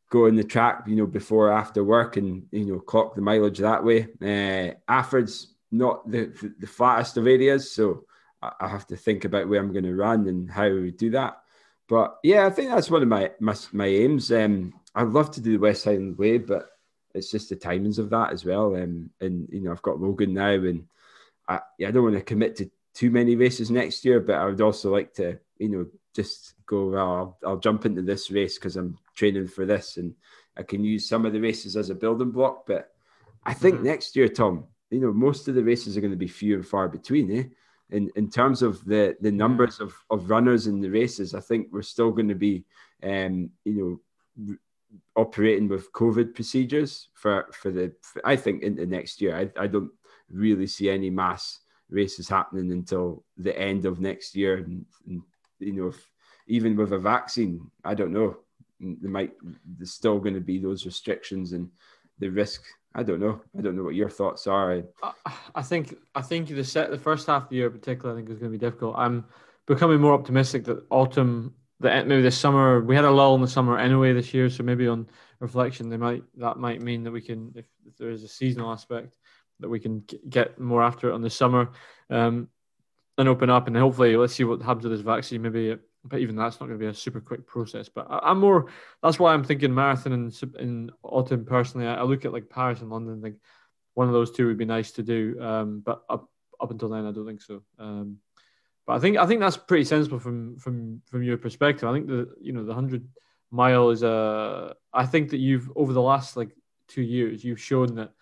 go 0.10 0.26
in 0.26 0.36
the 0.36 0.44
track, 0.44 0.84
you 0.88 0.96
know, 0.96 1.06
before 1.06 1.52
after 1.52 1.84
work 1.84 2.18
and 2.18 2.48
you 2.52 2.66
know 2.66 2.80
clock 2.80 3.16
the 3.16 3.22
mileage 3.22 3.60
that 3.60 3.84
way. 3.84 4.08
Uh, 4.22 4.74
Afford's 4.92 5.56
not 5.72 6.10
the 6.10 6.32
the 6.60 6.68
flattest 6.68 7.18
of 7.18 7.28
areas, 7.28 7.72
so 7.72 8.06
I 8.42 8.68
have 8.68 8.88
to 8.88 8.98
think 8.98 9.26
about 9.26 9.48
where 9.50 9.60
I'm 9.60 9.74
going 9.74 9.86
to 9.86 9.96
run 9.96 10.28
and 10.28 10.50
how 10.50 10.70
we 10.70 10.92
do 10.92 11.12
that. 11.12 11.38
But 11.90 12.18
yeah, 12.24 12.46
I 12.46 12.50
think 12.50 12.70
that's 12.70 12.92
one 12.92 13.02
of 13.02 13.08
my 13.08 13.32
my, 13.40 13.56
my 13.72 13.88
aims. 13.88 14.32
Um, 14.32 14.74
I'd 14.96 15.10
love 15.10 15.32
to 15.32 15.42
do 15.42 15.54
the 15.54 15.60
West 15.60 15.86
Highland 15.86 16.18
Way, 16.18 16.38
but 16.38 16.70
it's 17.14 17.32
just 17.32 17.50
the 17.50 17.56
timings 17.56 18.00
of 18.00 18.10
that 18.12 18.32
as 18.32 18.46
well. 18.46 18.76
Um, 18.76 19.10
and 19.22 19.48
you 19.52 19.62
know, 19.62 19.72
I've 19.72 19.82
got 19.82 20.00
Logan 20.00 20.34
now, 20.34 20.54
and 20.54 20.86
I, 21.48 21.60
I 21.86 21.92
don't 21.92 22.04
want 22.04 22.16
to 22.16 22.22
commit 22.22 22.56
to 22.58 22.70
too 22.94 23.12
many 23.12 23.36
races 23.36 23.70
next 23.70 24.04
year, 24.06 24.20
but 24.20 24.36
I 24.36 24.46
would 24.46 24.62
also 24.62 24.92
like 24.92 25.14
to, 25.16 25.38
you 25.60 25.70
know, 25.70 25.86
just 26.16 26.56
go, 26.66 26.90
well, 26.90 27.12
I'll, 27.12 27.38
I'll 27.46 27.60
jump 27.60 27.86
into 27.86 28.02
this 28.02 28.32
race 28.32 28.58
because 28.58 28.76
I'm 28.76 28.98
training 29.18 29.48
for 29.48 29.66
this 29.66 29.98
and 29.98 30.14
I 30.58 30.64
can 30.64 30.84
use 30.84 31.08
some 31.08 31.26
of 31.26 31.34
the 31.34 31.42
races 31.42 31.76
as 31.76 31.90
a 31.90 31.96
building 31.96 32.32
block. 32.32 32.66
But 32.66 32.92
I 33.44 33.54
think 33.54 33.76
mm-hmm. 33.76 33.86
next 33.86 34.16
year, 34.16 34.28
Tom, 34.28 34.66
you 34.90 35.00
know, 35.00 35.14
most 35.14 35.48
of 35.48 35.56
the 35.56 35.64
races 35.64 35.96
are 35.96 36.02
going 36.02 36.12
to 36.12 36.18
be 36.18 36.28
few 36.28 36.56
and 36.56 36.66
far 36.66 36.88
between, 36.88 37.32
eh? 37.32 37.44
In, 37.90 38.12
in 38.18 38.30
terms 38.30 38.62
of 38.62 38.84
the, 38.84 39.16
the 39.22 39.32
numbers 39.32 39.80
of, 39.80 39.94
of 40.10 40.30
runners 40.30 40.68
in 40.68 40.82
the 40.82 40.90
races, 40.90 41.34
I 41.34 41.40
think 41.40 41.68
we're 41.72 41.82
still 41.82 42.12
going 42.12 42.28
to 42.28 42.36
be, 42.36 42.66
um, 43.02 43.50
you 43.64 44.02
know, 44.46 44.58
operating 45.16 45.70
with 45.70 45.94
COVID 45.94 46.36
procedures 46.36 47.10
for, 47.14 47.48
for 47.54 47.72
the, 47.72 47.94
for, 48.02 48.22
I 48.28 48.36
think, 48.36 48.64
into 48.64 48.86
next 48.86 49.22
year. 49.22 49.38
I, 49.38 49.64
I 49.64 49.68
don't 49.68 49.92
really 50.30 50.68
see 50.68 50.90
any 50.90 51.10
mass 51.10 51.60
races 51.90 52.28
happening 52.28 52.74
until 52.74 53.24
the 53.38 53.58
end 53.58 53.86
of 53.86 54.02
next 54.02 54.36
year. 54.36 54.58
And, 54.58 54.86
and 55.08 55.22
you 55.60 55.72
know, 55.72 55.88
if, 55.88 56.12
even 56.48 56.76
with 56.76 56.92
a 56.92 57.00
vaccine, 57.00 57.72
I 57.86 57.94
don't 57.94 58.12
know. 58.12 58.38
There 58.80 59.10
might 59.10 59.34
there's 59.66 59.94
still 59.94 60.20
going 60.20 60.36
to 60.36 60.42
be 60.42 60.60
those 60.60 60.86
restrictions 60.86 61.54
and 61.54 61.70
the 62.20 62.30
risk. 62.30 62.64
I 62.96 63.04
don't 63.04 63.20
know. 63.20 63.42
I 63.58 63.62
don't 63.62 63.76
know 63.76 63.84
what 63.84 63.96
your 63.96 64.10
thoughts 64.10 64.48
are. 64.48 64.84
I 65.54 65.62
think 65.62 65.96
I 66.16 66.22
think 66.22 66.50
the 66.50 66.64
set 66.64 66.90
the 66.90 66.98
first 66.98 67.28
half 67.28 67.44
of 67.44 67.50
the 67.50 67.58
year, 67.58 67.70
particularly, 67.70 68.18
I 68.18 68.20
think 68.20 68.32
is 68.32 68.40
going 68.40 68.52
to 68.52 68.58
be 68.58 68.66
difficult. 68.66 68.96
I'm 68.98 69.26
becoming 69.68 70.00
more 70.02 70.14
optimistic 70.14 70.64
that 70.66 70.84
autumn, 70.90 71.54
that 71.80 72.08
maybe 72.08 72.22
this 72.22 72.38
summer, 72.38 72.82
we 72.82 72.96
had 72.96 73.06
a 73.06 73.12
lull 73.12 73.36
in 73.36 73.42
the 73.42 73.48
summer 73.48 73.78
anyway 73.78 74.14
this 74.14 74.34
year, 74.34 74.50
so 74.50 74.64
maybe 74.64 74.88
on 74.88 75.08
reflection, 75.40 75.90
they 75.90 75.98
might 75.98 76.24
that 76.38 76.58
might 76.58 76.82
mean 76.82 77.04
that 77.04 77.12
we 77.12 77.22
can, 77.22 77.52
if, 77.56 77.68
if 77.86 77.98
there 77.98 78.10
is 78.10 78.24
a 78.24 78.28
seasonal 78.28 78.72
aspect, 78.72 79.18
that 79.60 79.70
we 79.70 79.80
can 79.80 80.04
get 80.30 80.60
more 80.60 80.82
after 80.82 81.10
it 81.10 81.14
on 81.14 81.22
the 81.22 81.30
summer 81.30 81.70
um, 82.10 82.48
and 83.18 83.30
open 83.30 83.50
up. 83.50 83.68
And 83.68 83.78
hopefully, 83.78 84.16
let's 84.18 84.34
see 84.34 84.44
what 84.44 84.62
happens 84.62 84.86
with 84.86 84.94
this 84.94 85.02
vaccine. 85.02 85.42
Maybe, 85.44 85.70
it, 85.70 85.82
but 86.08 86.20
even 86.20 86.36
that's 86.36 86.60
not 86.60 86.68
going 86.68 86.80
to 86.80 86.86
be 86.86 86.90
a 86.90 86.94
super 86.94 87.22
quick 87.22 87.46
process. 87.48 87.90
But 87.90 88.08
I, 88.10 88.32
am 88.32 88.40
more. 88.40 88.68
That's 89.04 89.20
why 89.20 89.34
I'm 89.34 89.44
thinking 89.44 89.74
marathon 89.74 90.14
in, 90.14 90.32
in 90.60 90.92
autumn. 91.04 91.46
Personally, 91.46 91.88
I, 91.88 91.96
I, 91.96 92.04
look 92.04 92.26
at 92.26 92.34
like 92.34 92.50
Paris 92.50 92.82
and 92.82 92.90
London. 92.90 93.22
Think 93.22 93.38
one 93.94 94.08
of 94.08 94.14
those 94.14 94.32
two 94.32 94.48
would 94.48 94.58
be 94.58 94.66
nice 94.66 94.92
to 94.94 95.04
do. 95.04 95.38
Um, 95.42 95.82
but 95.86 96.04
up 96.10 96.30
up 96.60 96.72
until 96.72 96.90
then, 96.90 97.06
I 97.06 97.12
don't 97.12 97.28
think 97.28 97.42
so. 97.42 97.64
Um, 97.80 98.18
but 98.86 98.94
I 98.94 99.00
think 99.00 99.18
I 99.18 99.26
think 99.26 99.42
that's 99.42 99.58
pretty 99.58 99.86
sensible 99.86 100.20
from 100.20 100.58
from 100.58 101.02
from 101.06 101.24
your 101.24 101.38
perspective. 101.38 101.88
I 101.88 101.94
think 101.94 102.08
the 102.08 102.34
you 102.42 102.54
know 102.54 102.64
the 102.64 102.74
hundred 102.74 103.08
mile 103.52 103.90
is 103.90 104.04
a. 104.04 104.76
I 104.94 105.06
think 105.06 105.30
that 105.32 105.38
you've 105.38 105.70
over 105.76 105.94
the 105.94 106.02
last 106.02 106.38
like 106.38 106.56
two 106.88 107.02
years 107.02 107.44
you've 107.44 107.62
shown 107.62 107.96
that 107.96 108.14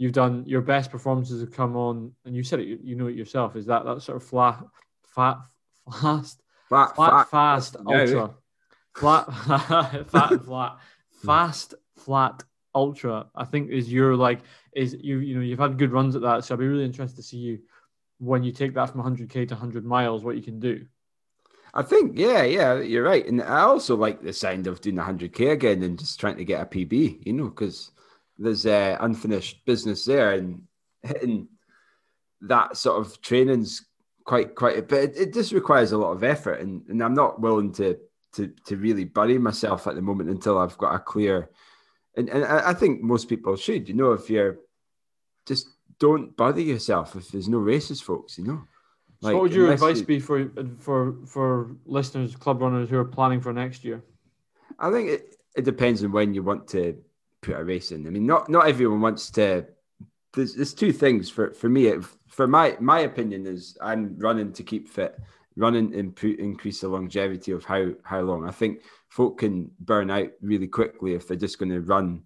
you've 0.00 0.12
done 0.12 0.44
your 0.46 0.62
best 0.62 0.90
performances 0.90 1.40
have 1.40 1.52
come 1.52 1.76
on, 1.76 2.12
and 2.24 2.34
you 2.34 2.42
said 2.42 2.60
it, 2.60 2.80
you 2.82 2.96
know 2.96 3.06
it 3.06 3.16
yourself. 3.16 3.54
Is 3.54 3.66
that 3.66 3.84
that 3.84 4.02
sort 4.02 4.16
of 4.16 4.26
flat, 4.26 4.64
fat, 5.14 5.38
fast, 6.00 6.42
flat, 6.70 6.94
flat, 6.94 7.30
fast, 7.30 7.76
ultra, 7.84 8.30
flat, 8.96 9.26
fat, 10.08 10.44
flat, 10.44 10.78
fast, 11.22 11.74
flat 11.98 12.44
ultra, 12.74 13.26
I 13.34 13.44
think 13.44 13.70
is 13.70 13.92
your 13.92 14.16
like 14.16 14.38
is 14.72 14.96
you 15.00 15.18
you 15.18 15.34
know 15.34 15.40
you've 15.40 15.58
had 15.58 15.78
good 15.78 15.92
runs 15.92 16.14
at 16.14 16.22
that, 16.22 16.44
so 16.44 16.54
I'd 16.54 16.60
be 16.60 16.68
really 16.68 16.84
interested 16.84 17.16
to 17.16 17.22
see 17.22 17.38
you 17.38 17.58
when 18.18 18.44
you 18.44 18.52
take 18.52 18.74
that 18.74 18.90
from 18.90 19.02
100k 19.02 19.48
to 19.48 19.54
100 19.54 19.84
miles, 19.84 20.22
what 20.22 20.36
you 20.36 20.42
can 20.42 20.60
do. 20.60 20.86
I 21.72 21.82
think, 21.82 22.18
yeah, 22.18 22.42
yeah, 22.42 22.80
you're 22.80 23.04
right, 23.04 23.26
and 23.26 23.42
I 23.42 23.62
also 23.62 23.96
like 23.96 24.22
the 24.22 24.32
sound 24.32 24.66
of 24.66 24.80
doing 24.80 24.96
100k 24.96 25.52
again 25.52 25.82
and 25.82 25.98
just 25.98 26.20
trying 26.20 26.36
to 26.36 26.44
get 26.44 26.62
a 26.62 26.66
PB, 26.66 27.26
you 27.26 27.32
know, 27.32 27.48
because 27.48 27.90
there's 28.38 28.66
uh, 28.66 28.96
unfinished 29.00 29.64
business 29.66 30.04
there, 30.04 30.32
and 30.32 30.62
hitting 31.02 31.48
that 32.42 32.76
sort 32.76 33.00
of 33.00 33.20
training's 33.20 33.86
quite 34.30 34.54
quite 34.54 34.78
a 34.78 34.82
bit. 34.82 35.10
It, 35.10 35.16
it 35.20 35.34
just 35.34 35.50
requires 35.50 35.90
a 35.90 35.98
lot 35.98 36.12
of 36.12 36.22
effort, 36.22 36.60
and, 36.60 36.86
and 36.88 37.02
I'm 37.02 37.14
not 37.14 37.40
willing 37.40 37.72
to 37.72 37.98
to 38.34 38.46
to 38.66 38.76
really 38.76 39.02
bury 39.02 39.38
myself 39.38 39.88
at 39.88 39.96
the 39.96 40.02
moment 40.02 40.30
until 40.30 40.56
I've 40.56 40.78
got 40.78 40.94
a 40.94 41.00
clear. 41.00 41.50
And, 42.16 42.28
and 42.28 42.44
I 42.44 42.72
think 42.72 43.02
most 43.02 43.28
people 43.28 43.56
should, 43.56 43.88
you 43.88 43.94
know, 43.94 44.12
if 44.12 44.30
you're 44.30 44.58
just 45.46 45.66
don't 45.98 46.36
bother 46.36 46.60
yourself 46.60 47.16
if 47.16 47.28
there's 47.28 47.48
no 47.48 47.58
races, 47.58 48.00
folks. 48.00 48.38
You 48.38 48.44
know. 48.44 48.62
Like, 49.20 49.32
so 49.32 49.34
what 49.34 49.42
would 49.42 49.54
your 49.54 49.72
advice 49.72 49.98
you, 49.98 50.06
be 50.06 50.20
for 50.20 50.48
for 50.78 51.16
for 51.26 51.74
listeners, 51.84 52.36
club 52.36 52.62
runners 52.62 52.88
who 52.88 52.98
are 52.98 53.04
planning 53.04 53.40
for 53.40 53.52
next 53.52 53.84
year? 53.84 54.04
I 54.78 54.92
think 54.92 55.08
it, 55.10 55.36
it 55.56 55.64
depends 55.64 56.04
on 56.04 56.12
when 56.12 56.34
you 56.34 56.44
want 56.44 56.68
to 56.68 56.96
put 57.42 57.56
a 57.56 57.64
race 57.64 57.90
in. 57.90 58.06
I 58.06 58.10
mean, 58.10 58.26
not 58.26 58.48
not 58.48 58.68
everyone 58.68 59.00
wants 59.00 59.30
to. 59.32 59.66
There's, 60.34 60.54
there's 60.54 60.74
two 60.74 60.92
things 60.92 61.28
for 61.28 61.52
for 61.52 61.68
me. 61.68 61.86
It, 61.86 62.04
for 62.28 62.46
my 62.46 62.76
my 62.80 63.00
opinion 63.00 63.46
is 63.46 63.76
I'm 63.80 64.16
running 64.18 64.52
to 64.52 64.62
keep 64.62 64.88
fit, 64.88 65.18
running 65.56 65.92
improve, 65.92 66.38
increase 66.38 66.80
the 66.80 66.88
longevity 66.88 67.52
of 67.52 67.64
how 67.64 67.92
how 68.04 68.20
long. 68.20 68.46
I 68.46 68.52
think 68.52 68.82
folk 69.08 69.38
can 69.38 69.70
burn 69.80 70.10
out 70.10 70.28
really 70.40 70.68
quickly 70.68 71.14
if 71.14 71.26
they're 71.26 71.36
just 71.36 71.58
going 71.58 71.72
to 71.72 71.80
run 71.80 72.22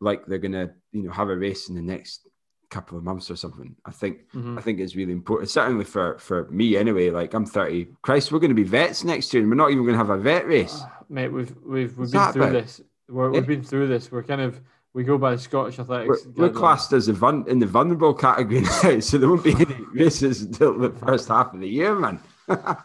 like 0.00 0.26
they're 0.26 0.38
going 0.38 0.52
to 0.52 0.70
you 0.92 1.02
know 1.02 1.12
have 1.12 1.28
a 1.28 1.36
race 1.36 1.68
in 1.68 1.74
the 1.74 1.82
next 1.82 2.28
couple 2.70 2.98
of 2.98 3.04
months 3.04 3.30
or 3.30 3.36
something. 3.36 3.74
I 3.84 3.90
think 3.90 4.28
mm-hmm. 4.34 4.58
I 4.58 4.60
think 4.60 4.80
it's 4.80 4.96
really 4.96 5.12
important. 5.12 5.50
Certainly 5.50 5.84
for 5.84 6.18
for 6.18 6.48
me 6.50 6.76
anyway. 6.76 7.10
Like 7.10 7.34
I'm 7.34 7.46
30. 7.46 7.86
Christ, 8.02 8.32
we're 8.32 8.40
going 8.40 8.50
to 8.50 8.54
be 8.54 8.64
vets 8.64 9.04
next 9.04 9.32
year, 9.32 9.42
and 9.42 9.50
we're 9.50 9.56
not 9.56 9.70
even 9.70 9.84
going 9.84 9.94
to 9.94 9.98
have 9.98 10.10
a 10.10 10.18
vet 10.18 10.46
race. 10.46 10.80
Uh, 10.82 10.88
mate, 11.08 11.28
we've 11.28 11.54
we've 11.64 11.96
we've 11.96 12.10
been 12.10 12.32
through 12.32 12.42
about? 12.42 12.52
this. 12.52 12.80
we 13.08 13.22
have 13.22 13.34
yeah. 13.34 13.40
been 13.40 13.62
through 13.62 13.88
this. 13.88 14.10
We're 14.10 14.22
kind 14.22 14.40
of 14.40 14.60
we 14.94 15.02
go 15.02 15.18
by 15.18 15.32
the 15.32 15.38
Scottish 15.38 15.78
athletics. 15.78 16.24
We're, 16.36 16.46
we're 16.46 16.54
classed 16.54 16.92
as 16.92 17.08
a 17.08 17.12
vul- 17.12 17.44
in 17.46 17.58
the 17.58 17.66
vulnerable 17.66 18.14
category 18.14 18.60
now, 18.82 19.00
so 19.00 19.18
there 19.18 19.28
won't 19.28 19.44
be 19.44 19.52
any 19.52 19.76
races 19.92 20.42
until 20.42 20.78
the 20.78 20.90
first 20.90 21.28
half 21.28 21.52
of 21.52 21.60
the 21.60 21.68
year, 21.68 21.94
man. 21.94 22.20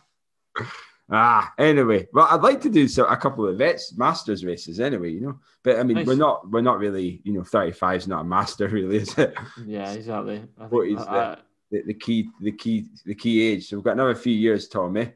Ah, 1.12 1.52
anyway, 1.58 2.08
well, 2.14 2.28
I'd 2.30 2.44
like 2.44 2.62
to 2.62 2.70
do 2.70 2.88
so 2.88 3.06
a 3.06 3.18
couple 3.18 3.48
of 3.48 3.58
vets 3.58 3.98
masters 3.98 4.46
races 4.46 4.80
anyway, 4.80 5.10
you 5.10 5.22
know. 5.22 5.40
But 5.64 5.80
I 5.80 5.84
mean, 5.84 5.98
nice. 5.98 6.06
we're 6.06 6.16
not 6.16 6.48
we're 6.52 6.62
not 6.62 6.78
really, 6.78 7.20
you 7.24 7.34
know, 7.34 7.44
35 7.44 8.02
is 8.02 8.08
not 8.08 8.22
a 8.22 8.24
master, 8.24 8.68
really, 8.68 8.98
is 8.98 9.18
it? 9.18 9.34
Yeah, 9.66 9.92
exactly. 9.92 10.44
what 10.70 10.88
is 10.88 10.98
the, 10.98 11.40
the, 11.72 11.82
the, 11.88 11.94
key 11.96 12.30
the 12.42 12.52
key 12.52 12.86
the 13.06 13.16
key 13.16 13.42
age? 13.42 13.68
So 13.68 13.78
we've 13.78 13.84
got 13.84 13.94
another 13.94 14.14
few 14.14 14.36
years, 14.36 14.68
Tommy. 14.68 15.12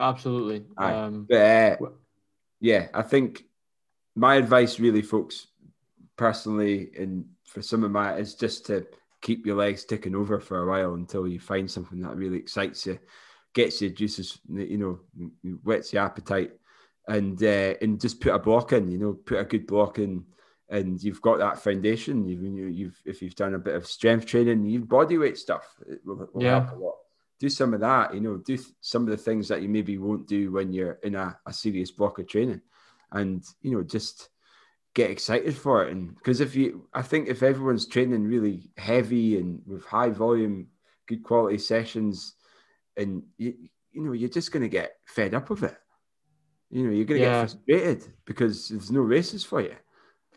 Absolutely. 0.00 0.64
Um, 0.76 1.26
but 1.28 1.36
uh, 1.36 1.76
yeah, 2.60 2.88
I 2.92 3.02
think 3.02 3.44
my 4.16 4.34
advice, 4.34 4.80
really, 4.80 5.02
folks, 5.02 5.46
personally, 6.20 6.90
and 6.98 7.24
for 7.44 7.62
some 7.62 7.82
of 7.82 7.90
my, 7.90 8.14
is 8.16 8.34
just 8.34 8.66
to 8.66 8.86
keep 9.22 9.46
your 9.46 9.56
legs 9.56 9.86
ticking 9.86 10.14
over 10.14 10.38
for 10.38 10.62
a 10.62 10.68
while 10.68 10.92
until 10.94 11.26
you 11.26 11.40
find 11.40 11.68
something 11.70 12.00
that 12.02 12.14
really 12.14 12.36
excites 12.36 12.84
you 12.84 12.98
gets 13.54 13.80
your 13.80 13.90
juices, 13.90 14.38
you 14.52 14.78
know, 14.78 15.00
whets 15.64 15.92
your 15.92 16.04
appetite, 16.04 16.52
and 17.08 17.42
uh, 17.42 17.74
and 17.80 18.00
just 18.00 18.20
put 18.20 18.34
a 18.34 18.38
block 18.38 18.72
in, 18.72 18.90
you 18.90 18.98
know, 18.98 19.14
put 19.14 19.38
a 19.38 19.44
good 19.44 19.66
block 19.66 19.98
in, 19.98 20.24
and 20.68 21.02
you've 21.02 21.22
got 21.22 21.38
that 21.38 21.58
foundation. 21.58 22.28
You've, 22.28 22.42
you've 22.78 23.02
if 23.06 23.22
you've 23.22 23.34
done 23.34 23.54
a 23.54 23.58
bit 23.58 23.74
of 23.74 23.86
strength 23.86 24.26
training, 24.26 24.64
you've 24.66 24.88
body 24.88 25.18
weight 25.18 25.38
stuff. 25.38 25.66
It 25.88 26.00
will, 26.04 26.28
will 26.32 26.42
yeah. 26.42 26.60
help 26.60 26.76
a 26.76 26.84
lot. 26.84 26.96
Do 27.38 27.48
some 27.48 27.72
of 27.72 27.80
that, 27.80 28.14
you 28.14 28.20
know, 28.20 28.36
do 28.36 28.58
some 28.82 29.04
of 29.04 29.08
the 29.08 29.16
things 29.16 29.48
that 29.48 29.62
you 29.62 29.68
maybe 29.70 29.96
won't 29.96 30.28
do 30.28 30.52
when 30.52 30.74
you're 30.74 30.98
in 31.02 31.14
a, 31.14 31.38
a 31.46 31.52
serious 31.52 31.90
block 31.90 32.18
of 32.18 32.28
training, 32.28 32.60
and 33.10 33.42
you 33.62 33.72
know, 33.72 33.82
just 33.82 34.28
get 34.94 35.10
excited 35.10 35.56
for 35.56 35.84
it. 35.84 35.92
And 35.92 36.14
because 36.16 36.40
if 36.40 36.54
you, 36.54 36.88
I 36.92 37.02
think 37.02 37.28
if 37.28 37.42
everyone's 37.42 37.86
training 37.86 38.24
really 38.24 38.70
heavy 38.76 39.38
and 39.38 39.62
with 39.66 39.84
high 39.84 40.10
volume, 40.10 40.68
good 41.06 41.22
quality 41.22 41.58
sessions, 41.58 42.34
and 42.96 43.22
you, 43.38 43.54
you 43.92 44.02
know 44.02 44.12
you're 44.12 44.28
just 44.28 44.52
going 44.52 44.62
to 44.62 44.68
get 44.68 44.96
fed 45.06 45.34
up 45.34 45.50
of 45.50 45.62
it. 45.62 45.76
You 46.70 46.84
know, 46.84 46.90
you're 46.90 47.04
going 47.04 47.20
to 47.20 47.26
yeah. 47.26 47.42
get 47.42 47.50
frustrated 47.50 48.12
because 48.24 48.68
there's 48.68 48.92
no 48.92 49.00
races 49.00 49.44
for 49.44 49.60
you. 49.60 49.74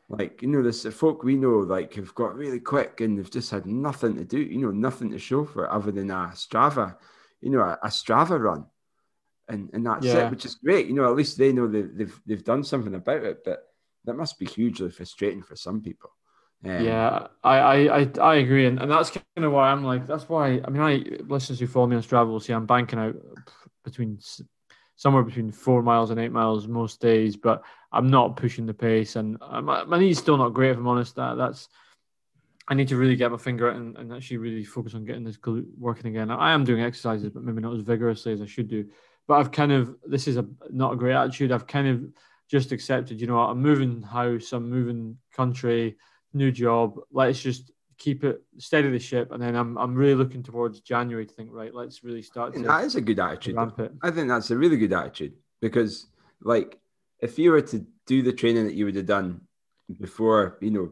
Like 0.09 0.41
you 0.41 0.47
know, 0.47 0.61
there's 0.61 0.85
folk 0.93 1.23
we 1.23 1.35
know 1.35 1.59
like 1.59 1.95
have 1.95 2.13
got 2.13 2.35
really 2.35 2.59
quick 2.59 3.01
and 3.01 3.17
they've 3.17 3.31
just 3.31 3.51
had 3.51 3.65
nothing 3.65 4.15
to 4.17 4.25
do. 4.25 4.39
You 4.39 4.59
know, 4.59 4.71
nothing 4.71 5.09
to 5.11 5.19
show 5.19 5.45
for 5.45 5.65
it 5.65 5.71
other 5.71 5.91
than 5.91 6.11
a 6.11 6.31
Strava. 6.33 6.97
You 7.41 7.51
know, 7.51 7.61
a, 7.61 7.79
a 7.81 7.87
Strava 7.87 8.39
run, 8.39 8.65
and 9.47 9.69
and 9.73 9.85
that's 9.85 10.05
yeah. 10.05 10.25
it, 10.25 10.31
which 10.31 10.45
is 10.45 10.55
great. 10.55 10.87
You 10.87 10.93
know, 10.93 11.09
at 11.09 11.15
least 11.15 11.37
they 11.37 11.51
know 11.51 11.67
they've, 11.67 11.89
they've 11.95 12.21
they've 12.25 12.43
done 12.43 12.63
something 12.63 12.93
about 12.93 13.23
it. 13.23 13.43
But 13.43 13.63
that 14.05 14.15
must 14.15 14.39
be 14.39 14.45
hugely 14.45 14.89
frustrating 14.89 15.43
for 15.43 15.55
some 15.55 15.81
people. 15.81 16.11
Um, 16.65 16.83
yeah, 16.83 17.27
I, 17.43 17.87
I, 17.87 18.09
I 18.21 18.35
agree, 18.35 18.67
and, 18.67 18.79
and 18.79 18.89
that's 18.89 19.09
kind 19.09 19.45
of 19.45 19.51
why 19.51 19.69
I'm 19.69 19.83
like 19.83 20.07
that's 20.07 20.29
why 20.29 20.61
I 20.63 20.69
mean 20.69 20.81
I 20.81 21.03
listeners 21.27 21.59
who 21.59 21.67
follow 21.67 21.87
me 21.87 21.97
on 21.97 22.03
Strava 22.03 22.27
will 22.27 22.39
see 22.39 22.53
I'm 22.53 22.65
banking 22.65 22.99
out 22.99 23.15
between 23.83 24.19
somewhere 24.95 25.23
between 25.23 25.51
four 25.51 25.83
miles 25.83 26.09
and 26.09 26.19
eight 26.19 26.31
miles 26.31 26.67
most 26.67 27.01
days, 27.01 27.35
but 27.35 27.63
I'm 27.91 28.07
not 28.07 28.37
pushing 28.37 28.65
the 28.65 28.73
pace, 28.73 29.17
and 29.17 29.37
uh, 29.41 29.61
my, 29.61 29.83
my 29.83 29.99
knee's 29.99 30.19
still 30.19 30.37
not 30.37 30.53
great 30.53 30.71
if 30.71 30.77
I'm 30.77 30.87
honest. 30.87 31.15
That 31.15 31.35
that's 31.35 31.67
I 32.67 32.75
need 32.75 32.87
to 32.89 32.97
really 32.97 33.17
get 33.17 33.31
my 33.31 33.37
finger 33.37 33.69
out 33.69 33.75
and, 33.75 33.97
and 33.97 34.13
actually 34.13 34.37
really 34.37 34.63
focus 34.63 34.95
on 34.95 35.03
getting 35.03 35.25
this 35.25 35.37
glute 35.37 35.65
working 35.77 36.07
again. 36.07 36.31
I 36.31 36.53
am 36.53 36.63
doing 36.63 36.81
exercises, 36.81 37.29
but 37.29 37.43
maybe 37.43 37.61
not 37.61 37.75
as 37.75 37.81
vigorously 37.81 38.31
as 38.31 38.41
I 38.41 38.45
should 38.45 38.69
do. 38.69 38.85
But 39.27 39.35
I've 39.35 39.51
kind 39.51 39.73
of 39.73 39.95
this 40.05 40.27
is 40.27 40.37
a 40.37 40.45
not 40.69 40.93
a 40.93 40.95
great 40.95 41.15
attitude. 41.15 41.51
I've 41.51 41.67
kind 41.67 41.87
of 41.87 42.03
just 42.53 42.71
accepted. 42.71 43.19
You 43.19 43.25
know, 43.25 43.39
I'm 43.39 43.59
moving 43.59 44.03
house, 44.03 44.53
I'm 44.53 44.69
moving 44.69 45.17
country 45.35 45.97
new 46.33 46.51
job. 46.51 46.99
Let's 47.11 47.41
just 47.41 47.71
keep 47.97 48.23
it 48.23 48.43
steady 48.59 48.91
the 48.91 48.99
ship, 48.99 49.31
and 49.31 49.41
then 49.41 49.55
I'm 49.55 49.75
I'm 49.75 49.95
really 49.95 50.13
looking 50.13 50.43
towards 50.43 50.79
January 50.81 51.25
to 51.25 51.33
think 51.33 51.49
right. 51.51 51.73
Let's 51.73 52.03
really 52.03 52.21
start. 52.21 52.53
that 52.53 52.83
is 52.83 52.95
a 52.95 53.01
good 53.01 53.19
attitude. 53.19 53.55
I 54.03 54.11
think 54.11 54.27
that's 54.27 54.51
a 54.51 54.57
really 54.57 54.77
good 54.77 54.93
attitude 54.93 55.33
because, 55.61 56.05
like, 56.41 56.77
if 57.19 57.39
you 57.39 57.49
were 57.49 57.61
to 57.73 57.83
do 58.05 58.21
the 58.21 58.33
training 58.33 58.65
that 58.65 58.75
you 58.75 58.85
would 58.85 58.97
have 58.97 59.07
done 59.07 59.41
before, 59.99 60.59
you 60.61 60.69
know, 60.69 60.91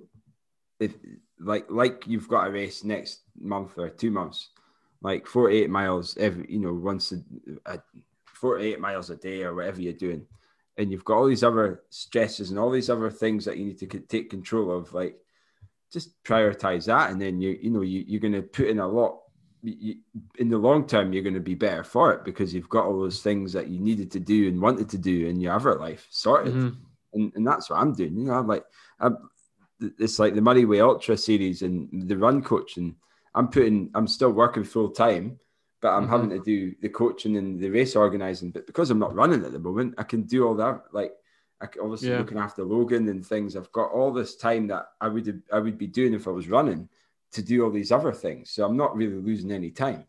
if 0.80 0.96
like 1.40 1.68
like 1.70 2.08
you've 2.08 2.28
got 2.28 2.48
a 2.48 2.52
race 2.52 2.84
next 2.84 3.22
month 3.40 3.78
or 3.78 3.88
two 3.88 4.10
months, 4.10 4.50
like 5.04 5.28
48 5.28 5.70
miles 5.70 6.18
every, 6.18 6.48
you 6.50 6.60
know, 6.60 6.74
once 6.74 7.12
a, 7.12 7.18
a 7.72 7.80
48 8.26 8.80
miles 8.80 9.12
a 9.12 9.16
day 9.16 9.44
or 9.44 9.54
whatever 9.54 9.80
you're 9.80 9.94
doing, 9.94 10.26
and 10.78 10.92
you've 10.92 11.06
got 11.06 11.18
all 11.18 11.28
these 11.28 11.44
other 11.44 11.84
stresses 11.90 12.50
and 12.50 12.60
all 12.60 12.72
these 12.72 12.90
other 12.90 13.10
things 13.10 13.46
that 13.46 13.58
you 13.58 13.66
need 13.66 13.80
to 13.80 13.88
take 13.88 14.30
control 14.30 14.72
of, 14.72 14.94
like 14.94 15.18
just 15.92 16.24
prioritize 16.24 16.86
that, 16.86 17.12
and 17.12 17.22
then 17.22 17.42
you 17.42 17.58
you 17.62 17.70
know 17.70 17.82
you, 17.82 18.04
you're 18.08 18.22
going 18.22 18.34
to 18.34 18.42
put 18.42 18.68
in 18.68 18.80
a 18.80 18.88
lot. 18.88 19.20
You, 19.64 19.98
in 20.40 20.50
the 20.50 20.58
long 20.58 20.88
term, 20.88 21.14
you're 21.14 21.24
going 21.24 21.36
to 21.36 21.40
be 21.40 21.54
better 21.54 21.84
for 21.84 22.14
it 22.14 22.26
because 22.26 22.54
you've 22.54 22.70
got 22.70 22.86
all 22.86 23.00
those 23.00 23.22
things 23.22 23.54
that 23.54 23.68
you 23.68 23.80
needed 23.80 24.10
to 24.12 24.20
do 24.20 24.48
and 24.48 24.60
wanted 24.60 24.90
to 24.90 24.98
do 24.98 25.28
in 25.28 25.40
your 25.40 25.54
other 25.54 25.76
life 25.76 26.08
sorted, 26.10 26.54
mm-hmm. 26.54 26.80
and 27.14 27.32
and 27.36 27.46
that's 27.46 27.70
what 27.70 27.80
I'm 27.80 27.94
doing. 27.94 28.18
You 28.18 28.26
know, 28.26 28.34
I'm 28.34 28.48
like, 28.48 28.64
I'm, 29.00 29.18
it's 30.00 30.20
like 30.20 30.34
the 30.34 30.42
Moray 30.42 30.66
Way 30.66 30.82
Ultra 30.82 31.18
series 31.18 31.62
and 31.62 32.10
the 32.10 32.18
run 32.18 32.42
coach, 32.42 32.78
and 32.78 32.96
I'm 33.36 33.48
putting, 33.50 33.92
I'm 33.94 34.08
still 34.08 34.32
working 34.32 34.64
full 34.64 34.90
time, 34.90 35.40
but 35.82 35.90
I'm 35.90 36.04
mm-hmm. 36.04 36.12
having 36.12 36.30
to 36.30 36.40
do 36.40 36.76
the 36.82 36.90
coaching 36.90 37.38
and 37.38 37.60
the 37.60 37.70
race 37.70 37.96
organizing. 37.96 38.52
But 38.52 38.68
because 38.68 38.92
I'm 38.92 39.00
not 39.00 39.16
running 39.16 39.44
at 39.44 39.52
the 39.52 39.60
moment, 39.60 39.96
I 39.98 40.04
can 40.04 40.24
do 40.24 40.48
all 40.48 40.56
that. 40.56 40.84
Like 40.92 41.14
I 41.62 41.68
obviously 41.82 42.10
yeah. 42.10 42.20
looking 42.20 42.38
after 42.38 42.64
Logan 42.64 43.10
and 43.10 43.26
things. 43.26 43.56
I've 43.56 43.72
got 43.72 43.92
all 43.92 44.12
this 44.12 44.36
time 44.36 44.68
that 44.68 44.92
I 45.02 45.08
would 45.08 45.42
I 45.52 45.60
would 45.60 45.78
be 45.78 45.88
doing 45.88 46.14
if 46.14 46.28
I 46.28 46.32
was 46.32 46.48
running 46.48 46.88
to 47.34 47.42
do 47.42 47.64
all 47.64 47.72
these 47.72 47.92
other 47.92 48.14
things. 48.14 48.52
So 48.52 48.66
I'm 48.66 48.78
not 48.78 48.96
really 48.96 49.16
losing 49.16 49.52
any 49.52 49.72
time. 49.72 50.06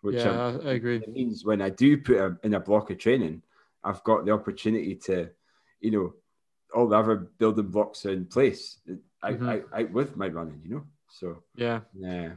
Which 0.00 0.16
yeah, 0.16 0.58
I 0.64 0.72
agree. 0.72 0.96
It 0.96 1.12
means 1.12 1.44
when 1.44 1.62
I 1.62 1.70
do 1.70 1.96
put 1.96 2.16
a, 2.16 2.36
in 2.42 2.54
a 2.54 2.60
block 2.60 2.90
of 2.90 2.98
training, 2.98 3.42
I've 3.84 4.02
got 4.02 4.24
the 4.24 4.32
opportunity 4.32 4.96
to, 5.06 5.30
you 5.80 5.90
know, 5.92 6.14
all 6.74 6.88
the 6.88 6.96
other 6.96 7.16
building 7.16 7.68
blocks 7.68 8.04
are 8.06 8.10
in 8.10 8.26
place. 8.26 8.78
I, 9.22 9.32
mm-hmm. 9.32 9.48
I, 9.48 9.62
I 9.72 9.82
with 9.84 10.16
my 10.16 10.26
running, 10.26 10.60
you 10.64 10.74
know. 10.74 10.84
So 11.08 11.44
yeah, 11.54 11.80
yeah, 11.94 12.30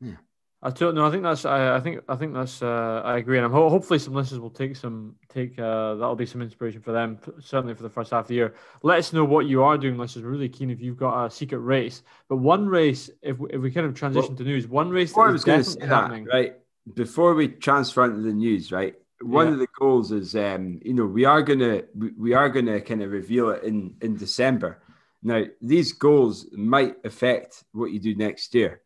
yeah. 0.00 0.16
I 0.62 0.68
don't 0.68 0.94
know. 0.94 1.06
I 1.06 1.10
think 1.10 1.22
that's. 1.22 1.46
I, 1.46 1.76
I 1.76 1.80
think. 1.80 2.00
I 2.06 2.16
think 2.16 2.34
that's. 2.34 2.62
Uh, 2.62 3.00
I 3.02 3.16
agree, 3.16 3.38
and 3.38 3.46
I'm 3.46 3.52
ho- 3.52 3.70
hopefully 3.70 3.98
some 3.98 4.12
listeners 4.12 4.40
will 4.40 4.50
take 4.50 4.76
some. 4.76 5.14
Take 5.30 5.58
uh, 5.58 5.94
that'll 5.94 6.16
be 6.16 6.26
some 6.26 6.42
inspiration 6.42 6.82
for 6.82 6.92
them. 6.92 7.18
Certainly 7.40 7.74
for 7.74 7.82
the 7.82 7.88
first 7.88 8.10
half 8.10 8.24
of 8.24 8.28
the 8.28 8.34
year. 8.34 8.54
Let 8.82 8.98
us 8.98 9.14
know 9.14 9.24
what 9.24 9.46
you 9.46 9.62
are 9.62 9.78
doing, 9.78 9.96
listeners. 9.96 10.24
We're 10.24 10.32
really 10.32 10.50
keen 10.50 10.70
if 10.70 10.80
you've 10.80 10.98
got 10.98 11.24
a 11.24 11.30
secret 11.30 11.60
race. 11.60 12.02
But 12.28 12.36
one 12.36 12.66
race, 12.66 13.08
if 13.22 13.38
we, 13.38 13.48
if 13.50 13.60
we 13.62 13.70
kind 13.70 13.86
of 13.86 13.94
transition 13.94 14.30
well, 14.30 14.36
to 14.36 14.44
news, 14.44 14.68
one 14.68 14.90
race 14.90 15.14
that 15.14 15.20
I 15.20 15.30
was 15.30 15.44
going 15.44 15.64
to 15.64 15.64
say 15.64 15.86
happening. 15.86 16.24
That, 16.24 16.34
right 16.34 16.56
before 16.94 17.34
we 17.34 17.48
transfer 17.48 18.04
into 18.04 18.20
the 18.20 18.32
news, 18.32 18.72
right? 18.72 18.94
One 19.22 19.48
yeah. 19.48 19.52
of 19.54 19.58
the 19.58 19.68
goals 19.78 20.12
is, 20.12 20.34
um, 20.34 20.80
you 20.84 20.94
know, 20.94 21.04
we 21.04 21.24
are 21.24 21.42
gonna 21.42 21.82
we 22.18 22.32
are 22.32 22.48
gonna 22.48 22.80
kind 22.80 23.02
of 23.02 23.10
reveal 23.10 23.50
it 23.50 23.64
in 23.64 23.94
in 24.00 24.16
December, 24.16 24.82
Now, 25.22 25.44
these 25.60 25.92
goals 25.92 26.46
might 26.52 26.96
affect 27.04 27.64
what 27.72 27.90
you 27.90 28.00
do 28.00 28.14
next 28.14 28.54
year. 28.54 28.80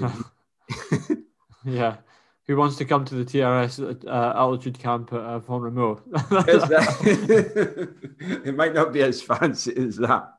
yeah. 1.64 1.96
Who 2.46 2.56
wants 2.56 2.76
to 2.76 2.84
come 2.84 3.04
to 3.04 3.14
the 3.14 3.24
TRS 3.24 4.04
uh, 4.04 4.32
altitude 4.36 4.78
camp 4.78 5.12
at 5.12 5.20
uh, 5.20 5.40
Font 5.40 5.72
it 8.20 8.56
might 8.56 8.74
not 8.74 8.92
be 8.92 9.02
as 9.02 9.22
fancy 9.22 9.76
as 9.76 9.96
that. 9.96 10.34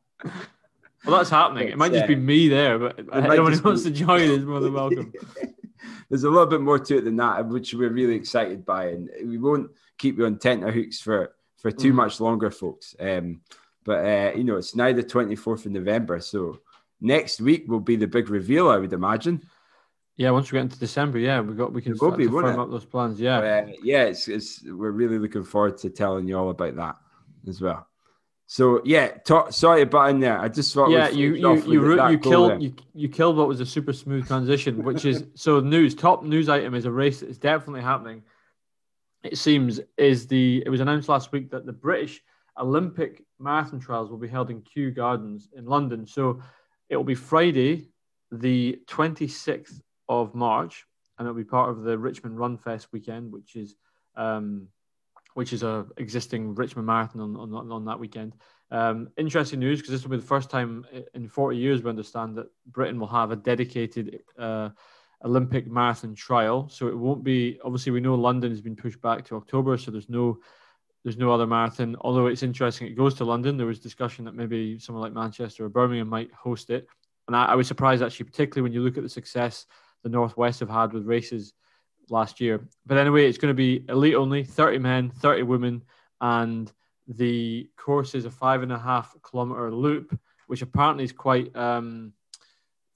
Well, 1.05 1.17
that's 1.17 1.29
happening. 1.29 1.69
It 1.69 1.77
might 1.77 1.93
just 1.93 2.07
be 2.07 2.15
me 2.15 2.49
there, 2.49 2.77
but 2.77 2.99
anyone 3.13 3.53
who 3.53 3.61
wants 3.61 3.83
to 3.83 3.91
join 3.91 4.21
is 4.21 4.45
more 4.45 4.59
than 4.59 4.73
welcome. 4.73 5.13
There's 6.09 6.23
a 6.23 6.29
little 6.29 6.45
bit 6.45 6.61
more 6.61 6.79
to 6.79 6.97
it 6.97 7.05
than 7.05 7.15
that, 7.17 7.47
which 7.47 7.73
we're 7.73 7.89
really 7.89 8.15
excited 8.15 8.65
by, 8.65 8.87
and 8.87 9.09
we 9.25 9.37
won't 9.37 9.71
keep 9.97 10.17
you 10.17 10.25
on 10.25 10.37
tenterhooks 10.37 10.99
for 10.99 11.33
for 11.57 11.71
too 11.71 11.93
mm. 11.93 11.95
much 11.95 12.19
longer, 12.19 12.51
folks. 12.51 12.95
Um, 12.99 13.41
but 13.83 14.05
uh, 14.05 14.31
you 14.35 14.43
know, 14.43 14.57
it's 14.57 14.75
now 14.75 14.91
the 14.91 15.03
24th 15.03 15.65
of 15.65 15.71
November, 15.71 16.19
so 16.19 16.59
next 17.01 17.41
week 17.41 17.65
will 17.67 17.79
be 17.79 17.95
the 17.95 18.07
big 18.07 18.29
reveal, 18.29 18.69
I 18.69 18.77
would 18.77 18.93
imagine. 18.93 19.43
Yeah, 20.15 20.29
once 20.29 20.51
we 20.51 20.57
get 20.57 20.63
into 20.63 20.79
December, 20.79 21.17
yeah, 21.17 21.41
we 21.41 21.55
got 21.55 21.73
we 21.73 21.81
can 21.81 21.95
start 21.95 22.17
be, 22.17 22.25
to 22.25 22.31
firm 22.31 22.59
up 22.59 22.69
those 22.69 22.85
plans. 22.85 23.19
Yeah, 23.19 23.39
uh, 23.39 23.67
yeah, 23.81 24.03
it's, 24.03 24.27
it's 24.27 24.63
we're 24.63 24.91
really 24.91 25.17
looking 25.17 25.43
forward 25.43 25.77
to 25.79 25.89
telling 25.89 26.27
you 26.27 26.37
all 26.37 26.51
about 26.51 26.75
that 26.75 26.97
as 27.47 27.59
well. 27.59 27.87
So 28.45 28.81
yeah, 28.85 29.07
talk, 29.07 29.51
sorry 29.51 29.81
about 29.81 30.11
in 30.11 30.19
there. 30.19 30.37
I 30.37 30.49
just 30.49 30.71
thought 30.71 30.91
yeah, 30.91 31.09
you 31.09 31.33
you 31.33 31.63
you, 31.63 32.09
you 32.09 32.19
killed 32.19 32.61
you, 32.61 32.75
you 32.93 33.09
killed 33.09 33.37
what 33.37 33.47
was 33.47 33.59
a 33.59 33.65
super 33.65 33.93
smooth 33.93 34.27
transition, 34.27 34.83
which 34.83 35.05
is 35.05 35.25
so 35.33 35.59
news. 35.59 35.95
Top 35.95 36.23
news 36.23 36.47
item 36.49 36.75
is 36.75 36.85
a 36.85 36.91
race 36.91 37.21
that 37.21 37.29
is 37.29 37.39
definitely 37.39 37.81
happening. 37.81 38.21
It 39.23 39.39
seems 39.39 39.79
is 39.97 40.27
the 40.27 40.61
it 40.63 40.69
was 40.69 40.81
announced 40.81 41.09
last 41.09 41.31
week 41.31 41.49
that 41.49 41.65
the 41.65 41.73
British 41.73 42.21
Olympic 42.59 43.23
marathon 43.39 43.79
trials 43.79 44.11
will 44.11 44.19
be 44.19 44.27
held 44.27 44.51
in 44.51 44.61
Kew 44.61 44.91
Gardens 44.91 45.49
in 45.57 45.65
London. 45.65 46.05
So 46.05 46.39
it 46.89 46.97
will 46.97 47.03
be 47.03 47.15
Friday, 47.15 47.89
the 48.31 48.79
twenty 48.85 49.27
sixth 49.27 49.81
of 50.21 50.35
March, 50.35 50.85
and 51.17 51.27
it'll 51.27 51.37
be 51.37 51.43
part 51.43 51.69
of 51.69 51.83
the 51.83 51.97
Richmond 51.97 52.37
Run 52.37 52.57
Fest 52.57 52.87
weekend, 52.91 53.31
which 53.31 53.55
is 53.55 53.75
um, 54.15 54.67
which 55.33 55.53
is 55.53 55.63
a 55.63 55.85
existing 55.97 56.55
Richmond 56.55 56.85
Marathon 56.85 57.21
on, 57.21 57.35
on, 57.35 57.71
on 57.71 57.85
that 57.85 57.99
weekend. 57.99 58.35
Um, 58.71 59.09
interesting 59.17 59.59
news 59.59 59.79
because 59.79 59.91
this 59.91 60.03
will 60.03 60.11
be 60.11 60.17
the 60.17 60.27
first 60.27 60.49
time 60.49 60.85
in 61.13 61.27
40 61.27 61.57
years 61.57 61.83
we 61.83 61.89
understand 61.89 62.37
that 62.37 62.47
Britain 62.65 62.99
will 62.99 63.07
have 63.07 63.31
a 63.31 63.35
dedicated 63.35 64.21
uh, 64.37 64.69
Olympic 65.23 65.67
marathon 65.67 66.15
trial. 66.15 66.67
So 66.69 66.87
it 66.87 66.97
won't 66.97 67.23
be 67.23 67.59
obviously 67.63 67.91
we 67.91 68.01
know 68.01 68.15
London 68.15 68.51
has 68.51 68.61
been 68.61 68.75
pushed 68.75 69.01
back 69.01 69.25
to 69.25 69.35
October, 69.35 69.77
so 69.77 69.91
there's 69.91 70.09
no 70.09 70.39
there's 71.03 71.17
no 71.17 71.31
other 71.31 71.45
marathon. 71.45 71.95
Although 72.01 72.27
it's 72.27 72.43
interesting, 72.43 72.87
it 72.87 72.97
goes 72.97 73.13
to 73.15 73.25
London. 73.25 73.57
There 73.57 73.67
was 73.67 73.79
discussion 73.79 74.25
that 74.25 74.35
maybe 74.35 74.79
someone 74.79 75.03
like 75.03 75.13
Manchester 75.13 75.65
or 75.65 75.69
Birmingham 75.69 76.07
might 76.07 76.31
host 76.33 76.69
it, 76.69 76.87
and 77.27 77.35
I, 77.35 77.45
I 77.45 77.55
was 77.55 77.67
surprised 77.67 78.01
actually, 78.01 78.25
particularly 78.25 78.63
when 78.63 78.73
you 78.73 78.81
look 78.81 78.97
at 78.97 79.03
the 79.03 79.09
success 79.09 79.65
the 80.03 80.09
Northwest 80.09 80.59
have 80.59 80.69
had 80.69 80.93
with 80.93 81.05
races 81.05 81.53
last 82.09 82.39
year. 82.39 82.67
But 82.85 82.97
anyway, 82.97 83.27
it's 83.27 83.37
going 83.37 83.51
to 83.51 83.55
be 83.55 83.85
elite 83.89 84.15
only 84.15 84.43
30 84.43 84.79
men, 84.79 85.09
30 85.09 85.43
women, 85.43 85.83
and 86.21 86.71
the 87.07 87.69
course 87.77 88.15
is 88.15 88.25
a 88.25 88.31
five 88.31 88.63
and 88.63 88.71
a 88.71 88.79
half 88.79 89.15
kilometer 89.23 89.71
loop, 89.71 90.17
which 90.47 90.61
apparently 90.61 91.03
is 91.03 91.11
quite 91.11 91.55
um, 91.55 92.13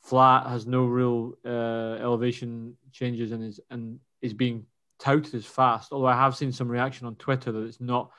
flat, 0.01 0.47
has 0.47 0.65
no 0.65 0.85
real 0.85 1.33
uh, 1.45 1.97
elevation 2.01 2.75
changes, 2.91 3.31
and 3.31 3.43
is 3.43 3.59
and 3.69 3.99
is 4.21 4.33
being 4.33 4.65
touted 4.99 5.35
as 5.35 5.45
fast. 5.45 5.91
Although 5.91 6.07
I 6.07 6.15
have 6.15 6.35
seen 6.35 6.51
some 6.51 6.69
reaction 6.69 7.07
on 7.07 7.15
Twitter 7.15 7.51
that 7.51 7.63
it's 7.63 7.81
not 7.81 8.11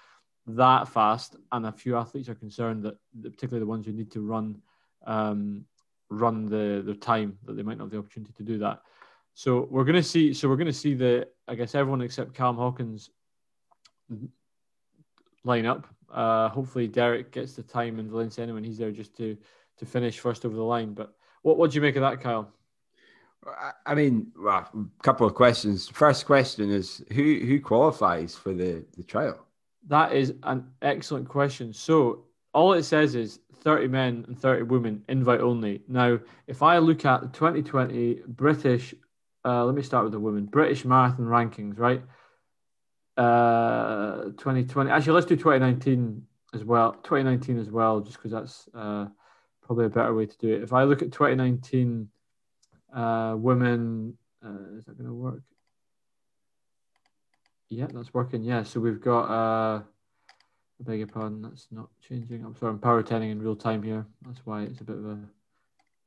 that 0.47 0.89
fast, 0.89 1.37
and 1.53 1.67
a 1.67 1.73
few 1.73 1.97
athletes 1.97 2.29
are 2.29 2.35
concerned 2.35 2.85
that, 2.85 2.97
particularly 3.23 3.61
the 3.61 3.71
ones 3.71 3.87
who 3.87 3.93
need 3.93 4.11
to 4.13 4.21
run 4.21 4.61
um, 5.07 5.65
run 6.11 6.47
the 6.47 6.83
the 6.85 6.95
time 6.95 7.39
that 7.45 7.55
they 7.55 7.63
might 7.63 7.79
not 7.79 7.85
have 7.85 7.91
the 7.91 7.99
opportunity 7.99 8.33
to 8.33 8.43
do 8.43 8.59
that. 8.59 8.83
So 9.35 9.69
we're 9.71 9.85
going 9.85 9.95
to 9.97 10.03
see. 10.03 10.35
So 10.35 10.49
we're 10.49 10.57
going 10.57 10.67
to 10.67 10.73
see 10.73 10.95
the. 10.95 11.29
I 11.47 11.55
guess 11.55 11.75
everyone 11.75 12.03
except 12.03 12.35
Callum 12.35 12.57
Hawkins 12.57 13.11
line 15.45 15.67
up. 15.67 15.87
Uh, 16.13 16.49
hopefully 16.49 16.89
Derek 16.89 17.33
gets 17.33 17.53
the 17.53 17.63
time 17.63 17.99
in 17.99 18.11
Valencia 18.11 18.43
anyway. 18.43 18.65
He's 18.65 18.79
there 18.79 18.91
just 18.91 19.17
to 19.19 19.37
to 19.79 19.87
finish 19.87 20.19
first 20.19 20.45
over 20.45 20.57
the 20.57 20.63
line. 20.63 20.93
But 20.93 21.15
what 21.43 21.57
what 21.59 21.71
do 21.71 21.77
you 21.77 21.83
make 21.83 21.97
of 21.97 22.03
that, 22.03 22.21
Kyle? 22.21 22.53
I 23.87 23.95
mean, 23.95 24.33
well, 24.37 24.69
a 24.75 25.03
couple 25.03 25.27
of 25.27 25.35
questions. 25.35 25.89
First 25.89 26.27
question 26.27 26.71
is 26.71 27.05
who 27.13 27.41
who 27.41 27.61
qualifies 27.61 28.35
for 28.35 28.53
the 28.53 28.85
the 28.97 29.05
trial? 29.05 29.47
That 29.87 30.13
is 30.13 30.35
an 30.43 30.67
excellent 30.83 31.29
question. 31.29 31.73
So 31.73 32.25
all 32.53 32.73
it 32.73 32.83
says 32.85 33.15
is 33.15 33.41
30 33.63 33.89
men 33.89 34.25
and 34.29 34.39
30 34.39 34.63
women, 34.63 35.03
invite 35.09 35.41
only. 35.41 35.83
Now, 35.89 36.19
if 36.47 36.63
I 36.63 36.79
look 36.79 37.05
at 37.05 37.21
the 37.21 37.29
2020 37.29 38.23
British 38.27 38.95
uh, 39.45 39.65
let 39.65 39.75
me 39.75 39.83
start 39.83 40.05
with 40.05 40.13
the 40.13 40.21
women. 40.21 40.47
British 40.47 40.85
marathon 40.85 41.25
rankings, 41.25 41.79
right? 41.79 42.03
Uh, 43.17 44.25
2020. 44.37 44.91
Actually, 44.91 45.13
let's 45.13 45.27
do 45.27 45.37
2019 45.37 46.23
as 46.55 46.65
well. 46.65 46.93
2019 47.05 47.59
as 47.59 47.71
well, 47.71 48.01
just 48.01 48.19
because 48.19 48.33
that's 48.33 48.69
uh, 48.75 49.07
probably 49.63 49.87
a 49.87 49.91
better 49.91 50.15
way 50.15 50.27
to 50.27 50.39
do 50.39 50.53
it. 50.53 50.63
If 50.63 50.73
I 50.73 50.85
look 50.85 51.03
at 51.03 51.13
2019 51.13 52.09
uh, 52.95 53.37
women, 53.39 54.19
uh, 54.45 54.77
is 54.79 54.85
that 54.85 54.99
going 54.99 55.09
to 55.09 55.15
work? 55.15 55.43
Yeah, 57.69 57.87
that's 57.93 58.13
working. 58.13 58.43
Yeah, 58.43 58.65
so 58.65 58.81
we've 58.81 59.01
got. 59.01 59.85
I 60.81 60.85
beg 60.85 60.99
your 60.99 61.09
pardon, 61.09 61.43
that's 61.43 61.67
not 61.71 61.89
changing. 62.07 62.45
I'm 62.45 62.57
sorry, 62.57 62.73
I'm 62.73 62.79
power 62.79 63.03
turning 63.03 63.31
in 63.31 63.43
real 63.43 63.57
time 63.57 63.83
here. 63.83 64.07
That's 64.25 64.41
why 64.45 64.63
it's 64.63 64.81
a 64.81 64.85
bit 64.85 64.97
of 64.97 65.07
a 65.07 65.19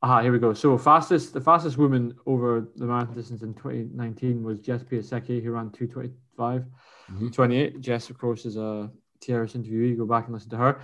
Ah, 0.03 0.21
here 0.21 0.31
we 0.31 0.39
go. 0.39 0.53
So 0.53 0.75
fastest, 0.79 1.33
the 1.33 1.41
fastest 1.41 1.77
woman 1.77 2.15
over 2.25 2.67
the 2.75 2.85
marathon 2.85 3.13
distance 3.13 3.43
in 3.43 3.53
2019 3.53 4.41
was 4.43 4.59
Jess 4.59 4.81
Piasecki, 4.81 5.43
who 5.43 5.51
ran 5.51 5.69
225, 5.69 6.61
mm-hmm. 7.11 7.29
28. 7.29 7.81
Jess, 7.81 8.09
of 8.09 8.17
course, 8.17 8.45
is 8.47 8.57
a 8.57 8.89
TRS 9.19 9.55
interviewee. 9.55 9.95
Go 9.95 10.07
back 10.07 10.25
and 10.25 10.33
listen 10.33 10.49
to 10.49 10.57
her. 10.57 10.81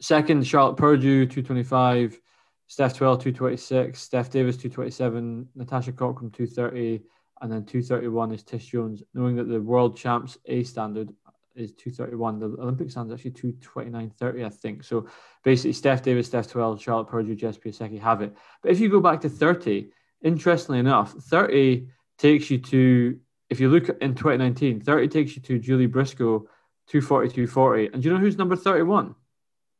Second, 0.00 0.46
Charlotte 0.46 0.76
Purdue, 0.76 1.26
225. 1.26 2.20
Steph 2.68 2.94
Twell, 2.94 3.16
226. 3.16 4.00
Steph 4.00 4.30
Davis, 4.30 4.56
227. 4.56 5.48
Natasha 5.56 5.90
Cockram, 5.90 6.32
230. 6.32 7.02
And 7.42 7.50
then 7.50 7.64
231 7.64 8.32
is 8.32 8.44
Tish 8.44 8.66
Jones, 8.66 9.02
knowing 9.14 9.34
that 9.34 9.48
the 9.48 9.60
world 9.60 9.96
champs 9.96 10.38
A 10.46 10.62
standard 10.62 11.12
is 11.56 11.72
231. 11.72 12.38
The 12.38 12.46
Olympic 12.62 12.90
standard 12.90 13.14
is 13.14 13.26
actually 13.26 13.52
229.30, 13.52 14.44
I 14.44 14.48
think. 14.48 14.84
So 14.84 15.06
basically, 15.42 15.72
Steph 15.72 16.02
Davis, 16.02 16.26
Steph 16.26 16.48
Twell, 16.48 16.76
Charlotte 16.76 17.08
Purdue, 17.08 17.34
Jess 17.34 17.58
Piasecki 17.58 18.00
have 18.00 18.22
it. 18.22 18.36
But 18.62 18.72
if 18.72 18.80
you 18.80 18.88
go 18.88 19.00
back 19.00 19.20
to 19.22 19.28
30, 19.28 19.88
interestingly 20.22 20.78
enough, 20.78 21.12
30 21.12 21.88
takes 22.18 22.50
you 22.50 22.58
to, 22.58 23.18
if 23.50 23.60
you 23.60 23.68
look 23.68 23.88
in 24.00 24.14
2019, 24.14 24.80
30 24.80 25.08
takes 25.08 25.36
you 25.36 25.42
to 25.42 25.58
Julie 25.58 25.86
Briscoe, 25.86 26.48
240, 26.88 27.28
240. 27.28 27.86
And 27.92 28.02
do 28.02 28.08
you 28.08 28.14
know 28.14 28.20
who's 28.20 28.38
number 28.38 28.56
31? 28.56 29.14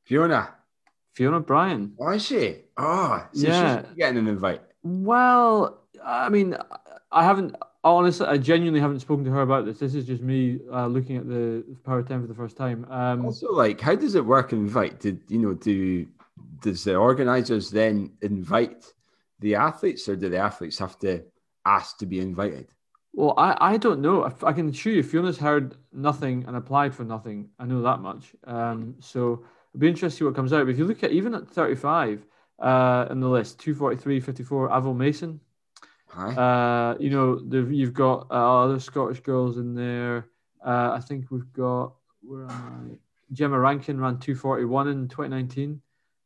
Fiona. 0.04 0.54
Fiona 1.14 1.40
Bryan. 1.40 1.92
Why 1.96 2.14
is 2.14 2.26
she? 2.26 2.64
Oh, 2.76 3.26
so 3.32 3.46
yeah. 3.46 3.82
getting 3.96 4.18
an 4.18 4.28
invite. 4.28 4.60
Well, 4.82 5.82
I 6.04 6.28
mean, 6.28 6.56
I 7.10 7.24
haven't 7.24 7.56
honestly, 7.94 8.26
I 8.26 8.38
genuinely 8.38 8.80
haven't 8.80 9.00
spoken 9.00 9.24
to 9.24 9.30
her 9.30 9.42
about 9.42 9.64
this. 9.64 9.78
This 9.78 9.94
is 9.94 10.06
just 10.06 10.22
me 10.22 10.58
uh, 10.72 10.86
looking 10.86 11.16
at 11.16 11.28
the 11.28 11.64
Power 11.84 12.02
Ten 12.02 12.20
for 12.20 12.26
the 12.26 12.34
first 12.34 12.56
time. 12.56 12.86
Um, 12.90 13.24
also, 13.24 13.52
like, 13.52 13.80
how 13.80 13.94
does 13.94 14.14
it 14.14 14.24
work? 14.24 14.52
Invite? 14.52 15.00
Did 15.00 15.20
you 15.28 15.38
know? 15.38 15.54
Do 15.54 16.06
does 16.60 16.84
the 16.84 16.96
organizers 16.96 17.70
then 17.70 18.12
invite 18.22 18.92
the 19.40 19.54
athletes, 19.54 20.08
or 20.08 20.16
do 20.16 20.28
the 20.28 20.38
athletes 20.38 20.78
have 20.78 20.98
to 21.00 21.22
ask 21.64 21.98
to 21.98 22.06
be 22.06 22.20
invited? 22.20 22.68
Well, 23.12 23.34
I, 23.38 23.56
I 23.74 23.76
don't 23.78 24.00
know. 24.00 24.24
I, 24.24 24.32
I 24.46 24.52
can 24.52 24.68
assure 24.68 24.92
you, 24.92 25.02
Fiona's 25.02 25.38
heard 25.38 25.74
nothing 25.92 26.44
and 26.46 26.56
applied 26.56 26.94
for 26.94 27.04
nothing. 27.04 27.48
I 27.58 27.64
know 27.64 27.82
that 27.82 28.00
much. 28.00 28.34
Um, 28.44 28.96
so 29.00 29.44
it'd 29.72 29.80
be 29.80 29.88
interesting 29.88 30.10
to 30.10 30.16
see 30.16 30.24
what 30.24 30.34
comes 30.34 30.52
out. 30.52 30.66
But 30.66 30.72
if 30.72 30.78
you 30.78 30.84
look 30.84 31.02
at 31.02 31.12
even 31.12 31.34
at 31.34 31.48
35 31.48 32.26
uh, 32.58 33.06
in 33.10 33.20
the 33.20 33.28
list, 33.28 33.58
243, 33.60 34.20
54, 34.20 34.70
Avril 34.70 34.94
Mason, 34.94 35.40
uh, 36.36 36.96
you 36.98 37.10
know, 37.10 37.40
you've 37.70 37.94
got 37.94 38.26
uh, 38.30 38.64
other 38.64 38.80
Scottish 38.80 39.20
girls 39.20 39.58
in 39.58 39.74
there. 39.74 40.28
Uh, 40.64 40.92
I 40.94 41.00
think 41.00 41.30
we've 41.30 41.52
got 41.52 41.92
where 42.22 42.44
am 42.44 42.50
I? 42.92 42.98
Gemma 43.32 43.58
Rankin 43.58 44.00
ran 44.00 44.18
241 44.18 44.88
in 44.88 45.08
2019. 45.08 45.80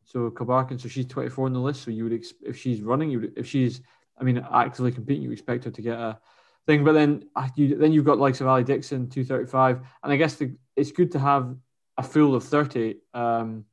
So 0.04 0.30
Kabarkin, 0.30 0.80
so 0.80 0.88
she's 0.88 1.06
24 1.06 1.46
on 1.46 1.52
the 1.52 1.60
list. 1.60 1.82
So 1.82 1.90
you 1.90 2.04
would, 2.04 2.12
ex- 2.12 2.34
if 2.42 2.58
she's 2.58 2.82
running, 2.82 3.10
you 3.10 3.20
would, 3.20 3.32
if 3.36 3.46
she's, 3.46 3.80
I 4.18 4.24
mean, 4.24 4.44
actively 4.52 4.92
competing, 4.92 5.22
you 5.22 5.30
expect 5.30 5.64
her 5.64 5.70
to 5.70 5.82
get 5.82 5.98
a 5.98 6.18
thing. 6.66 6.84
But 6.84 6.92
then 6.92 7.24
you, 7.54 7.76
then 7.76 7.92
you've 7.92 8.04
got 8.04 8.18
likes 8.18 8.40
of 8.40 8.48
Ali 8.48 8.64
Dixon, 8.64 9.08
235, 9.08 9.80
and 10.02 10.12
I 10.12 10.16
guess 10.16 10.34
the, 10.34 10.54
it's 10.76 10.92
good 10.92 11.12
to 11.12 11.18
have 11.18 11.54
a 11.96 12.02
full 12.02 12.34
of 12.34 12.44
30. 12.44 12.96
Um, 13.14 13.64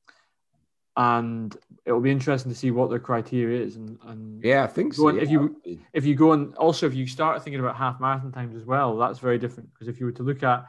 and 0.97 1.55
it 1.85 1.93
will 1.93 2.01
be 2.01 2.11
interesting 2.11 2.51
to 2.51 2.57
see 2.57 2.71
what 2.71 2.89
their 2.89 2.99
criteria 2.99 3.63
is. 3.63 3.77
And, 3.77 3.97
and 4.07 4.43
yeah, 4.43 4.63
I 4.63 4.67
think 4.67 4.93
so. 4.93 5.07
On, 5.07 5.17
if 5.17 5.29
you 5.29 5.55
if 5.93 6.05
you 6.05 6.15
go 6.15 6.33
and 6.33 6.53
also 6.55 6.85
if 6.85 6.93
you 6.93 7.07
start 7.07 7.41
thinking 7.43 7.61
about 7.61 7.77
half 7.77 8.01
marathon 8.01 8.31
times 8.33 8.55
as 8.55 8.65
well, 8.65 8.97
that's 8.97 9.19
very 9.19 9.37
different 9.37 9.73
because 9.73 9.87
if 9.87 9.99
you 9.99 10.07
were 10.07 10.11
to 10.13 10.23
look 10.23 10.43
at 10.43 10.65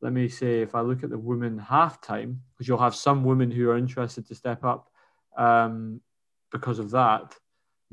let 0.00 0.12
me 0.12 0.28
say, 0.28 0.60
if 0.60 0.74
I 0.74 0.80
look 0.80 1.02
at 1.02 1.10
the 1.10 1.18
women 1.18 1.58
half 1.58 2.00
time, 2.00 2.42
because 2.52 2.68
you'll 2.68 2.78
have 2.78 2.94
some 2.94 3.24
women 3.24 3.50
who 3.50 3.70
are 3.70 3.78
interested 3.78 4.26
to 4.28 4.34
step 4.34 4.64
up 4.64 4.88
um, 5.36 6.00
because 6.52 6.78
of 6.78 6.90
that. 6.90 7.34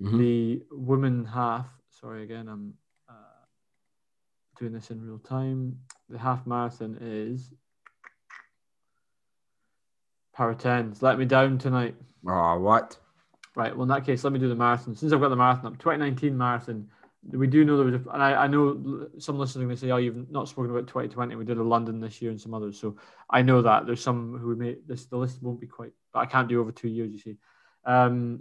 Mm-hmm. 0.02 0.18
The 0.18 0.62
women 0.72 1.26
half, 1.26 1.68
sorry, 1.90 2.24
again, 2.24 2.48
I'm 2.48 2.74
uh, 3.10 3.46
doing 4.60 4.74
this 4.74 4.92
in 4.92 5.02
real 5.02 5.20
time. 5.20 5.80
The 6.10 6.18
half 6.18 6.46
marathon 6.46 6.98
is 7.00 7.54
Power 10.34 10.56
10s. 10.56 11.02
Let 11.02 11.20
me 11.20 11.26
down 11.26 11.58
tonight. 11.58 11.96
Oh, 12.28 12.60
what? 12.60 12.98
Right. 13.56 13.76
Well, 13.76 13.84
in 13.84 13.90
that 13.90 14.06
case, 14.06 14.24
let 14.24 14.34
me 14.34 14.40
do 14.40 14.50
the 14.50 14.56
marathon. 14.56 14.96
Since 14.96 15.14
I've 15.14 15.22
got 15.22 15.30
the 15.30 15.36
marathon 15.36 15.68
up, 15.68 15.80
2019 15.80 16.36
marathon, 16.36 16.88
we 17.32 17.48
do 17.48 17.64
know 17.64 17.78
there 17.78 17.86
was, 17.86 17.96
a, 17.96 18.10
and 18.10 18.24
I, 18.24 18.44
I 18.44 18.48
know 18.48 19.08
some 19.20 19.38
listeners 19.38 19.64
are 19.64 19.66
going 19.66 19.76
to 19.76 19.82
say, 19.82 19.92
"Oh, 19.92 19.98
you've 19.98 20.30
not 20.30 20.50
spoken 20.50 20.72
about 20.72 20.88
2020. 20.88 21.36
We 21.36 21.46
did 21.46 21.58
a 21.58 21.64
London 21.64 22.00
this 22.00 22.22
year 22.22 22.32
and 22.32 22.42
some 22.42 22.54
others." 22.54 22.80
So 22.80 22.98
I 23.30 23.42
know 23.42 23.62
that 23.62 23.86
there's 23.86 24.02
some 24.02 24.38
who 24.38 24.56
may 24.56 24.78
this 24.88 25.06
the 25.06 25.18
list 25.18 25.42
won't 25.42 25.62
be 25.62 25.68
quite, 25.68 25.94
but 26.12 26.20
I 26.20 26.26
can't 26.26 26.50
do 26.50 26.60
over 26.60 26.72
two 26.72 26.90
years. 26.90 27.14
You 27.14 27.20
see, 27.20 27.38
um, 27.86 28.40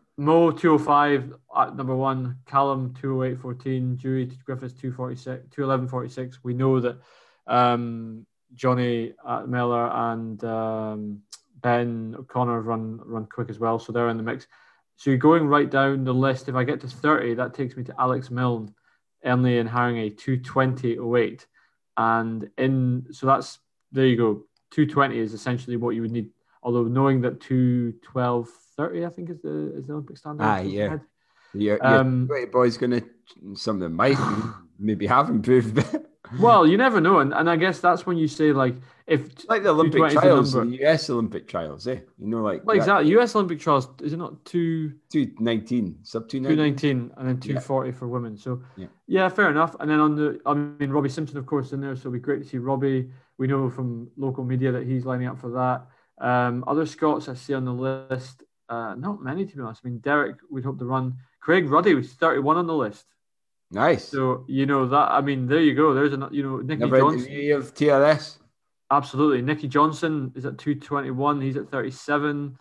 Mo 0.16 0.52
205 0.52 1.34
at 1.56 1.76
number 1.76 1.96
one, 1.96 2.36
Callum 2.46 2.94
208.14, 3.02 4.00
Dewi 4.00 4.26
Griffiths 4.44 4.74
246, 4.74 5.48
211.46. 5.56 6.38
We 6.44 6.54
know 6.54 6.78
that 6.80 6.98
um, 7.48 8.26
Jonny 8.54 9.12
Mellor 9.46 9.90
and 9.92 10.42
um, 10.44 11.22
Ben 11.60 12.14
O'Connor 12.18 12.60
run 12.60 13.00
run 13.04 13.26
quick 13.26 13.50
as 13.50 13.58
well, 13.58 13.78
so 13.78 13.92
they're 13.92 14.08
in 14.08 14.16
the 14.16 14.22
mix. 14.22 14.46
So 14.96 15.10
you're 15.10 15.18
going 15.18 15.46
right 15.46 15.70
down 15.70 16.04
the 16.04 16.14
list. 16.14 16.48
If 16.48 16.54
I 16.54 16.64
get 16.64 16.80
to 16.80 16.88
30, 16.88 17.34
that 17.34 17.54
takes 17.54 17.76
me 17.76 17.82
to 17.84 17.94
Alex 18.00 18.30
Milne, 18.30 18.74
Enfield 19.22 19.66
and 19.66 19.68
Haringey, 19.68 20.16
220.08. 20.16 21.46
And 21.96 22.50
in, 22.58 23.06
so 23.10 23.26
that's, 23.26 23.58
there 23.92 24.06
you 24.06 24.16
go. 24.16 24.44
220 24.70 25.18
is 25.18 25.32
essentially 25.32 25.76
what 25.76 25.94
you 25.94 26.02
would 26.02 26.12
need. 26.12 26.30
Although 26.62 26.84
knowing 26.84 27.20
that 27.22 27.40
212.30, 27.40 29.06
I 29.06 29.10
think 29.10 29.30
is 29.30 29.40
the, 29.42 29.76
is 29.76 29.86
the 29.86 29.92
Olympic 29.92 30.16
standard. 30.16 30.44
Ah, 30.44 30.60
yeah. 30.60 30.98
Your, 31.52 31.84
um, 31.86 32.28
boy's 32.52 32.76
going 32.76 32.90
to, 32.92 33.04
some 33.54 33.76
of 33.76 33.80
them 33.80 33.94
might 33.94 34.18
maybe 34.78 35.06
have 35.06 35.28
improved. 35.28 35.84
well, 36.38 36.66
you 36.66 36.76
never 36.76 37.00
know. 37.00 37.18
And, 37.18 37.32
and 37.32 37.48
I 37.48 37.56
guess 37.56 37.80
that's 37.80 38.06
when 38.06 38.16
you 38.16 38.28
say, 38.28 38.52
like, 38.52 38.76
if 39.06 39.48
like 39.48 39.62
the 39.62 39.68
Olympic 39.68 40.12
trials, 40.12 40.52
the 40.52 40.64
US 40.84 41.10
Olympic 41.10 41.46
trials, 41.46 41.86
eh? 41.86 42.00
You 42.18 42.26
know, 42.26 42.42
like 42.42 42.64
well, 42.64 42.76
exactly. 42.76 43.10
US 43.18 43.34
Olympic 43.34 43.60
trials 43.60 43.88
is 44.02 44.14
it 44.14 44.16
not 44.16 44.42
two 44.46 44.94
two 45.12 45.30
nineteen 45.38 45.98
sub 46.02 46.28
two 46.28 46.40
nineteen 46.40 47.10
and 47.16 47.28
then 47.28 47.38
two 47.38 47.60
forty 47.60 47.90
yeah. 47.90 47.96
for 47.96 48.08
women. 48.08 48.36
So 48.38 48.62
yeah. 48.76 48.86
yeah, 49.06 49.28
fair 49.28 49.50
enough. 49.50 49.76
And 49.78 49.90
then 49.90 50.00
on 50.00 50.14
the, 50.14 50.40
I 50.46 50.54
mean, 50.54 50.90
Robbie 50.90 51.10
Simpson, 51.10 51.36
of 51.36 51.44
course, 51.44 51.72
in 51.72 51.82
there. 51.82 51.94
So 51.96 52.00
it'll 52.00 52.12
be 52.12 52.18
great 52.18 52.42
to 52.42 52.48
see 52.48 52.56
Robbie. 52.58 53.10
We 53.36 53.46
know 53.46 53.68
from 53.68 54.08
local 54.16 54.44
media 54.44 54.72
that 54.72 54.86
he's 54.86 55.04
lining 55.04 55.26
up 55.26 55.38
for 55.38 55.50
that. 55.50 56.26
Um, 56.26 56.64
other 56.66 56.86
Scots 56.86 57.28
I 57.28 57.34
see 57.34 57.52
on 57.52 57.64
the 57.66 57.72
list, 57.72 58.44
uh, 58.70 58.94
not 58.94 59.22
many 59.22 59.44
to 59.44 59.56
be 59.56 59.62
honest. 59.62 59.82
I 59.84 59.88
mean, 59.88 59.98
Derek, 59.98 60.36
we'd 60.50 60.64
hope 60.64 60.78
to 60.78 60.86
run. 60.86 61.18
Craig 61.40 61.68
Ruddy 61.68 61.94
was 61.94 62.10
thirty 62.14 62.40
one 62.40 62.56
on 62.56 62.66
the 62.66 62.74
list. 62.74 63.04
Nice. 63.70 64.04
So 64.04 64.44
you 64.48 64.66
know 64.66 64.86
that. 64.86 65.10
I 65.10 65.20
mean, 65.20 65.46
there 65.46 65.60
you 65.60 65.74
go. 65.74 65.94
There's 65.94 66.12
a 66.12 66.28
you 66.30 66.42
know 66.42 66.58
Nicky 66.58 66.80
Never 66.80 66.98
Johnson 66.98 67.52
of 67.52 67.74
TRS. 67.74 68.38
Absolutely. 68.90 69.42
Nicky 69.42 69.66
Johnson 69.66 70.32
is 70.34 70.44
at 70.44 70.58
221. 70.58 71.40
He's 71.40 71.56
at 71.56 71.70
37. 71.70 72.56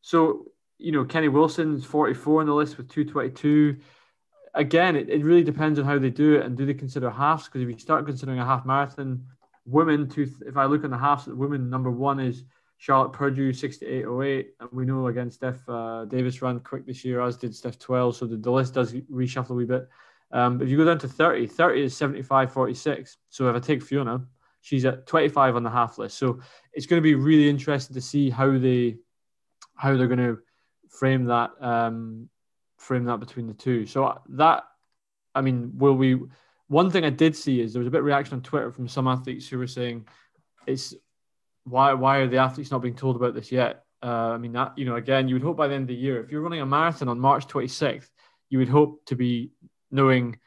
So, 0.00 0.46
you 0.78 0.92
know, 0.92 1.04
Kenny 1.04 1.28
Wilson's 1.28 1.84
44 1.84 2.40
on 2.40 2.46
the 2.46 2.54
list 2.54 2.78
with 2.78 2.88
222. 2.88 3.76
Again, 4.54 4.96
it, 4.96 5.10
it 5.10 5.24
really 5.24 5.42
depends 5.42 5.78
on 5.78 5.84
how 5.84 5.98
they 5.98 6.10
do 6.10 6.36
it 6.36 6.46
and 6.46 6.56
do 6.56 6.64
they 6.64 6.74
consider 6.74 7.10
halves? 7.10 7.46
Because 7.46 7.62
if 7.62 7.68
you 7.68 7.78
start 7.78 8.06
considering 8.06 8.38
a 8.38 8.44
half 8.44 8.64
marathon, 8.64 9.26
women, 9.66 10.08
two, 10.08 10.30
if 10.46 10.56
I 10.56 10.64
look 10.64 10.84
on 10.84 10.90
the 10.90 10.98
halves, 10.98 11.26
women, 11.26 11.68
number 11.68 11.90
one 11.90 12.20
is 12.20 12.44
Charlotte 12.78 13.12
Purdue, 13.12 13.52
68.08. 13.52 14.46
And 14.60 14.68
we 14.72 14.86
know, 14.86 15.08
again, 15.08 15.30
Steph 15.30 15.68
uh, 15.68 16.04
Davis 16.04 16.40
ran 16.40 16.60
quick 16.60 16.86
this 16.86 17.04
year, 17.04 17.20
as 17.20 17.36
did 17.36 17.54
Steph 17.54 17.78
Twell. 17.78 18.12
So 18.12 18.26
the, 18.26 18.36
the 18.36 18.50
list 18.50 18.74
does 18.74 18.92
reshuffle 18.92 19.50
a 19.50 19.54
wee 19.54 19.64
bit. 19.64 19.88
Um, 20.34 20.60
if 20.60 20.68
you 20.68 20.76
go 20.76 20.84
down 20.84 20.98
to 20.98 21.08
30, 21.08 21.46
30 21.46 21.82
is 21.84 21.94
75.46. 21.94 23.16
So 23.30 23.48
if 23.48 23.56
I 23.56 23.60
take 23.60 23.82
Fiona, 23.82 24.26
She's 24.64 24.86
at 24.86 25.06
25 25.06 25.56
on 25.56 25.62
the 25.62 25.68
half 25.68 25.98
list. 25.98 26.16
So 26.16 26.40
it's 26.72 26.86
going 26.86 26.96
to 26.96 27.04
be 27.04 27.14
really 27.14 27.50
interesting 27.50 27.92
to 27.92 28.00
see 28.00 28.30
how 28.30 28.56
they 28.56 28.96
how 29.74 29.94
they're 29.94 30.06
going 30.06 30.18
to 30.20 30.38
frame 30.88 31.26
that 31.26 31.50
um, 31.60 32.30
frame 32.78 33.04
that 33.04 33.20
between 33.20 33.46
the 33.46 33.52
two. 33.52 33.84
So 33.84 34.22
that 34.30 34.64
I 35.34 35.42
mean, 35.42 35.72
will 35.76 35.92
we? 35.92 36.18
One 36.68 36.90
thing 36.90 37.04
I 37.04 37.10
did 37.10 37.36
see 37.36 37.60
is 37.60 37.74
there 37.74 37.80
was 37.80 37.88
a 37.88 37.90
bit 37.90 37.98
of 37.98 38.06
reaction 38.06 38.36
on 38.36 38.40
Twitter 38.40 38.72
from 38.72 38.88
some 38.88 39.06
athletes 39.06 39.46
who 39.46 39.58
were 39.58 39.66
saying, 39.66 40.08
"It's 40.66 40.94
why 41.64 41.92
why 41.92 42.20
are 42.20 42.26
the 42.26 42.38
athletes 42.38 42.70
not 42.70 42.80
being 42.80 42.96
told 42.96 43.16
about 43.16 43.34
this 43.34 43.52
yet?" 43.52 43.84
Uh, 44.02 44.30
I 44.30 44.38
mean, 44.38 44.52
that 44.52 44.78
you 44.78 44.86
know, 44.86 44.96
again, 44.96 45.28
you 45.28 45.34
would 45.34 45.42
hope 45.42 45.58
by 45.58 45.68
the 45.68 45.74
end 45.74 45.82
of 45.82 45.88
the 45.88 45.94
year, 45.94 46.24
if 46.24 46.30
you're 46.30 46.40
running 46.40 46.62
a 46.62 46.66
marathon 46.66 47.08
on 47.08 47.20
March 47.20 47.46
26th, 47.48 48.08
you 48.48 48.58
would 48.60 48.70
hope 48.70 49.04
to 49.04 49.14
be 49.14 49.50
knowing 49.94 50.38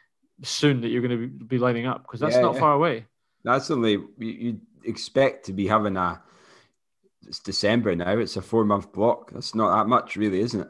soon 0.44 0.82
that 0.82 0.90
you're 0.90 1.02
going 1.02 1.20
to 1.20 1.46
be 1.46 1.58
lining 1.58 1.88
up 1.88 2.04
because 2.04 2.20
that's 2.20 2.36
yeah, 2.36 2.42
not 2.42 2.54
yeah. 2.54 2.60
far 2.60 2.74
away 2.74 3.06
that's 3.48 3.72
only 3.72 4.00
you 4.20 4.60
expect 4.84 5.46
to 5.46 5.54
be 5.54 5.68
having 5.68 5.98
a. 5.98 6.22
It's 7.26 7.40
December 7.40 7.96
now. 7.96 8.18
It's 8.18 8.38
a 8.38 8.42
four 8.42 8.66
month 8.66 8.92
block. 8.92 9.32
That's 9.32 9.56
not 9.56 9.76
that 9.76 9.88
much, 9.88 10.16
really, 10.16 10.40
isn't 10.42 10.62
it? 10.62 10.68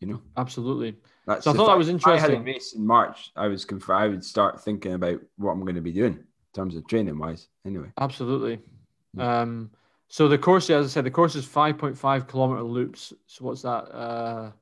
You 0.00 0.08
know. 0.08 0.22
Absolutely. 0.36 0.96
That's 1.26 1.44
so 1.44 1.50
I 1.50 1.54
thought 1.54 1.68
that 1.68 1.78
was 1.78 1.88
interesting. 1.88 2.12
I 2.12 2.20
had 2.20 2.38
a 2.38 2.42
race 2.42 2.74
in 2.74 2.86
March. 2.86 3.32
I 3.36 3.46
was 3.46 3.64
conf- 3.64 3.90
I 3.90 4.08
would 4.08 4.24
start 4.24 4.62
thinking 4.62 4.94
about 4.94 5.20
what 5.36 5.52
I'm 5.52 5.60
going 5.60 5.74
to 5.74 5.80
be 5.80 5.92
doing 5.92 6.14
in 6.14 6.24
terms 6.54 6.76
of 6.76 6.86
training 6.86 7.18
wise. 7.18 7.48
Anyway. 7.64 7.92
Absolutely. 7.98 8.60
Yeah. 9.14 9.40
Um. 9.40 9.70
So 10.08 10.28
the 10.28 10.38
course, 10.38 10.70
as 10.70 10.86
I 10.86 10.88
said, 10.88 11.04
the 11.04 11.10
course 11.10 11.34
is 11.34 11.44
5.5 11.44 12.28
kilometer 12.28 12.62
loops. 12.62 13.12
So 13.26 13.44
what's 13.44 13.62
that? 13.62 13.90
Uh, 13.92 14.52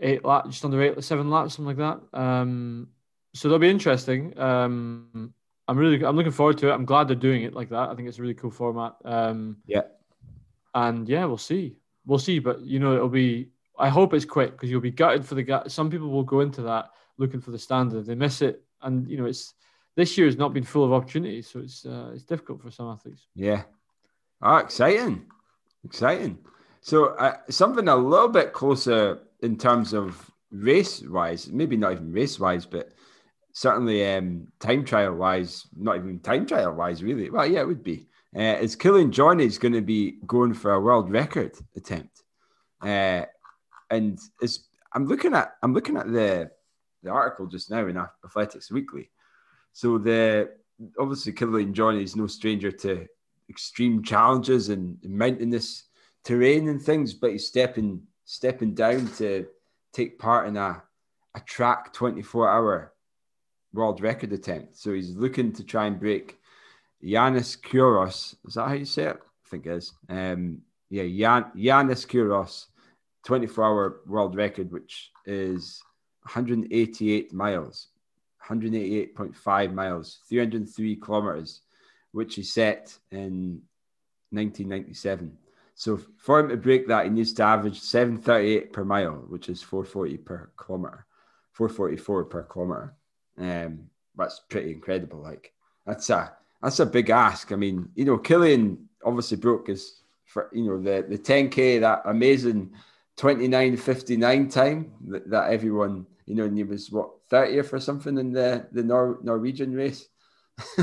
eight 0.00 0.24
laps, 0.24 0.50
just 0.50 0.64
under 0.64 0.82
eight, 0.82 1.02
seven 1.02 1.30
laps, 1.30 1.54
something 1.54 1.76
like 1.76 2.00
that. 2.12 2.18
Um, 2.18 2.88
so 3.34 3.48
that'll 3.48 3.58
be 3.58 3.70
interesting. 3.70 4.38
Um, 4.38 5.32
I'm 5.66 5.76
really 5.76 6.02
I'm 6.04 6.16
looking 6.16 6.32
forward 6.32 6.58
to 6.58 6.68
it. 6.68 6.72
I'm 6.72 6.86
glad 6.86 7.08
they're 7.08 7.16
doing 7.16 7.42
it 7.42 7.54
like 7.54 7.68
that. 7.70 7.90
I 7.90 7.94
think 7.94 8.08
it's 8.08 8.18
a 8.18 8.22
really 8.22 8.34
cool 8.34 8.50
format. 8.50 8.94
Um, 9.04 9.58
yeah, 9.66 9.82
and 10.74 11.08
yeah, 11.08 11.24
we'll 11.26 11.36
see. 11.36 11.76
We'll 12.06 12.18
see, 12.18 12.38
but 12.38 12.60
you 12.60 12.78
know, 12.78 12.94
it'll 12.94 13.08
be. 13.08 13.50
I 13.78 13.88
hope 13.88 14.12
it's 14.12 14.24
quick 14.24 14.52
because 14.52 14.70
you'll 14.70 14.80
be 14.80 14.90
gutted 14.90 15.24
for 15.24 15.36
the 15.36 15.42
gut. 15.42 15.70
Some 15.70 15.88
people 15.90 16.08
will 16.08 16.24
go 16.24 16.40
into 16.40 16.62
that 16.62 16.90
looking 17.16 17.40
for 17.40 17.52
the 17.52 17.58
standard. 17.58 18.06
They 18.06 18.14
miss 18.14 18.42
it, 18.42 18.64
and 18.82 19.08
you 19.08 19.18
know, 19.18 19.26
it's 19.26 19.54
this 19.94 20.16
year 20.16 20.26
has 20.26 20.36
not 20.36 20.54
been 20.54 20.64
full 20.64 20.84
of 20.84 20.92
opportunities, 20.92 21.48
so 21.50 21.60
it's 21.60 21.84
uh, 21.84 22.12
it's 22.14 22.24
difficult 22.24 22.62
for 22.62 22.70
some 22.70 22.88
athletes. 22.88 23.26
Yeah. 23.34 23.62
Oh, 24.40 24.56
exciting, 24.56 25.26
exciting. 25.84 26.38
So 26.80 27.06
uh, 27.16 27.36
something 27.50 27.88
a 27.88 27.96
little 27.96 28.28
bit 28.28 28.52
closer 28.52 29.20
in 29.40 29.56
terms 29.56 29.92
of 29.92 30.30
race 30.50 31.02
wise, 31.02 31.50
maybe 31.50 31.76
not 31.76 31.92
even 31.92 32.12
race 32.12 32.38
wise, 32.38 32.66
but 32.66 32.90
certainly 33.52 34.06
um, 34.06 34.48
time 34.60 34.84
trial 34.84 35.14
wise, 35.14 35.66
not 35.76 35.96
even 35.96 36.20
time 36.20 36.46
trial 36.46 36.74
wise, 36.74 37.02
really. 37.02 37.30
Well, 37.30 37.46
yeah, 37.46 37.60
it 37.60 37.66
would 37.66 37.82
be. 37.82 38.08
Uh, 38.36 38.58
is 38.60 38.76
Jornet 38.76 39.46
is 39.46 39.58
going 39.58 39.72
to 39.72 39.80
be 39.80 40.18
going 40.26 40.52
for 40.52 40.72
a 40.74 40.80
world 40.80 41.10
record 41.10 41.56
attempt, 41.76 42.22
uh, 42.82 43.22
and 43.90 44.18
it's 44.42 44.68
I'm 44.92 45.06
looking 45.06 45.34
at 45.34 45.54
I'm 45.62 45.72
looking 45.72 45.96
at 45.96 46.12
the 46.12 46.50
the 47.02 47.10
article 47.10 47.46
just 47.46 47.70
now 47.70 47.86
in 47.86 47.96
Athletics 48.24 48.70
Weekly. 48.70 49.10
So 49.72 49.96
the 49.96 50.50
obviously 50.98 51.32
Kilian 51.32 51.72
Jornet 51.72 52.02
is 52.02 52.16
no 52.16 52.26
stranger 52.26 52.70
to 52.70 53.06
extreme 53.48 54.02
challenges 54.02 54.68
and 54.68 54.98
mountainous 55.02 55.84
terrain 56.22 56.68
and 56.68 56.82
things, 56.82 57.14
but 57.14 57.32
he's 57.32 57.46
stepping 57.46 58.02
stepping 58.28 58.74
down 58.74 59.08
to 59.16 59.46
take 59.94 60.18
part 60.18 60.46
in 60.46 60.56
a 60.58 60.82
a 61.34 61.40
track 61.40 61.94
24 61.94 62.50
hour 62.50 62.92
world 63.72 64.02
record 64.02 64.32
attempt. 64.34 64.76
So 64.76 64.92
he's 64.92 65.16
looking 65.16 65.52
to 65.52 65.64
try 65.64 65.86
and 65.86 65.98
break 65.98 66.38
Yanis 67.02 67.58
Kouros. 67.58 68.34
Is 68.46 68.54
that 68.54 68.68
how 68.68 68.74
you 68.74 68.84
say 68.84 69.04
it? 69.04 69.16
I 69.16 69.48
think 69.48 69.64
it 69.66 69.72
is. 69.72 69.92
Um, 70.10 70.58
yeah, 70.90 71.04
Yan- 71.04 71.52
Yanis 71.56 72.06
Kouros, 72.06 72.66
24 73.24 73.64
hour 73.64 74.00
world 74.06 74.36
record, 74.36 74.72
which 74.72 75.10
is 75.24 75.82
188 76.22 77.32
miles, 77.32 77.88
188.5 78.46 79.72
miles, 79.72 80.20
303 80.28 80.96
kilometers, 80.96 81.62
which 82.12 82.34
he 82.34 82.42
set 82.42 82.98
in 83.10 83.62
1997. 84.30 85.36
So 85.78 85.96
for 86.16 86.40
him 86.40 86.48
to 86.48 86.56
break 86.56 86.88
that, 86.88 87.04
he 87.04 87.10
needs 87.10 87.32
to 87.34 87.44
average 87.44 87.78
738 87.78 88.72
per 88.72 88.84
mile, 88.84 89.24
which 89.28 89.48
is 89.48 89.62
440 89.62 90.16
per 90.16 90.50
kilometer, 90.56 91.06
444 91.52 92.24
per 92.24 92.42
kilometer. 92.42 92.94
Um, 93.38 93.88
that's 94.16 94.40
pretty 94.40 94.72
incredible. 94.72 95.20
Like 95.20 95.52
that's 95.86 96.10
a 96.10 96.32
that's 96.60 96.80
a 96.80 96.86
big 96.86 97.10
ask. 97.10 97.52
I 97.52 97.54
mean, 97.54 97.90
you 97.94 98.04
know, 98.04 98.18
Kilian 98.18 98.86
obviously 99.04 99.36
broke 99.36 99.68
his 99.68 100.00
for 100.24 100.50
you 100.52 100.64
know 100.64 100.82
the 100.82 101.06
the 101.08 101.16
10k 101.16 101.78
that 101.80 102.02
amazing 102.06 102.72
29.59 103.16 104.52
time 104.52 104.92
that, 105.06 105.30
that 105.30 105.52
everyone 105.52 106.06
you 106.26 106.34
know 106.34 106.44
and 106.44 106.56
he 106.58 106.64
was 106.64 106.90
what 106.90 107.28
30th 107.30 107.72
or 107.72 107.78
something 107.78 108.18
in 108.18 108.32
the 108.32 108.66
the 108.72 108.82
Nor- 108.82 109.20
Norwegian 109.22 109.72
race. 109.74 110.08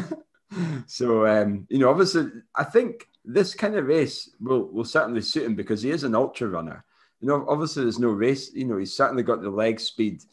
so 0.87 1.27
um, 1.27 1.67
you 1.69 1.79
know, 1.79 1.89
obviously, 1.89 2.31
I 2.55 2.63
think 2.63 3.09
this 3.25 3.53
kind 3.53 3.75
of 3.75 3.87
race 3.87 4.29
will 4.39 4.67
will 4.71 4.85
certainly 4.85 5.21
suit 5.21 5.45
him 5.45 5.55
because 5.55 5.81
he 5.81 5.89
is 5.89 6.03
an 6.03 6.15
ultra 6.15 6.47
runner. 6.47 6.85
You 7.19 7.27
know, 7.27 7.45
obviously, 7.47 7.83
there's 7.83 7.99
no 7.99 8.09
race. 8.09 8.53
You 8.53 8.65
know, 8.65 8.77
he's 8.77 8.95
certainly 8.95 9.23
got 9.23 9.41
the 9.41 9.49
leg 9.49 9.79
speed 9.79 10.23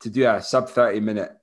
to 0.00 0.10
do 0.10 0.28
a 0.28 0.40
sub 0.40 0.68
30 0.68 1.00
minute 1.00 1.36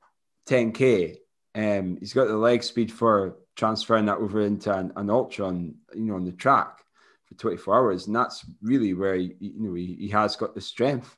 10k. 0.48 1.18
Um, 1.56 1.98
he's 2.00 2.14
got 2.14 2.28
the 2.28 2.38
leg 2.38 2.64
speed 2.64 2.92
for 2.92 3.38
transferring 3.56 4.06
that 4.06 4.18
over 4.18 4.42
into 4.42 4.74
an, 4.74 4.92
an 4.96 5.10
ultra 5.10 5.48
on 5.48 5.76
you 5.94 6.02
know 6.02 6.16
on 6.16 6.26
the 6.26 6.32
track 6.32 6.84
for 7.26 7.36
24 7.36 7.76
hours, 7.76 8.08
and 8.08 8.16
that's 8.16 8.46
really 8.62 8.94
where 8.94 9.16
he, 9.16 9.36
you 9.40 9.54
know 9.58 9.74
he, 9.74 9.96
he 10.00 10.08
has 10.10 10.36
got 10.36 10.54
the 10.54 10.62
strength. 10.62 11.18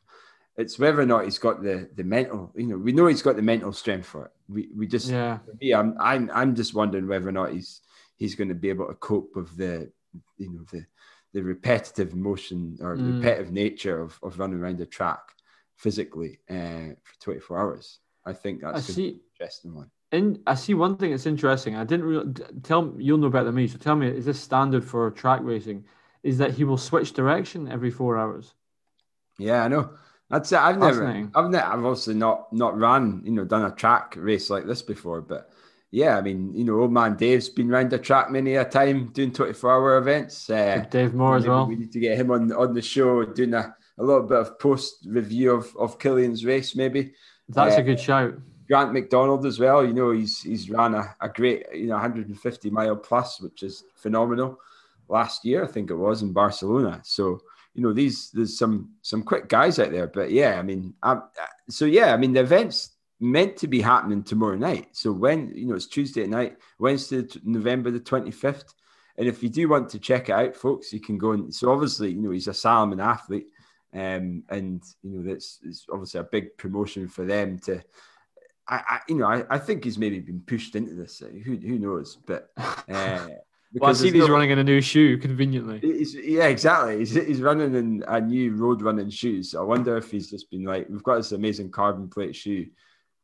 It's 0.56 0.80
whether 0.80 1.02
or 1.02 1.06
not 1.06 1.26
he's 1.26 1.40
got 1.40 1.62
the 1.62 1.90
the 1.96 2.04
mental. 2.04 2.52
You 2.56 2.68
know, 2.68 2.78
we 2.78 2.92
know 2.92 3.08
he's 3.08 3.22
got 3.22 3.36
the 3.36 3.42
mental 3.42 3.74
strength 3.74 4.08
for 4.08 4.26
it. 4.26 4.32
We 4.50 4.70
we 4.76 4.88
just 4.88 5.10
yeah. 5.10 5.40
Me, 5.62 5.74
I'm 5.74 5.96
I'm 6.00 6.32
I'm 6.34 6.56
just 6.56 6.74
wondering 6.74 7.08
whether 7.08 7.28
or 7.28 7.34
not 7.34 7.52
he's 7.52 7.82
he's 8.18 8.36
going 8.36 8.50
to 8.50 8.56
be 8.56 8.70
able 8.70 8.88
to 8.88 8.94
cope 8.96 9.36
with 9.36 9.56
the 9.56 9.92
you 10.38 10.52
know 10.52 10.64
the 10.72 10.86
the 11.34 11.42
repetitive 11.42 12.16
motion 12.16 12.78
or 12.82 12.98
mm. 12.98 13.18
repetitive 13.18 13.52
nature 13.52 14.02
of, 14.02 14.20
of 14.24 14.40
running 14.40 14.60
around 14.60 14.78
the 14.78 14.86
track 14.86 15.20
physically 15.76 16.40
uh, 16.50 16.96
for 17.04 17.22
24 17.22 17.60
hours. 17.60 18.00
I 18.26 18.34
think 18.34 18.62
that's 18.62 18.90
I 18.90 18.94
see, 18.94 19.10
an 19.10 19.20
interesting 19.34 19.76
one. 19.76 19.92
And 20.12 20.40
I 20.48 20.56
see 20.56 20.74
one 20.74 20.98
thing 20.98 21.12
that's 21.12 21.26
interesting. 21.26 21.76
I 21.76 21.84
didn't 21.84 22.06
really 22.06 22.34
tell 22.64 22.94
you'll 22.98 23.18
know 23.18 23.30
better 23.30 23.46
than 23.46 23.56
me. 23.56 23.68
So 23.68 23.78
tell 23.78 23.96
me, 23.96 24.08
is 24.08 24.26
this 24.26 24.40
standard 24.40 24.84
for 24.84 25.12
track 25.12 25.42
racing? 25.44 25.86
Is 26.24 26.38
that 26.40 26.54
he 26.54 26.64
will 26.64 26.78
switch 26.78 27.14
direction 27.14 27.72
every 27.72 27.92
four 27.92 28.18
hours? 28.18 28.54
Yeah, 29.38 29.64
I 29.64 29.68
know. 29.68 29.92
That's 30.30 30.52
it. 30.52 30.60
I've 30.60 30.78
never, 30.78 31.08
I've 31.36 31.50
never, 31.50 31.66
I've 31.66 31.86
obviously 31.86 32.16
not 32.16 32.52
not 32.52 32.78
run, 32.78 33.22
you 33.24 33.32
know, 33.32 33.46
done 33.46 33.64
a 33.64 33.72
track 33.72 34.16
race 34.18 34.50
like 34.50 34.66
this 34.66 34.82
before. 34.82 35.22
But 35.22 35.50
yeah, 35.92 36.18
I 36.18 36.22
mean, 36.22 36.54
you 36.54 36.64
know, 36.64 36.82
old 36.82 36.92
man 36.92 37.16
Dave's 37.16 37.50
been 37.50 37.70
round 37.70 37.92
the 37.92 37.98
track 37.98 38.30
many 38.30 38.56
a 38.56 38.66
time 38.66 39.08
doing 39.14 39.32
twenty 39.32 39.54
four 39.54 39.72
hour 39.72 39.98
events. 39.98 40.50
Uh, 40.50 40.86
Dave 40.90 41.14
Moore 41.14 41.38
as 41.38 41.48
well. 41.48 41.66
We 41.66 41.76
need 41.76 41.92
to 41.94 42.00
get 42.00 42.18
him 42.18 42.32
on 42.32 42.52
on 42.52 42.74
the 42.74 42.82
show 42.82 43.24
doing 43.24 43.54
a, 43.54 43.76
a 43.98 44.04
little 44.04 44.24
bit 44.24 44.38
of 44.38 44.60
post 44.60 45.06
review 45.08 45.52
of 45.52 45.76
of 45.78 45.98
Kilian's 46.00 46.46
race, 46.46 46.76
maybe. 46.76 47.14
That's 47.50 47.78
uh, 47.78 47.80
a 47.80 47.84
good 47.84 48.00
shout. 48.00 48.34
Grant 48.68 48.92
McDonald 48.92 49.46
as 49.46 49.60
well. 49.60 49.86
You 49.86 49.94
know, 49.94 50.12
he's 50.12 50.42
he's 50.42 50.70
ran 50.70 50.94
a, 50.94 51.16
a 51.22 51.30
great, 51.30 51.66
you 51.74 51.88
know, 51.88 51.94
150 51.94 52.70
mile 52.70 52.98
plus, 52.98 53.40
which 53.40 53.64
is 53.64 53.86
phenomenal. 53.96 54.60
Last 55.08 55.46
year, 55.46 55.64
I 55.64 55.68
think 55.68 55.90
it 55.90 55.96
was 55.96 56.22
in 56.22 56.34
Barcelona. 56.34 57.00
So 57.06 57.40
you 57.74 57.84
know, 57.84 57.94
these 57.94 58.32
there's 58.32 58.58
some 58.58 58.90
some 59.04 59.24
quick 59.24 59.48
guys 59.48 59.80
out 59.80 59.92
there. 59.92 60.08
But 60.08 60.32
yeah, 60.32 60.60
I 60.60 60.64
mean, 60.64 60.96
I'm, 61.02 61.22
so 61.70 61.86
yeah, 61.86 62.14
I 62.14 62.18
mean, 62.18 62.34
the 62.34 62.42
event's 62.42 62.97
meant 63.20 63.58
to 63.58 63.68
be 63.68 63.82
happening 63.82 64.24
tomorrow 64.24 64.56
night. 64.56 64.90
So 64.92 65.12
when 65.12 65.52
you 65.56 65.68
know 65.68 65.76
it's 65.76 65.88
Tuesday 65.88 66.28
night, 66.28 66.58
Wednesday, 66.80 67.26
November 67.44 67.92
the 67.92 68.00
25th. 68.00 68.74
And 69.20 69.28
if 69.28 69.42
you 69.42 69.50
do 69.50 69.68
want 69.68 69.90
to 69.90 70.00
check 70.00 70.30
it 70.30 70.34
out, 70.34 70.56
folks, 70.56 70.94
you 70.94 71.00
can 71.00 71.18
go 71.18 71.32
and 71.32 71.54
so 71.54 71.72
obviously, 71.72 72.12
you 72.12 72.22
know, 72.22 72.32
he's 72.32 72.48
a 72.48 72.54
Salomon 72.54 73.00
athlete. 73.00 73.48
Um, 73.94 74.44
and 74.50 74.84
you 75.02 75.12
know 75.12 75.24
that's 75.24 75.60
it's 75.64 75.86
obviously 75.92 76.20
a 76.20 76.24
big 76.24 76.58
promotion 76.58 77.08
for 77.08 77.26
them 77.26 77.58
to 77.60 77.82
I, 78.68 78.76
I, 78.76 79.00
you 79.08 79.16
know, 79.16 79.26
I, 79.26 79.44
I 79.50 79.58
think 79.58 79.84
he's 79.84 79.98
maybe 79.98 80.20
been 80.20 80.42
pushed 80.42 80.76
into 80.76 80.94
this. 80.94 81.22
Uh, 81.22 81.30
who 81.30 81.56
who 81.56 81.80
knows? 81.80 82.18
But 82.26 82.50
uh, 82.58 83.28
well, 83.74 83.90
I 83.90 83.94
see 83.94 84.12
he's 84.12 84.28
no, 84.28 84.34
running 84.34 84.52
in 84.52 84.60
a 84.60 84.64
new 84.64 84.82
shoe 84.82 85.18
conveniently. 85.18 85.82
yeah, 86.24 86.48
exactly. 86.48 87.00
He's, 87.00 87.14
he's 87.14 87.42
running 87.42 87.76
in 87.76 88.04
a 88.08 88.20
new 88.20 88.56
road 88.56 88.82
running 88.82 89.10
shoes. 89.10 89.52
So 89.52 89.62
I 89.62 89.64
wonder 89.64 89.98
if 89.98 90.10
he's 90.10 90.30
just 90.30 90.50
been 90.50 90.64
like, 90.64 90.88
we've 90.90 91.04
got 91.04 91.18
this 91.18 91.32
amazing 91.32 91.72
carbon 91.72 92.10
plate 92.10 92.36
shoe. 92.36 92.68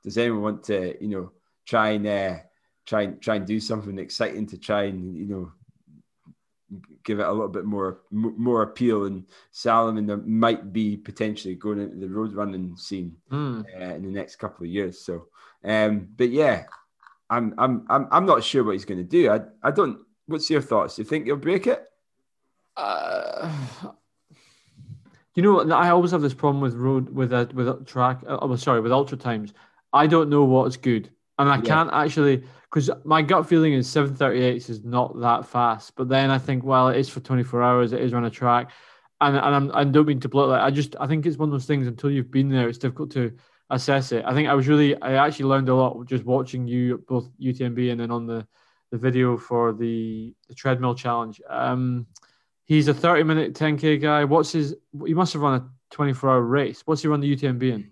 Does 0.04 0.18
anyone 0.18 0.42
want 0.42 0.64
to, 0.66 0.96
you 1.02 1.10
know, 1.10 1.32
try 1.66 1.92
and 1.92 2.08
uh, 2.08 2.36
try 2.86 3.04
and 3.04 3.22
try 3.22 3.36
and 3.36 3.48
do 3.48 3.60
something 3.60 3.98
exciting 3.98 4.46
to 4.48 4.58
try 4.58 4.84
and 4.84 5.18
you 5.18 5.26
know 5.26 5.52
give 7.04 7.20
it 7.20 7.28
a 7.28 7.32
little 7.32 7.50
bit 7.50 7.66
more 7.66 8.02
more 8.12 8.64
appeal. 8.64 9.06
And 9.06 9.26
Salomon 9.52 10.24
might 10.26 10.74
be 10.74 10.98
potentially 10.98 11.56
going 11.56 11.80
into 11.80 11.98
the 11.98 12.08
road 12.08 12.34
running 12.34 12.76
scene 12.78 13.16
mm. 13.32 13.64
uh, 13.76 13.96
in 13.96 14.04
the 14.04 14.12
next 14.12 14.38
couple 14.38 14.66
of 14.66 14.72
years. 14.72 15.00
So, 15.02 15.28
um, 15.64 16.08
but 16.16 16.30
yeah, 16.30 16.66
I'm 17.30 17.54
I'm 17.58 17.86
I'm 17.90 18.08
I'm 18.12 18.26
not 18.26 18.44
sure 18.44 18.64
what 18.64 18.74
he's 18.74 18.86
going 18.86 19.00
to 19.00 19.04
do. 19.04 19.32
I 19.32 19.42
I 19.62 19.72
don't. 19.72 20.00
What's 20.26 20.50
your 20.50 20.62
thoughts? 20.62 20.96
Do 20.96 21.02
you 21.02 21.08
think 21.08 21.26
he'll 21.26 21.36
break 21.36 21.68
it? 21.68 21.84
Uh, 22.78 23.52
you 25.36 25.44
know, 25.44 25.60
I 25.72 25.90
always 25.90 26.12
have 26.12 26.22
this 26.22 26.34
problem 26.34 26.62
with 26.62 26.76
road 26.76 27.10
with 27.10 27.34
a 27.34 27.50
with 27.54 27.86
track. 27.86 28.22
Uh, 28.28 28.38
oh, 28.42 28.56
sorry, 28.56 28.82
with 28.82 28.92
ultra 28.92 29.18
times. 29.18 29.54
I 29.94 30.08
don't 30.08 30.30
know 30.30 30.44
what's 30.44 30.78
good, 30.78 31.10
and 31.38 31.48
I 31.48 31.58
yeah. 31.58 31.62
can't 31.62 31.90
actually 31.94 32.44
because 32.74 32.90
my 33.04 33.22
gut 33.22 33.48
feeling 33.48 33.74
is 33.74 33.88
738 33.88 34.68
is 34.68 34.84
not 34.84 35.20
that 35.22 35.46
fast. 35.46 35.96
But 35.96 36.10
then 36.10 36.32
I 36.32 36.40
think, 36.40 36.64
well, 36.64 36.90
it 36.90 36.98
is 36.98 37.08
for 37.08 37.20
24 37.20 37.62
hours, 37.62 37.94
it 37.94 38.02
is 38.02 38.16
on 38.16 38.26
a 38.26 38.32
track. 38.32 38.72
And, 39.22 39.38
and 39.38 39.56
I'm, 39.56 39.72
I 39.76 39.84
don't 39.84 40.08
mean 40.08 40.20
to 40.22 40.30
blow 40.30 40.46
it. 40.46 40.48
Like, 40.48 40.62
I 40.62 40.72
just, 40.72 40.96
I 41.00 41.06
think 41.06 41.28
it's 41.28 41.38
one 41.38 41.50
of 41.50 41.54
those 41.54 41.68
things 41.68 41.86
until 41.86 42.10
you've 42.10 42.32
been 42.32 42.50
there, 42.50 42.68
it's 42.68 42.80
difficult 42.80 43.12
to 43.12 43.32
assess 43.70 44.12
it. 44.12 44.26
I 44.26 44.34
think 44.34 44.50
I 44.50 44.56
was 44.56 44.68
really, 44.68 45.00
I 45.00 45.24
actually 45.24 45.46
learned 45.46 45.70
a 45.70 45.76
lot 45.76 46.04
just 46.08 46.26
watching 46.26 46.68
you, 46.68 47.04
both 47.08 47.30
UTMB 47.40 47.92
and 47.92 48.00
then 48.00 48.10
on 48.10 48.26
the, 48.26 48.48
the 48.90 48.98
video 48.98 49.38
for 49.38 49.72
the, 49.72 50.34
the 50.50 50.56
treadmill 50.56 50.96
challenge. 50.96 51.42
Um, 51.48 52.08
he's 52.66 52.88
a 52.88 52.94
30 52.94 53.22
minute 53.24 53.54
10K 53.54 54.02
guy. 54.02 54.24
What's 54.24 54.52
his, 54.52 54.76
he 55.06 55.14
must 55.14 55.34
have 55.34 55.44
run 55.44 55.62
a 55.62 55.70
24 55.92 56.30
hour 56.32 56.42
race. 56.42 56.82
What's 56.86 57.04
he 57.04 57.08
run 57.08 57.20
the 57.20 57.36
UTMB 57.36 57.72
in? 57.72 57.92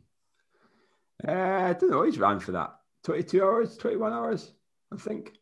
Uh, 1.28 1.32
I 1.32 1.74
don't 1.74 1.92
know. 1.92 2.04
He's 2.04 2.20
ran 2.20 2.40
for 2.40 2.54
that. 2.54 2.76
22 3.04 3.44
hours, 3.44 3.78
21 3.78 4.14
hours. 4.14 4.52
I 4.92 4.98
think. 4.98 5.34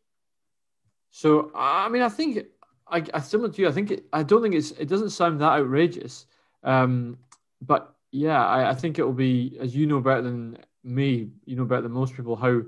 So 1.11 1.51
I 1.55 1.89
mean, 1.89 2.01
I 2.01 2.09
think 2.09 2.45
I, 2.88 3.03
I 3.13 3.19
similar 3.19 3.51
to 3.51 3.61
you. 3.61 3.67
I 3.67 3.71
think 3.71 3.91
it, 3.91 4.05
I 4.13 4.23
don't 4.23 4.41
think 4.41 4.55
it's 4.55 4.71
it 4.71 4.88
doesn't 4.88 5.09
sound 5.09 5.41
that 5.41 5.53
outrageous, 5.53 6.25
um, 6.63 7.17
but 7.61 7.95
yeah, 8.11 8.45
I, 8.45 8.69
I 8.71 8.73
think 8.75 8.99
it 8.99 9.03
will 9.03 9.13
be 9.13 9.57
as 9.59 9.75
you 9.75 9.88
know 9.88 10.01
better 10.01 10.21
than 10.21 10.57
me. 10.84 11.30
You 11.45 11.55
know 11.55 11.65
better 11.65 11.84
than 11.84 11.91
most 11.91 12.15
people 12.15 12.36
how 12.36 12.61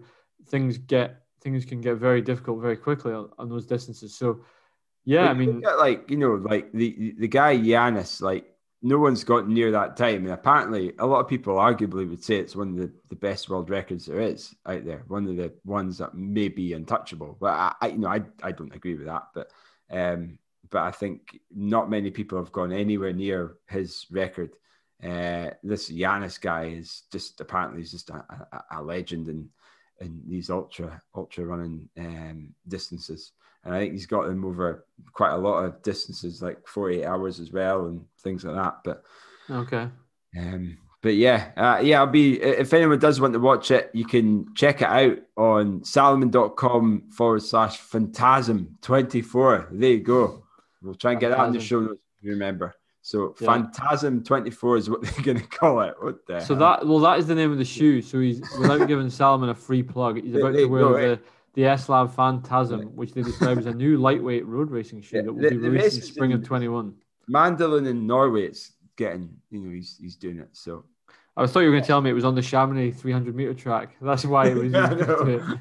things 0.48 0.78
get 0.78 1.22
things 1.42 1.66
can 1.66 1.82
get 1.82 1.96
very 1.96 2.22
difficult 2.22 2.62
very 2.62 2.78
quickly 2.78 3.14
on, 3.14 3.30
on 3.38 3.50
those 3.50 3.66
distances. 3.66 4.16
So 4.16 4.42
yeah, 5.06 5.30
I 5.30 5.34
mean, 5.34 5.62
like 5.80 6.10
you 6.10 6.18
know, 6.18 6.34
like 6.36 6.72
the 6.72 7.16
the 7.18 7.28
guy 7.28 7.56
Yanis, 7.56 8.22
like 8.22 8.51
no 8.82 8.98
one's 8.98 9.24
got 9.24 9.48
near 9.48 9.72
that 9.72 9.96
time. 9.96 10.26
And 10.26 10.34
apparently, 10.34 10.94
a 10.98 11.06
lot 11.06 11.20
of 11.20 11.28
people 11.28 11.56
arguably 11.56 12.10
would 12.10 12.24
say 12.24 12.38
it's 12.38 12.56
one 12.56 12.70
of 12.70 12.78
the, 12.78 12.92
the 13.10 13.16
best 13.16 13.50
world 13.50 13.70
records 13.70 14.06
there 14.06 14.20
is 14.20 14.56
out 14.66 14.86
there. 14.86 15.04
One 15.08 15.28
of 15.28 15.38
the 15.38 15.54
ones 15.66 16.00
that 16.00 16.16
may 16.16 16.48
be 16.48 16.74
untouchable. 16.74 17.38
But 17.40 17.54
I, 17.54 17.76
I 17.82 17.88
you 17.90 18.00
know, 18.00 18.08
I, 18.08 18.22
I 18.42 18.52
don't 18.52 18.76
agree 18.76 18.96
with 18.96 19.06
that. 19.06 19.28
But 19.36 19.52
um, 19.92 20.40
but 20.70 20.84
I 20.84 20.92
think 20.92 21.40
not 21.54 21.90
many 21.90 22.10
people 22.12 22.38
have 22.38 22.52
gone 22.52 22.72
anywhere 22.72 23.14
near 23.14 23.58
his 23.68 24.06
record. 24.10 24.52
Uh, 25.04 25.52
this 25.64 25.92
Yanis 25.92 26.40
guy 26.40 26.66
is 26.66 27.04
just 27.12 27.42
apparently 27.42 27.82
he's 27.82 27.92
just 27.92 28.10
a, 28.10 28.24
a, 28.52 28.80
a 28.80 28.82
legend 28.82 29.28
in 29.28 29.50
in 30.00 30.22
these 30.28 30.50
ultra 30.50 31.02
ultra 31.16 31.46
running 31.46 31.88
um, 31.98 32.50
distances 32.68 33.34
and 33.64 33.74
I 33.74 33.80
think 33.80 33.94
he's 33.94 34.06
got 34.06 34.28
them 34.28 34.44
over 34.46 34.86
quite 35.14 35.34
a 35.34 35.38
lot 35.38 35.64
of 35.64 35.82
distances, 35.84 36.42
like 36.42 36.68
48 36.68 37.06
hours 37.06 37.40
as 37.40 37.52
well, 37.52 37.86
and 37.86 38.06
things 38.20 38.44
like 38.44 38.56
that. 38.56 38.78
But 38.84 39.04
okay, 39.50 39.88
um, 40.38 40.78
but 41.02 41.16
yeah, 41.16 41.52
uh, 41.58 41.80
yeah, 41.82 42.00
I'll 42.00 42.08
be. 42.08 42.42
If 42.42 42.74
anyone 42.74 43.00
does 43.00 43.20
want 43.20 43.34
to 43.34 43.40
watch 43.40 43.72
it, 43.72 43.90
you 43.94 44.06
can 44.06 44.54
check 44.56 44.82
it 44.82 44.88
out 44.88 45.18
on 45.36 45.84
salomon.com 45.84 47.10
forward 47.12 47.44
slash 47.44 47.78
phantasm 47.78 48.78
24. 48.82 49.70
There 49.72 49.90
you 49.90 50.00
go. 50.00 50.44
We'll 50.82 50.96
try 50.96 51.12
and 51.12 51.20
get 51.20 51.30
that 51.30 51.40
on 51.40 51.54
the 51.54 51.60
show 51.60 51.80
notes. 51.82 52.02
Remember. 52.24 52.76
So 53.04 53.36
yeah. 53.40 53.48
Phantasm 53.48 54.24
24 54.24 54.78
is 54.78 54.90
what 54.90 55.02
they're 55.04 55.24
going 55.24 55.40
to 55.40 55.48
call 55.48 55.82
it. 55.82 55.96
What 56.00 56.26
the 56.28 56.40
so 56.40 56.56
hell? 56.56 56.78
that 56.78 56.88
well, 56.88 57.00
that 57.00 57.20
is 57.20 57.28
the 57.28 57.36
name 57.36 57.52
of 57.52 57.58
the 57.58 57.66
shoe. 57.66 58.02
So 58.02 58.20
he's 58.20 58.42
without 58.60 58.88
giving 58.88 59.10
Salomon 59.10 59.50
a 59.50 59.56
free 59.56 59.84
plug, 59.84 60.22
he's 60.24 60.36
about 60.36 60.54
to 60.54 60.66
wear 60.66 61.16
the 61.16 61.20
the 61.54 61.66
S-Lab 61.66 62.14
Phantasm, 62.14 62.96
which 62.96 63.14
they 63.14 63.22
describe 63.22 63.58
as 63.58 63.66
a 63.66 63.74
new 63.74 63.98
lightweight 63.98 64.46
road 64.46 64.72
racing 64.72 65.02
shoe 65.02 65.22
that 65.22 65.34
will 65.34 65.50
be 65.50 65.58
released 65.58 65.98
in 65.98 66.04
spring 66.04 66.34
of 66.34 66.44
21. 66.44 66.94
Måndalen 67.30 67.88
in 67.88 68.08
Norway, 68.08 68.46
it's 68.46 68.72
getting, 68.96 69.30
you 69.50 69.60
know, 69.60 69.72
he's, 69.72 69.98
he's 70.00 70.16
doing 70.16 70.40
it. 70.40 70.50
So 70.54 70.86
I 71.36 71.46
thought 71.46 71.62
you 71.62 71.68
were 71.68 71.74
going 71.74 71.84
to 71.84 71.88
tell 71.88 72.02
me 72.02 72.10
it 72.10 72.14
was 72.14 72.26
on 72.26 72.36
the 72.36 72.42
Chamonix 72.42 72.92
300 72.92 73.36
meter 73.36 73.54
track. 73.54 73.96
That's 74.02 74.26
why 74.26 74.48
it 74.48 74.56
was. 74.56 74.72
yeah, 74.72 75.58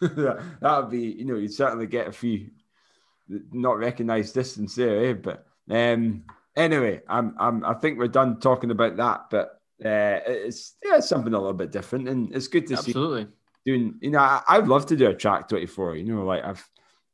that 0.60 0.80
would 0.80 0.90
be, 0.90 1.00
you 1.00 1.24
know, 1.24 1.36
you'd 1.36 1.52
certainly 1.52 1.86
get 1.86 2.08
a 2.08 2.12
few 2.12 2.50
not 3.52 3.78
recognized 3.78 4.34
distance 4.34 4.74
there, 4.74 5.06
eh? 5.06 5.12
But 5.14 5.46
um, 5.70 6.24
anyway, 6.56 7.00
I'm, 7.08 7.34
I'm, 7.38 7.64
I 7.64 7.74
think 7.74 7.98
we're 7.98 8.08
done 8.08 8.40
talking 8.40 8.72
about 8.72 8.96
that. 8.96 9.26
But 9.30 9.60
uh, 9.82 10.20
it's 10.26 10.74
yeah, 10.84 10.96
it's 10.96 11.08
something 11.08 11.32
a 11.32 11.38
little 11.38 11.54
bit 11.54 11.70
different, 11.70 12.08
and 12.08 12.34
it's 12.34 12.48
good 12.48 12.66
to 12.66 12.74
Absolutely. 12.74 13.22
see. 13.22 13.22
Absolutely 13.22 13.39
doing, 13.70 13.94
you 14.00 14.10
know, 14.10 14.18
I, 14.18 14.42
I'd 14.48 14.68
love 14.68 14.86
to 14.86 14.96
do 14.96 15.08
a 15.08 15.14
track 15.14 15.48
24, 15.48 15.96
you 15.96 16.04
know, 16.04 16.24
like 16.24 16.44
I've, 16.44 16.68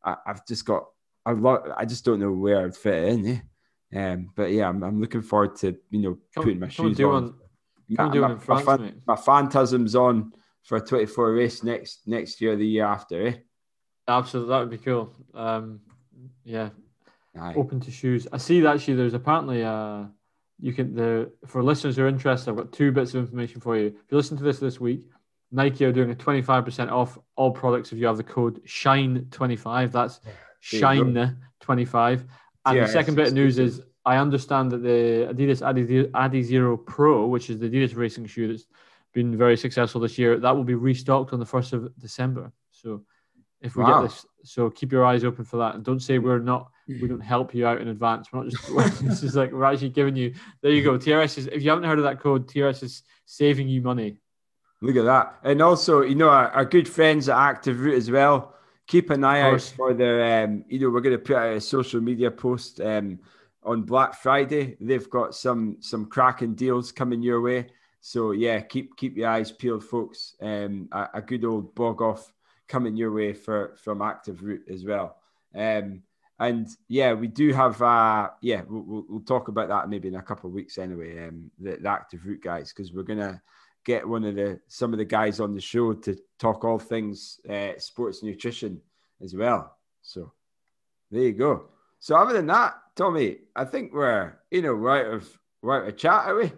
I, 0.04 0.12
i 0.12 0.16
have 0.26 0.46
just 0.46 0.64
got, 0.64 0.84
I 1.24 1.32
love, 1.32 1.70
I 1.76 1.84
just 1.84 2.04
don't 2.04 2.20
know 2.20 2.32
where 2.32 2.64
I'd 2.64 2.76
fit 2.76 3.08
in. 3.08 3.26
Eh? 3.26 3.40
Um, 3.98 4.30
but 4.34 4.50
yeah, 4.50 4.68
I'm, 4.68 4.82
I'm 4.82 5.00
looking 5.00 5.22
forward 5.22 5.56
to, 5.56 5.76
you 5.90 6.00
know, 6.00 6.18
come, 6.34 6.44
putting 6.44 6.60
my 6.60 6.68
shoes 6.68 7.00
on. 7.00 7.14
on 7.14 7.34
my, 7.88 8.08
do 8.10 8.20
my, 8.20 8.36
France, 8.36 8.66
my, 8.66 8.92
my, 9.06 9.16
phantasm's 9.16 9.94
on 9.94 10.32
for 10.64 10.76
a 10.76 10.80
24 10.80 11.32
race 11.32 11.62
next, 11.62 12.00
next 12.06 12.40
year, 12.40 12.56
the 12.56 12.66
year 12.66 12.84
after, 12.84 13.28
eh? 13.28 13.34
Absolutely, 14.08 14.50
that 14.50 14.60
would 14.60 14.70
be 14.70 14.78
cool. 14.78 15.12
Um, 15.34 15.80
yeah, 16.44 16.70
Aye. 17.38 17.54
open 17.56 17.80
to 17.80 17.90
shoes. 17.90 18.26
I 18.32 18.38
see 18.38 18.60
that 18.60 18.76
actually. 18.76 18.94
There's 18.94 19.14
apparently 19.14 19.64
uh, 19.64 20.04
you 20.60 20.72
can 20.72 20.94
the 20.94 21.32
for 21.44 21.62
listeners 21.62 21.96
who 21.96 22.04
are 22.04 22.08
interested. 22.08 22.50
I've 22.50 22.56
got 22.56 22.72
two 22.72 22.92
bits 22.92 23.14
of 23.14 23.20
information 23.20 23.60
for 23.60 23.76
you. 23.76 23.86
If 23.86 24.10
you 24.10 24.16
listen 24.16 24.36
to 24.36 24.44
this 24.44 24.60
this 24.60 24.80
week, 24.80 25.04
Nike 25.52 25.84
are 25.84 25.92
doing 25.92 26.10
a 26.10 26.14
25% 26.14 26.90
off 26.90 27.18
all 27.36 27.50
products 27.50 27.92
if 27.92 27.98
you 27.98 28.06
have 28.06 28.16
the 28.16 28.24
code 28.24 28.62
Shine25. 28.64 29.92
That's 29.92 30.20
Shine25. 30.62 32.26
And 32.64 32.80
the 32.80 32.88
second 32.88 33.14
bit 33.14 33.28
of 33.28 33.34
news 33.34 33.58
is 33.58 33.82
I 34.04 34.16
understand 34.16 34.70
that 34.72 34.82
the 34.82 35.32
Adidas 35.32 35.62
Adi 36.14 36.42
Zero 36.42 36.76
Pro, 36.76 37.26
which 37.26 37.50
is 37.50 37.58
the 37.58 37.68
Adidas 37.68 37.96
racing 37.96 38.26
shoe 38.26 38.48
that's 38.48 38.66
been 39.12 39.36
very 39.36 39.56
successful 39.56 40.00
this 40.00 40.18
year, 40.18 40.38
that 40.38 40.54
will 40.54 40.64
be 40.64 40.74
restocked 40.74 41.32
on 41.32 41.40
the 41.40 41.46
1st 41.46 41.72
of 41.72 41.98
December. 41.98 42.52
So 42.70 43.02
if 43.60 43.76
we 43.76 43.82
wow. 43.82 44.02
get 44.02 44.10
this, 44.10 44.26
so 44.44 44.70
keep 44.70 44.92
your 44.92 45.04
eyes 45.04 45.24
open 45.24 45.44
for 45.44 45.56
that. 45.58 45.74
And 45.74 45.84
don't 45.84 46.00
say 46.00 46.18
we're 46.18 46.38
not, 46.38 46.70
we 46.86 47.08
don't 47.08 47.20
help 47.20 47.54
you 47.54 47.66
out 47.66 47.80
in 47.80 47.88
advance. 47.88 48.32
We're 48.32 48.44
not 48.44 48.52
just, 48.52 49.02
this 49.02 49.22
is 49.22 49.34
like, 49.34 49.52
we're 49.52 49.64
actually 49.64 49.90
giving 49.90 50.14
you, 50.14 50.34
there 50.62 50.70
you 50.70 50.84
go. 50.84 50.98
TRS 50.98 51.38
is, 51.38 51.46
if 51.48 51.62
you 51.62 51.70
haven't 51.70 51.84
heard 51.84 51.98
of 51.98 52.04
that 52.04 52.20
code, 52.20 52.46
TRS 52.46 52.82
is 52.82 53.02
saving 53.24 53.68
you 53.68 53.82
money. 53.82 54.18
Look 54.86 54.96
at 54.96 55.04
that. 55.04 55.38
And 55.42 55.60
also, 55.60 56.02
you 56.02 56.14
know, 56.14 56.28
our, 56.28 56.48
our 56.50 56.64
good 56.64 56.88
friends 56.88 57.28
at 57.28 57.36
Active 57.36 57.80
Root 57.80 57.96
as 57.96 58.08
well. 58.08 58.54
Keep 58.86 59.10
an 59.10 59.24
eye 59.24 59.40
out 59.40 59.60
for 59.60 59.92
their, 59.92 60.44
um, 60.44 60.64
you 60.68 60.78
know, 60.78 60.90
we're 60.90 61.00
going 61.00 61.16
to 61.16 61.18
put 61.18 61.34
out 61.34 61.56
a 61.56 61.60
social 61.60 62.00
media 62.00 62.30
post 62.30 62.80
um, 62.80 63.18
on 63.64 63.82
Black 63.82 64.14
Friday. 64.14 64.76
They've 64.80 65.10
got 65.10 65.34
some 65.34 65.78
some 65.80 66.06
cracking 66.06 66.54
deals 66.54 66.92
coming 66.92 67.20
your 67.20 67.40
way. 67.40 67.66
So 68.00 68.30
yeah, 68.30 68.60
keep 68.60 68.96
keep 68.96 69.16
your 69.16 69.28
eyes 69.28 69.50
peeled, 69.50 69.82
folks. 69.82 70.36
Um, 70.40 70.88
a, 70.92 71.08
a 71.14 71.20
good 71.20 71.44
old 71.44 71.74
bog 71.74 72.00
off 72.00 72.32
coming 72.68 72.96
your 72.96 73.10
way 73.10 73.32
for 73.32 73.74
from 73.82 74.02
Active 74.02 74.44
Root 74.44 74.68
as 74.70 74.84
well. 74.84 75.16
Um, 75.52 76.04
and 76.38 76.68
yeah, 76.86 77.12
we 77.12 77.26
do 77.26 77.52
have 77.52 77.82
uh, 77.82 78.30
yeah, 78.40 78.62
we'll, 78.68 79.04
we'll, 79.08 79.20
talk 79.22 79.48
about 79.48 79.68
that 79.68 79.88
maybe 79.88 80.06
in 80.06 80.14
a 80.14 80.22
couple 80.22 80.48
of 80.48 80.54
weeks 80.54 80.78
anyway. 80.78 81.26
Um, 81.26 81.50
the, 81.58 81.78
the 81.80 81.88
Active 81.88 82.24
Root 82.24 82.40
guys 82.40 82.72
because 82.72 82.92
we're 82.92 83.02
gonna 83.02 83.42
get 83.86 84.06
one 84.06 84.24
of 84.24 84.34
the 84.34 84.60
some 84.66 84.92
of 84.92 84.98
the 84.98 85.04
guys 85.04 85.40
on 85.40 85.54
the 85.54 85.60
show 85.60 85.94
to 85.94 86.18
talk 86.38 86.64
all 86.64 86.78
things 86.78 87.40
uh, 87.48 87.72
sports 87.78 88.22
nutrition 88.22 88.80
as 89.22 89.34
well. 89.34 89.78
So 90.02 90.32
there 91.10 91.22
you 91.22 91.32
go. 91.32 91.68
So 92.00 92.16
other 92.16 92.34
than 92.34 92.48
that, 92.48 92.74
Tommy, 92.96 93.38
I 93.54 93.64
think 93.64 93.94
we're 93.94 94.36
you 94.50 94.60
know 94.60 94.74
we're 94.74 95.06
out 95.06 95.14
of 95.14 95.38
we're 95.62 95.80
out 95.80 95.88
of 95.88 95.96
chat, 95.96 96.26
are 96.26 96.36
we? 96.36 96.52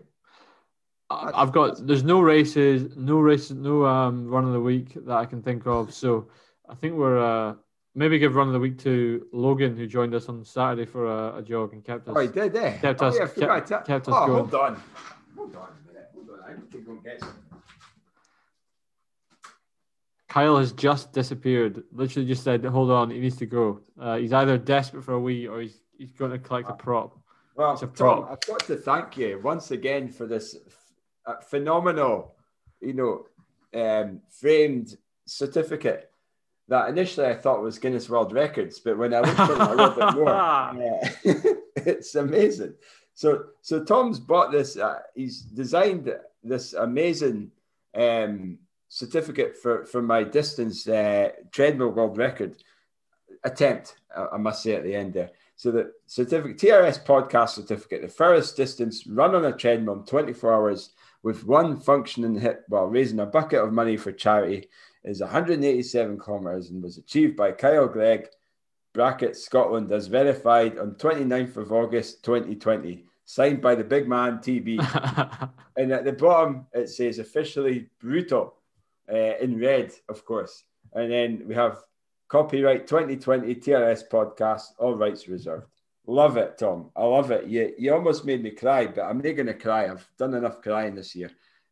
I've 1.10 1.52
got 1.52 1.86
there's 1.86 2.02
no 2.02 2.20
races, 2.20 2.96
no 2.96 3.18
races, 3.20 3.56
no 3.56 3.86
um 3.86 4.28
run 4.28 4.44
of 4.44 4.52
the 4.52 4.60
week 4.60 4.94
that 5.06 5.16
I 5.16 5.26
can 5.26 5.42
think 5.42 5.66
of. 5.66 5.94
So 5.94 6.28
I 6.68 6.74
think 6.74 6.94
we're 6.94 7.18
uh 7.18 7.54
maybe 7.94 8.18
give 8.18 8.34
run 8.34 8.46
of 8.46 8.52
the 8.52 8.60
week 8.60 8.78
to 8.78 9.26
Logan 9.32 9.76
who 9.76 9.86
joined 9.86 10.14
us 10.14 10.28
on 10.28 10.44
Saturday 10.44 10.86
for 10.86 11.06
a, 11.06 11.38
a 11.38 11.42
jog 11.42 11.72
and 11.72 11.84
kept 11.84 12.08
us. 12.08 12.14
Oh, 12.16 12.20
he 12.20 12.28
did, 12.28 12.56
eh? 12.56 12.78
Kept 12.78 13.02
oh, 13.02 13.06
us, 13.06 13.16
yeah, 13.18 13.58
kept, 13.58 13.86
kept 13.86 14.08
us 14.08 14.14
oh, 14.16 14.26
going. 14.26 14.38
Hold 14.38 14.54
on, 14.54 14.82
hold 15.36 15.56
on 15.56 15.68
a 15.68 15.88
minute, 15.88 16.10
hold 16.14 16.30
on. 16.30 16.37
I 16.48 16.52
need 16.52 16.70
to 16.72 16.78
go 16.78 16.92
and 16.92 17.04
get 17.04 17.20
something. 17.20 17.42
Kyle 20.28 20.58
has 20.58 20.72
just 20.72 21.12
disappeared. 21.12 21.82
Literally 21.92 22.28
just 22.28 22.44
said, 22.44 22.64
"Hold 22.64 22.90
on, 22.90 23.10
he 23.10 23.18
needs 23.18 23.36
to 23.36 23.46
go." 23.46 23.80
Uh, 23.98 24.16
he's 24.16 24.32
either 24.32 24.58
desperate 24.58 25.04
for 25.04 25.14
a 25.14 25.20
wee 25.20 25.46
or 25.46 25.60
he's 25.60 25.80
he's 25.96 26.12
going 26.12 26.30
to 26.30 26.38
collect 26.38 26.68
a 26.68 26.74
prop. 26.74 27.18
Well, 27.56 27.72
it's 27.72 27.82
a 27.82 27.86
prop. 27.86 28.24
Tom, 28.24 28.32
I've 28.32 28.46
got 28.46 28.60
to 28.66 28.76
thank 28.76 29.16
you 29.16 29.40
once 29.42 29.70
again 29.70 30.08
for 30.08 30.26
this 30.26 30.56
f- 31.26 31.44
phenomenal, 31.48 32.34
you 32.80 32.92
know, 32.92 33.26
um, 33.74 34.20
framed 34.30 34.96
certificate 35.24 36.10
that 36.68 36.90
initially 36.90 37.26
I 37.26 37.34
thought 37.34 37.62
was 37.62 37.78
Guinness 37.78 38.10
World 38.10 38.32
Records, 38.32 38.78
but 38.78 38.98
when 38.98 39.14
I 39.14 39.20
looked 39.20 39.40
at 39.40 39.50
it 39.50 39.58
a 39.58 39.74
little 39.74 39.90
bit 39.90 40.14
more, 40.14 40.28
uh, 40.28 40.74
it's 41.76 42.14
amazing. 42.14 42.74
So, 43.14 43.46
so 43.62 43.82
Tom's 43.82 44.20
bought 44.20 44.52
this. 44.52 44.76
Uh, 44.76 45.00
he's 45.14 45.40
designed 45.40 46.14
this 46.42 46.72
amazing 46.72 47.50
um, 47.94 48.58
certificate 48.88 49.56
for 49.56 49.84
for 49.84 50.02
my 50.02 50.22
distance 50.22 50.86
uh, 50.88 51.30
treadmill 51.52 51.90
world 51.90 52.16
record 52.18 52.56
attempt. 53.44 53.96
I 54.14 54.36
must 54.36 54.62
say 54.62 54.74
at 54.74 54.84
the 54.84 54.94
end 54.94 55.14
there. 55.14 55.30
So 55.56 55.72
the 55.72 55.92
certificate, 56.06 56.58
TRS 56.58 57.04
podcast 57.04 57.50
certificate, 57.50 58.02
the 58.02 58.08
furthest 58.08 58.56
distance 58.56 59.06
run 59.06 59.34
on 59.34 59.44
a 59.44 59.52
treadmill 59.52 59.94
in 59.94 60.04
24 60.04 60.54
hours 60.54 60.90
with 61.22 61.44
one 61.44 61.80
functioning 61.80 62.38
hip 62.38 62.64
while 62.68 62.86
raising 62.86 63.18
a 63.18 63.26
bucket 63.26 63.60
of 63.60 63.72
money 63.72 63.96
for 63.96 64.12
charity 64.12 64.68
is 65.04 65.20
187 65.20 66.18
kilometers 66.18 66.70
and 66.70 66.82
was 66.82 66.96
achieved 66.96 67.36
by 67.36 67.50
Kyle 67.50 67.88
Greig, 67.88 68.28
bracket 68.94 69.36
Scotland, 69.36 69.90
as 69.90 70.06
verified 70.06 70.78
on 70.78 70.92
29th 70.92 71.56
of 71.56 71.72
August 71.72 72.24
2020, 72.24 73.04
signed 73.28 73.60
by 73.60 73.74
the 73.74 73.84
big 73.84 74.08
man 74.08 74.38
TB. 74.38 74.80
and 75.76 75.92
at 75.92 76.06
the 76.06 76.12
bottom 76.12 76.66
it 76.72 76.88
says 76.88 77.18
officially 77.18 77.90
brutal 78.00 78.54
uh, 79.12 79.36
in 79.38 79.60
red, 79.60 79.92
of 80.08 80.24
course. 80.24 80.64
And 80.94 81.12
then 81.12 81.42
we 81.46 81.54
have 81.54 81.76
copyright 82.28 82.86
2020 82.86 83.54
TRS 83.56 84.08
podcast, 84.10 84.68
all 84.78 84.94
rights 84.94 85.28
reserved. 85.28 85.66
Love 86.06 86.38
it, 86.38 86.56
Tom. 86.56 86.90
I 86.96 87.04
love 87.04 87.30
it. 87.30 87.46
You, 87.46 87.74
you 87.76 87.92
almost 87.92 88.24
made 88.24 88.42
me 88.42 88.50
cry, 88.50 88.86
but 88.86 89.02
I'm 89.02 89.18
not 89.18 89.36
going 89.36 89.46
to 89.46 89.52
cry. 89.52 89.90
I've 89.90 90.08
done 90.18 90.32
enough 90.32 90.62
crying 90.62 90.94
this 90.94 91.14
year. 91.14 91.30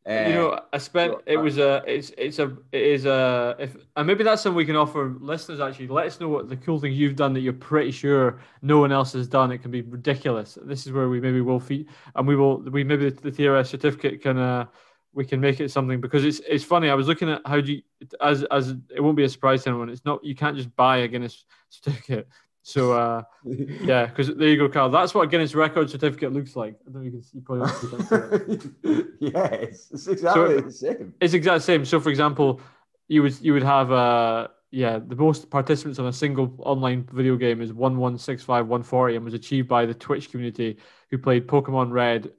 Uh, 0.09 0.29
you 0.29 0.35
know, 0.35 0.61
I 0.73 0.79
spent. 0.79 1.15
It 1.27 1.37
was 1.37 1.59
a. 1.59 1.83
It's 1.85 2.13
it's 2.17 2.39
a. 2.39 2.57
It 2.71 2.83
is 2.83 3.07
a. 3.07 3.57
If 3.59 3.77
and 3.97 4.07
maybe 4.07 4.23
that's 4.23 4.43
something 4.43 4.57
we 4.57 4.65
can 4.65 4.77
offer 4.77 5.17
listeners. 5.21 5.59
Actually, 5.59 5.89
let 5.89 6.07
us 6.07 6.21
know 6.21 6.29
what 6.29 6.49
the 6.49 6.57
cool 6.57 6.79
things 6.79 6.97
you've 6.97 7.17
done 7.17 7.33
that 7.33 7.41
you're 7.41 7.53
pretty 7.53 7.91
sure 7.91 8.39
no 8.63 8.79
one 8.79 8.93
else 8.93 9.15
has 9.15 9.27
done. 9.27 9.51
It 9.51 9.59
can 9.59 9.73
be 9.73 9.83
ridiculous. 9.83 10.59
This 10.63 10.87
is 10.87 10.93
where 10.93 11.09
we 11.09 11.21
maybe 11.21 11.41
will 11.41 11.59
feed, 11.59 11.89
and 12.15 12.27
we 12.27 12.37
will. 12.37 12.59
We 12.59 12.85
maybe 12.85 13.11
the, 13.11 13.31
the 13.31 13.33
TRS 13.33 13.67
certificate 13.67 14.23
can. 14.23 14.39
Uh, 14.39 14.67
we 15.13 15.25
can 15.25 15.41
make 15.41 15.61
it 15.61 15.71
something 15.71 16.01
because 16.01 16.25
it's 16.25 16.41
it's 16.47 16.63
funny. 16.63 16.91
I 16.91 16.95
was 16.95 17.09
looking 17.09 17.31
at 17.31 17.41
how 17.47 17.61
do 17.61 17.73
you 17.73 17.83
as 18.21 18.45
as 18.45 18.75
it 18.95 19.01
won't 19.01 19.17
be 19.17 19.25
a 19.25 19.29
surprise 19.29 19.65
to 19.65 19.71
anyone. 19.71 19.89
It's 19.89 20.05
not 20.05 20.23
you 20.23 20.37
can't 20.37 20.57
just 20.57 20.77
buy 20.77 20.99
a 20.99 21.09
Guinness 21.09 21.45
certificate. 21.71 22.29
So 22.67 22.95
uh, 22.95 23.23
yeah, 23.45 24.07
because 24.07 24.35
there 24.35 24.49
you 24.49 24.57
go, 24.57 24.69
Carl. 24.69 24.91
That's 24.91 25.15
what 25.15 25.23
a 25.23 25.27
Guinness 25.29 25.55
record 25.55 25.89
certificate 25.89 26.33
looks 26.33 26.57
like. 26.57 26.75
I 26.85 26.91
don't 26.91 26.95
know 26.95 27.01
if 27.01 27.05
you 27.07 27.13
can 27.13 27.23
see. 27.23 27.39
Probably 27.41 29.05
yes, 29.21 29.89
it's 29.93 30.09
exactly 30.09 30.57
so 30.57 30.61
the 30.63 30.73
same. 30.73 31.15
It's 31.21 31.33
exactly 31.33 31.59
the 31.59 31.65
same. 31.65 31.85
So 31.85 32.01
for 32.01 32.11
example, 32.11 32.61
you 33.07 33.23
would 33.23 33.41
you 33.41 33.53
would 33.53 33.63
have 33.63 33.93
uh 33.93 34.49
yeah 34.73 34.99
the 34.99 35.15
most 35.15 35.49
participants 35.49 36.01
on 36.01 36.07
a 36.07 36.13
single 36.13 36.57
online 36.59 37.09
video 37.13 37.37
game 37.37 37.63
is 37.63 37.73
one 37.73 37.99
one 37.99 38.19
six 38.19 38.43
five 38.43 38.67
one 38.67 38.83
forty 38.83 39.15
and 39.15 39.25
was 39.25 39.35
achieved 39.35 39.69
by 39.69 39.87
the 39.87 39.95
Twitch 39.95 40.33
community 40.33 40.79
who 41.11 41.19
played 41.19 41.47
Pokemon 41.47 41.93
Red 41.93 42.33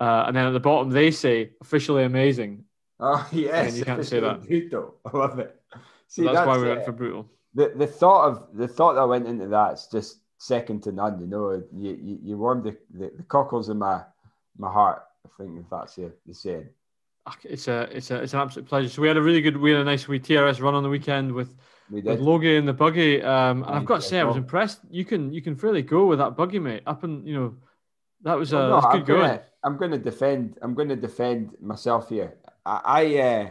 uh, 0.00 0.24
and 0.26 0.36
then 0.36 0.44
at 0.44 0.50
the 0.50 0.58
bottom 0.58 0.90
they 0.90 1.12
say 1.12 1.50
officially 1.60 2.02
amazing. 2.02 2.64
Oh 2.98 3.24
yes, 3.32 3.68
and 3.68 3.76
you 3.76 3.84
can't 3.84 4.04
say 4.04 4.18
that. 4.18 4.42
Brutal. 4.44 4.96
I 5.06 5.16
love 5.16 5.38
it. 5.38 5.54
See, 6.08 6.22
so 6.22 6.24
that's, 6.24 6.38
that's, 6.38 6.48
why 6.48 6.58
we 6.58 6.68
went 6.68 6.84
for 6.84 6.90
brutal. 6.90 7.30
The 7.58 7.72
the 7.74 7.86
thought 7.86 8.28
of 8.28 8.34
the 8.54 8.68
thought 8.68 8.94
that 8.94 9.08
went 9.08 9.26
into 9.26 9.48
that's 9.48 9.88
just 9.88 10.20
second 10.38 10.82
to 10.84 10.92
none. 10.92 11.20
You 11.20 11.26
know, 11.26 11.62
you 11.74 11.98
you, 12.00 12.18
you 12.22 12.38
warmed 12.38 12.64
the, 12.64 12.76
the, 12.94 13.10
the 13.16 13.24
cockles 13.24 13.68
in 13.68 13.78
my 13.78 14.02
my 14.56 14.70
heart. 14.70 15.02
I 15.26 15.28
think 15.36 15.58
if 15.58 15.68
that's 15.68 15.96
the, 15.96 16.12
the 16.26 16.34
saying. 16.34 16.68
It's 17.44 17.66
a 17.68 17.88
it's 17.92 18.10
a 18.10 18.22
it's 18.22 18.32
an 18.32 18.40
absolute 18.40 18.68
pleasure. 18.68 18.88
So 18.88 19.02
we 19.02 19.08
had 19.08 19.16
a 19.16 19.22
really 19.22 19.42
good 19.42 19.56
we 19.56 19.72
had 19.72 19.80
a 19.80 19.84
nice 19.84 20.06
wee 20.06 20.20
TRS 20.20 20.62
run 20.62 20.74
on 20.74 20.82
the 20.82 20.88
weekend 20.88 21.32
with 21.32 21.56
with 21.90 22.20
Logie 22.20 22.56
in 22.56 22.64
the 22.64 22.72
buggy. 22.72 23.22
Um, 23.22 23.64
and 23.64 23.74
I've 23.74 23.84
got 23.84 23.96
to 23.96 24.06
say 24.06 24.20
I 24.20 24.24
was 24.24 24.36
impressed. 24.36 24.80
You 24.90 25.04
can 25.04 25.32
you 25.32 25.42
can 25.42 25.56
fairly 25.56 25.82
go 25.82 26.06
with 26.06 26.20
that 26.20 26.36
buggy, 26.36 26.60
mate. 26.60 26.84
Up 26.86 27.02
and 27.02 27.26
you 27.26 27.34
know 27.34 27.56
that 28.22 28.38
was, 28.38 28.52
well, 28.52 28.80
no, 28.80 28.92
good 28.92 29.06
going. 29.06 29.20
Gonna, 29.20 29.42
I'm 29.64 29.76
going 29.76 29.90
to 29.92 29.98
defend. 29.98 30.58
I'm 30.62 30.74
going 30.74 30.88
to 30.88 30.96
defend 30.96 31.54
myself 31.60 32.08
here. 32.08 32.36
I, 32.64 32.80
I, 32.84 33.18
uh, 33.18 33.50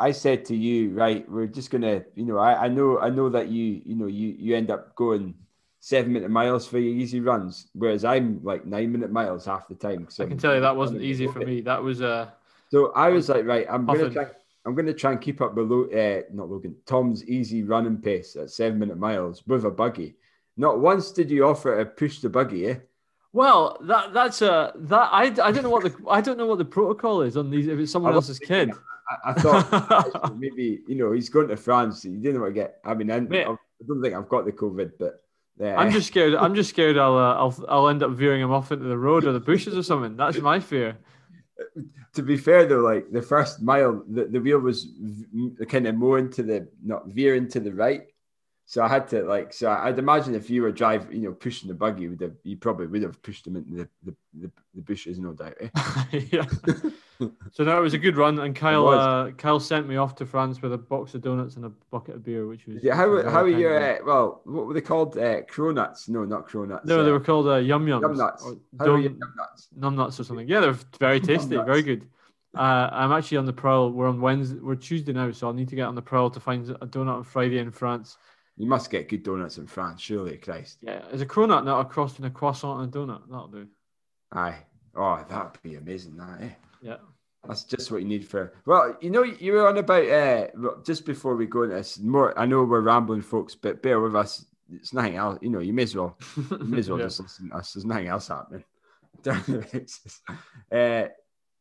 I 0.00 0.12
said 0.12 0.46
to 0.46 0.56
you, 0.56 0.90
right, 0.90 1.30
we're 1.30 1.46
just 1.46 1.70
going 1.70 1.82
to, 1.82 2.02
you 2.14 2.24
know, 2.24 2.38
I, 2.38 2.64
I 2.64 2.68
know, 2.68 2.98
I 2.98 3.10
know 3.10 3.28
that 3.28 3.48
you, 3.48 3.82
you 3.84 3.94
know, 3.94 4.06
you, 4.06 4.34
you 4.38 4.56
end 4.56 4.70
up 4.70 4.96
going 4.96 5.34
seven 5.80 6.12
minute 6.12 6.30
miles 6.30 6.66
for 6.66 6.78
your 6.78 6.94
easy 6.94 7.20
runs, 7.20 7.68
whereas 7.74 8.04
I'm 8.04 8.40
like 8.42 8.64
nine 8.64 8.92
minute 8.92 9.12
miles 9.12 9.44
half 9.44 9.68
the 9.68 9.74
time. 9.74 10.06
So 10.08 10.24
I 10.24 10.26
can 10.26 10.38
tell 10.38 10.54
you 10.54 10.60
that 10.62 10.74
wasn't 10.74 11.02
easy 11.02 11.26
for 11.26 11.40
me. 11.40 11.60
That 11.60 11.82
was 11.82 12.00
uh. 12.00 12.30
So 12.70 12.92
I 12.92 13.10
was 13.10 13.28
like, 13.28 13.44
right, 13.44 13.66
I'm 13.68 13.84
going 13.84 14.00
to 14.00 14.10
try. 14.10 14.26
I'm 14.64 14.74
going 14.74 14.86
to 14.86 14.94
try 14.94 15.12
and 15.12 15.20
keep 15.20 15.40
up 15.40 15.54
with 15.54 15.70
uh, 15.70 16.22
not 16.32 16.50
Logan 16.50 16.76
Tom's 16.86 17.24
easy 17.24 17.62
running 17.62 17.98
pace 17.98 18.36
at 18.36 18.50
seven 18.50 18.78
minute 18.78 18.98
miles 18.98 19.46
with 19.46 19.64
a 19.64 19.70
buggy. 19.70 20.16
Not 20.56 20.80
once 20.80 21.12
did 21.12 21.30
you 21.30 21.46
offer 21.46 21.78
to 21.78 21.86
push 21.86 22.20
the 22.20 22.28
buggy, 22.28 22.66
eh? 22.68 22.76
Well, 23.32 23.78
that 23.82 24.12
that's 24.12 24.42
a 24.42 24.72
that 24.74 25.08
I, 25.12 25.24
I 25.24 25.52
don't 25.52 25.62
know 25.62 25.70
what 25.70 25.84
the 25.84 25.94
I 26.08 26.20
don't 26.20 26.36
know 26.36 26.46
what 26.46 26.58
the 26.58 26.64
protocol 26.64 27.22
is 27.22 27.36
on 27.36 27.50
these 27.50 27.68
if 27.68 27.78
it's 27.78 27.92
someone 27.92 28.12
else's 28.12 28.38
kid. 28.38 28.70
I, 29.10 29.30
I 29.30 29.32
thought 29.34 30.36
maybe 30.38 30.80
you 30.86 30.94
know 30.94 31.12
he's 31.12 31.28
going 31.28 31.48
to 31.48 31.56
France. 31.56 32.02
He 32.02 32.10
didn't 32.10 32.40
want 32.40 32.54
to 32.54 32.60
get. 32.60 32.80
I 32.84 32.94
mean, 32.94 33.10
I, 33.10 33.20
Mate, 33.20 33.46
I 33.46 33.56
don't 33.86 34.02
think 34.02 34.14
I've 34.14 34.28
got 34.28 34.44
the 34.44 34.52
COVID, 34.52 34.92
but 34.98 35.22
yeah. 35.58 35.76
I'm 35.76 35.90
just 35.90 36.08
scared. 36.08 36.34
I'm 36.34 36.54
just 36.54 36.70
scared. 36.70 36.96
I'll 36.96 37.16
uh, 37.16 37.34
I'll 37.34 37.64
I'll 37.68 37.88
end 37.88 38.02
up 38.02 38.12
veering 38.12 38.40
him 38.40 38.52
off 38.52 38.72
into 38.72 38.86
the 38.86 38.96
road 38.98 39.24
or 39.24 39.32
the 39.32 39.40
bushes 39.40 39.76
or 39.76 39.82
something. 39.82 40.16
That's 40.16 40.38
my 40.38 40.60
fear. 40.60 40.98
To 42.14 42.22
be 42.22 42.36
fair 42.36 42.66
though, 42.66 42.80
like 42.80 43.10
the 43.10 43.22
first 43.22 43.60
mile, 43.60 44.02
the, 44.08 44.24
the 44.24 44.40
wheel 44.40 44.58
was 44.58 44.88
v- 44.98 45.66
kind 45.66 45.86
of 45.86 45.94
more 45.94 46.18
into 46.18 46.42
the 46.42 46.68
not 46.82 47.06
veering 47.08 47.48
to 47.48 47.60
the 47.60 47.72
right, 47.72 48.06
So 48.70 48.84
I 48.84 48.86
had 48.86 49.08
to 49.08 49.24
like, 49.24 49.52
so 49.52 49.68
I'd 49.68 49.98
imagine 49.98 50.36
if 50.36 50.48
you 50.48 50.62
were 50.62 50.70
driving, 50.70 51.10
you 51.10 51.28
know, 51.28 51.32
pushing 51.32 51.66
the 51.66 51.74
buggy, 51.74 52.06
would 52.06 52.20
have, 52.20 52.36
you 52.44 52.56
probably 52.56 52.86
would 52.86 53.02
have 53.02 53.20
pushed 53.20 53.44
them 53.44 53.56
into 53.56 53.74
the, 53.74 53.88
the, 54.04 54.14
the, 54.42 54.50
the 54.76 54.80
bushes, 54.80 55.18
no 55.18 55.32
doubt. 55.32 55.54
Eh? 55.60 55.68
yeah. 56.30 56.44
so 57.50 57.64
that 57.64 57.80
was 57.80 57.94
a 57.94 57.98
good 57.98 58.16
run, 58.16 58.38
and 58.38 58.54
Kyle 58.54 58.86
uh, 58.86 59.32
Kyle 59.32 59.58
sent 59.58 59.88
me 59.88 59.96
off 59.96 60.14
to 60.14 60.24
France 60.24 60.62
with 60.62 60.72
a 60.72 60.78
box 60.78 61.16
of 61.16 61.22
donuts 61.22 61.56
and 61.56 61.64
a 61.64 61.70
bucket 61.90 62.14
of 62.14 62.24
beer, 62.24 62.46
which 62.46 62.68
was 62.68 62.76
yeah. 62.80 62.94
How 62.94 63.28
how 63.28 63.42
are 63.42 63.48
you? 63.48 63.70
Uh, 63.70 63.96
well, 64.06 64.40
what 64.44 64.66
were 64.66 64.74
they 64.74 64.80
called? 64.80 65.18
Uh, 65.18 65.42
cronuts? 65.42 66.08
No, 66.08 66.24
not 66.24 66.48
cronuts. 66.48 66.84
No, 66.84 67.02
they 67.02 67.10
uh, 67.10 67.14
were 67.14 67.18
called 67.18 67.48
uh, 67.48 67.56
yum 67.56 67.84
yums. 67.86 68.02
Yum 68.02 68.16
nuts. 68.16 68.44
How 68.78 68.92
are 68.92 68.98
you, 68.98 69.08
yum 69.08 69.34
nuts? 69.36 69.66
Num 69.74 69.96
nuts 69.96 70.20
or 70.20 70.22
something. 70.22 70.46
Yeah, 70.46 70.60
they're 70.60 70.78
very 71.00 71.18
tasty, 71.30 71.56
very 71.56 71.82
good. 71.82 72.08
Uh, 72.56 72.88
I'm 72.92 73.10
actually 73.10 73.38
on 73.38 73.46
the 73.46 73.52
prowl. 73.52 73.90
We're 73.90 74.08
on 74.08 74.20
Wednesday. 74.20 74.60
We're 74.60 74.76
Tuesday 74.76 75.12
now, 75.12 75.32
so 75.32 75.48
I'll 75.48 75.52
need 75.52 75.68
to 75.70 75.76
get 75.76 75.86
on 75.86 75.96
the 75.96 76.02
prowl 76.02 76.30
to 76.30 76.38
find 76.38 76.68
a 76.68 76.86
donut 76.86 77.16
on 77.16 77.24
Friday 77.24 77.58
in 77.58 77.72
France. 77.72 78.16
You 78.60 78.66
must 78.66 78.90
get 78.90 79.08
good 79.08 79.22
donuts 79.22 79.56
in 79.56 79.66
France, 79.66 80.02
surely, 80.02 80.36
Christ. 80.36 80.80
Yeah, 80.82 81.00
is 81.12 81.22
a 81.22 81.26
cronut 81.26 81.64
not 81.64 81.80
a 81.80 81.84
cross 81.86 82.12
between 82.12 82.30
a 82.30 82.34
croissant 82.34 82.82
and 82.82 82.94
a 82.94 82.98
donut? 82.98 83.22
That'll 83.30 83.48
do. 83.48 83.66
Aye. 84.32 84.58
Oh, 84.94 85.24
that'd 85.26 85.62
be 85.62 85.76
amazing, 85.76 86.18
that, 86.18 86.42
eh? 86.42 86.50
Yeah. 86.82 86.96
That's 87.48 87.64
just 87.64 87.90
what 87.90 88.02
you 88.02 88.06
need 88.06 88.28
for. 88.28 88.52
Well, 88.66 88.98
you 89.00 89.08
know, 89.08 89.22
you 89.22 89.52
were 89.52 89.66
on 89.66 89.78
about 89.78 90.06
uh, 90.06 90.48
just 90.84 91.06
before 91.06 91.36
we 91.36 91.46
go 91.46 91.62
into 91.62 91.76
this. 91.76 91.98
More, 92.00 92.38
I 92.38 92.44
know 92.44 92.62
we're 92.64 92.82
rambling, 92.82 93.22
folks, 93.22 93.54
but 93.54 93.82
bear 93.82 93.98
with 93.98 94.14
us. 94.14 94.44
It's 94.70 94.92
nothing 94.92 95.16
else. 95.16 95.38
You 95.40 95.48
know, 95.48 95.60
you 95.60 95.72
may 95.72 95.84
as 95.84 95.96
well, 95.96 96.18
you 96.36 96.58
may 96.58 96.80
as 96.80 96.90
well 96.90 96.98
yeah. 97.00 97.06
just 97.06 97.20
listen 97.20 97.48
to 97.48 97.56
us. 97.56 97.72
There's 97.72 97.86
nothing 97.86 98.08
else 98.08 98.28
happening. 98.28 98.64
uh, 100.70 101.08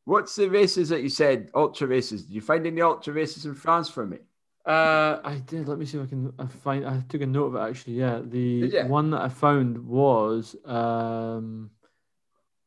what's 0.04 0.36
the 0.36 0.50
races 0.50 0.90
that 0.90 1.02
you 1.02 1.08
said? 1.08 1.50
Ultra 1.56 1.88
races. 1.88 2.26
Did 2.26 2.34
you 2.34 2.42
find 2.42 2.68
any 2.68 2.82
ultra 2.82 3.14
races 3.14 3.46
in 3.46 3.56
France 3.56 3.88
for 3.88 4.06
me? 4.06 4.18
Uh, 4.66 5.20
I 5.24 5.42
did. 5.46 5.68
Let 5.68 5.80
me 5.80 5.86
see 5.86 5.98
if 5.98 6.04
I 6.04 6.08
can 6.08 6.34
I 6.38 6.46
find. 6.46 6.86
I 6.86 7.02
took 7.10 7.22
a 7.22 7.26
note 7.26 7.46
of 7.48 7.56
it 7.56 7.70
actually. 7.70 7.94
Yeah, 7.94 8.22
the 8.24 8.62
one 8.88 9.12
that 9.12 9.22
I 9.22 9.30
found 9.30 9.78
was. 9.78 10.56
Um, 10.66 11.72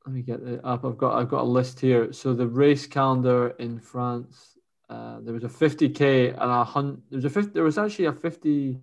let 0.07 0.15
me 0.15 0.23
get 0.23 0.41
it 0.41 0.61
up. 0.65 0.85
I've 0.85 0.99
got 0.99 1.15
I've 1.15 1.29
got 1.29 1.43
a 1.43 1.45
list 1.45 1.79
here. 1.81 2.13
So 2.13 2.35
the 2.35 2.47
race 2.47 2.87
calendar 2.87 3.51
in 3.59 3.79
France. 3.79 4.49
Uh, 4.91 5.21
there 5.21 5.33
was 5.33 5.45
a 5.45 5.49
50k 5.49 6.33
and 6.33 6.51
a 6.51 6.65
hundred. 6.65 7.03
There 7.09 7.17
was 7.17 7.25
a 7.25 7.31
50. 7.31 7.53
There 7.53 7.63
was 7.63 7.79
actually 7.79 8.07
a 8.07 8.13
50. 8.13 8.79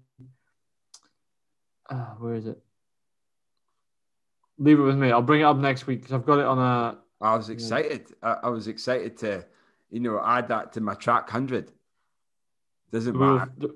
Uh, 1.88 1.96
where 2.18 2.34
is 2.34 2.48
it? 2.48 2.60
Leave 4.58 4.80
it 4.80 4.84
with 4.84 4.98
me. 4.98 5.12
I'll 5.12 5.22
bring 5.22 5.42
it 5.42 5.44
up 5.44 5.58
next 5.58 5.86
week 5.88 6.02
because 6.02 6.14
I've 6.14 6.26
got 6.26 6.40
it 6.40 6.46
on 6.46 6.58
a. 6.58 6.98
I 7.22 7.36
was 7.36 7.50
excited. 7.50 8.08
I, 8.24 8.38
I 8.44 8.50
was 8.50 8.68
excited 8.68 9.18
to, 9.18 9.46
you 9.92 10.00
know, 10.00 10.22
add 10.26 10.48
that 10.48 10.74
to 10.74 10.82
my 10.82 10.96
track 10.96 11.30
hundred. 11.30 11.72
Doesn't 12.92 13.18
matter. 13.18 13.52
We'll, 13.58 13.72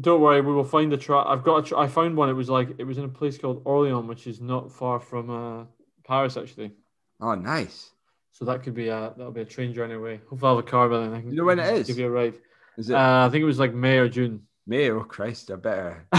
don't 0.00 0.20
worry, 0.20 0.40
we 0.40 0.52
will 0.52 0.64
find 0.64 0.92
the 0.92 0.96
track. 0.96 1.26
I've 1.26 1.42
got. 1.42 1.58
A 1.58 1.62
tra- 1.62 1.78
I 1.78 1.88
found 1.88 2.16
one. 2.16 2.28
It 2.28 2.34
was 2.34 2.48
like 2.48 2.68
it 2.78 2.84
was 2.84 2.98
in 2.98 3.04
a 3.04 3.08
place 3.08 3.36
called 3.36 3.64
Orléans, 3.64 4.06
which 4.06 4.26
is 4.26 4.40
not 4.40 4.70
far 4.70 5.00
from 5.00 5.30
uh, 5.30 5.64
Paris, 6.06 6.36
actually. 6.36 6.72
Oh, 7.20 7.34
nice. 7.34 7.90
So 8.32 8.44
that 8.44 8.62
could 8.62 8.74
be 8.74 8.88
a 8.88 9.12
that'll 9.16 9.32
be 9.32 9.40
a 9.40 9.44
train 9.44 9.74
journey 9.74 9.94
away. 9.94 10.20
Hopefully, 10.28 10.48
I'll 10.48 10.56
have 10.56 10.64
a 10.64 10.68
car 10.68 10.88
by 10.88 11.00
then. 11.00 11.14
I 11.14 11.20
can. 11.20 11.30
You 11.30 11.36
know 11.36 11.44
when 11.44 11.58
it 11.58 11.74
is? 11.74 11.88
Give 11.88 11.98
you 11.98 12.06
a 12.06 12.10
ride. 12.10 12.34
Is 12.76 12.90
it? 12.90 12.94
Uh, 12.94 13.26
I 13.26 13.30
think 13.30 13.42
it 13.42 13.46
was 13.46 13.58
like 13.58 13.74
May 13.74 13.98
or 13.98 14.08
June. 14.08 14.42
May. 14.66 14.90
Oh 14.90 15.00
Christ! 15.00 15.50
I 15.50 15.56
better. 15.56 16.06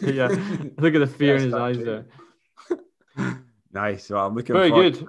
yeah. 0.00 0.28
Look 0.78 0.94
at 0.94 1.00
the 1.00 1.12
fear 1.12 1.36
in 1.36 1.42
his 1.42 1.54
eyes 1.54 1.78
there. 1.78 2.06
nice. 3.72 4.10
Well, 4.10 4.26
I'm 4.26 4.36
looking 4.36 4.54
very 4.54 4.70
good. 4.70 5.04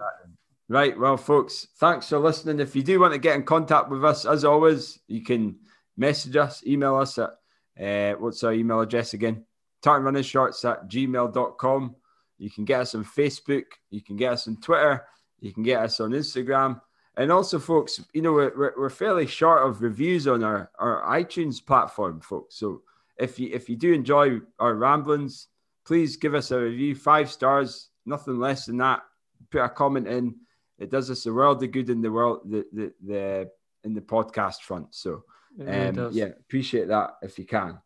Right. 0.69 0.97
Well, 0.97 1.17
folks, 1.17 1.67
thanks 1.77 2.09
for 2.09 2.17
listening. 2.17 2.59
If 2.59 2.75
you 2.75 2.81
do 2.81 2.99
want 2.99 3.13
to 3.13 3.19
get 3.19 3.35
in 3.35 3.43
contact 3.43 3.89
with 3.89 4.03
us, 4.03 4.25
as 4.25 4.43
always, 4.43 4.99
you 5.07 5.21
can 5.21 5.57
message 5.97 6.35
us, 6.35 6.63
email 6.65 6.95
us 6.95 7.17
at 7.17 7.31
uh, 7.79 8.13
what's 8.19 8.43
our 8.43 8.53
email 8.53 8.81
address 8.81 9.13
again? 9.13 9.45
Tartan 9.81 10.05
running 10.05 10.23
shorts 10.23 10.63
at 10.65 10.87
gmail.com. 10.89 11.95
You 12.37 12.49
can 12.49 12.65
get 12.65 12.81
us 12.81 12.95
on 12.95 13.05
Facebook, 13.05 13.65
you 13.89 14.01
can 14.01 14.15
get 14.15 14.33
us 14.33 14.47
on 14.47 14.57
Twitter, 14.57 15.05
you 15.39 15.53
can 15.53 15.63
get 15.63 15.81
us 15.81 15.99
on 15.99 16.11
Instagram. 16.11 16.81
And 17.15 17.31
also, 17.31 17.59
folks, 17.59 18.01
you 18.13 18.21
know, 18.21 18.33
we're, 18.33 18.73
we're 18.75 18.89
fairly 18.89 19.27
short 19.27 19.67
of 19.67 19.81
reviews 19.81 20.27
on 20.27 20.43
our, 20.43 20.71
our 20.79 21.03
iTunes 21.19 21.63
platform, 21.63 22.21
folks. 22.21 22.55
So 22.55 22.81
if 23.17 23.39
you 23.39 23.49
if 23.53 23.69
you 23.69 23.75
do 23.75 23.93
enjoy 23.93 24.39
our 24.59 24.73
ramblings, 24.73 25.47
please 25.85 26.17
give 26.17 26.33
us 26.33 26.51
a 26.51 26.59
review, 26.59 26.95
five 26.95 27.29
stars, 27.31 27.89
nothing 28.05 28.39
less 28.39 28.65
than 28.65 28.77
that. 28.77 29.03
Put 29.51 29.61
a 29.61 29.69
comment 29.69 30.07
in. 30.07 30.35
It 30.79 30.89
does 30.89 31.11
us 31.11 31.27
a 31.27 31.33
world 31.33 31.61
of 31.63 31.71
good 31.71 31.89
in 31.91 32.01
the 32.01 32.11
world, 32.11 32.41
the 32.49 32.65
the, 32.73 32.93
the 33.05 33.51
in 33.83 33.93
the 33.93 34.01
podcast 34.01 34.61
front. 34.61 34.95
So 34.95 35.23
um, 35.59 36.09
yeah, 36.11 36.25
appreciate 36.25 36.87
that 36.87 37.17
if 37.21 37.37
you 37.37 37.45
can. 37.45 37.79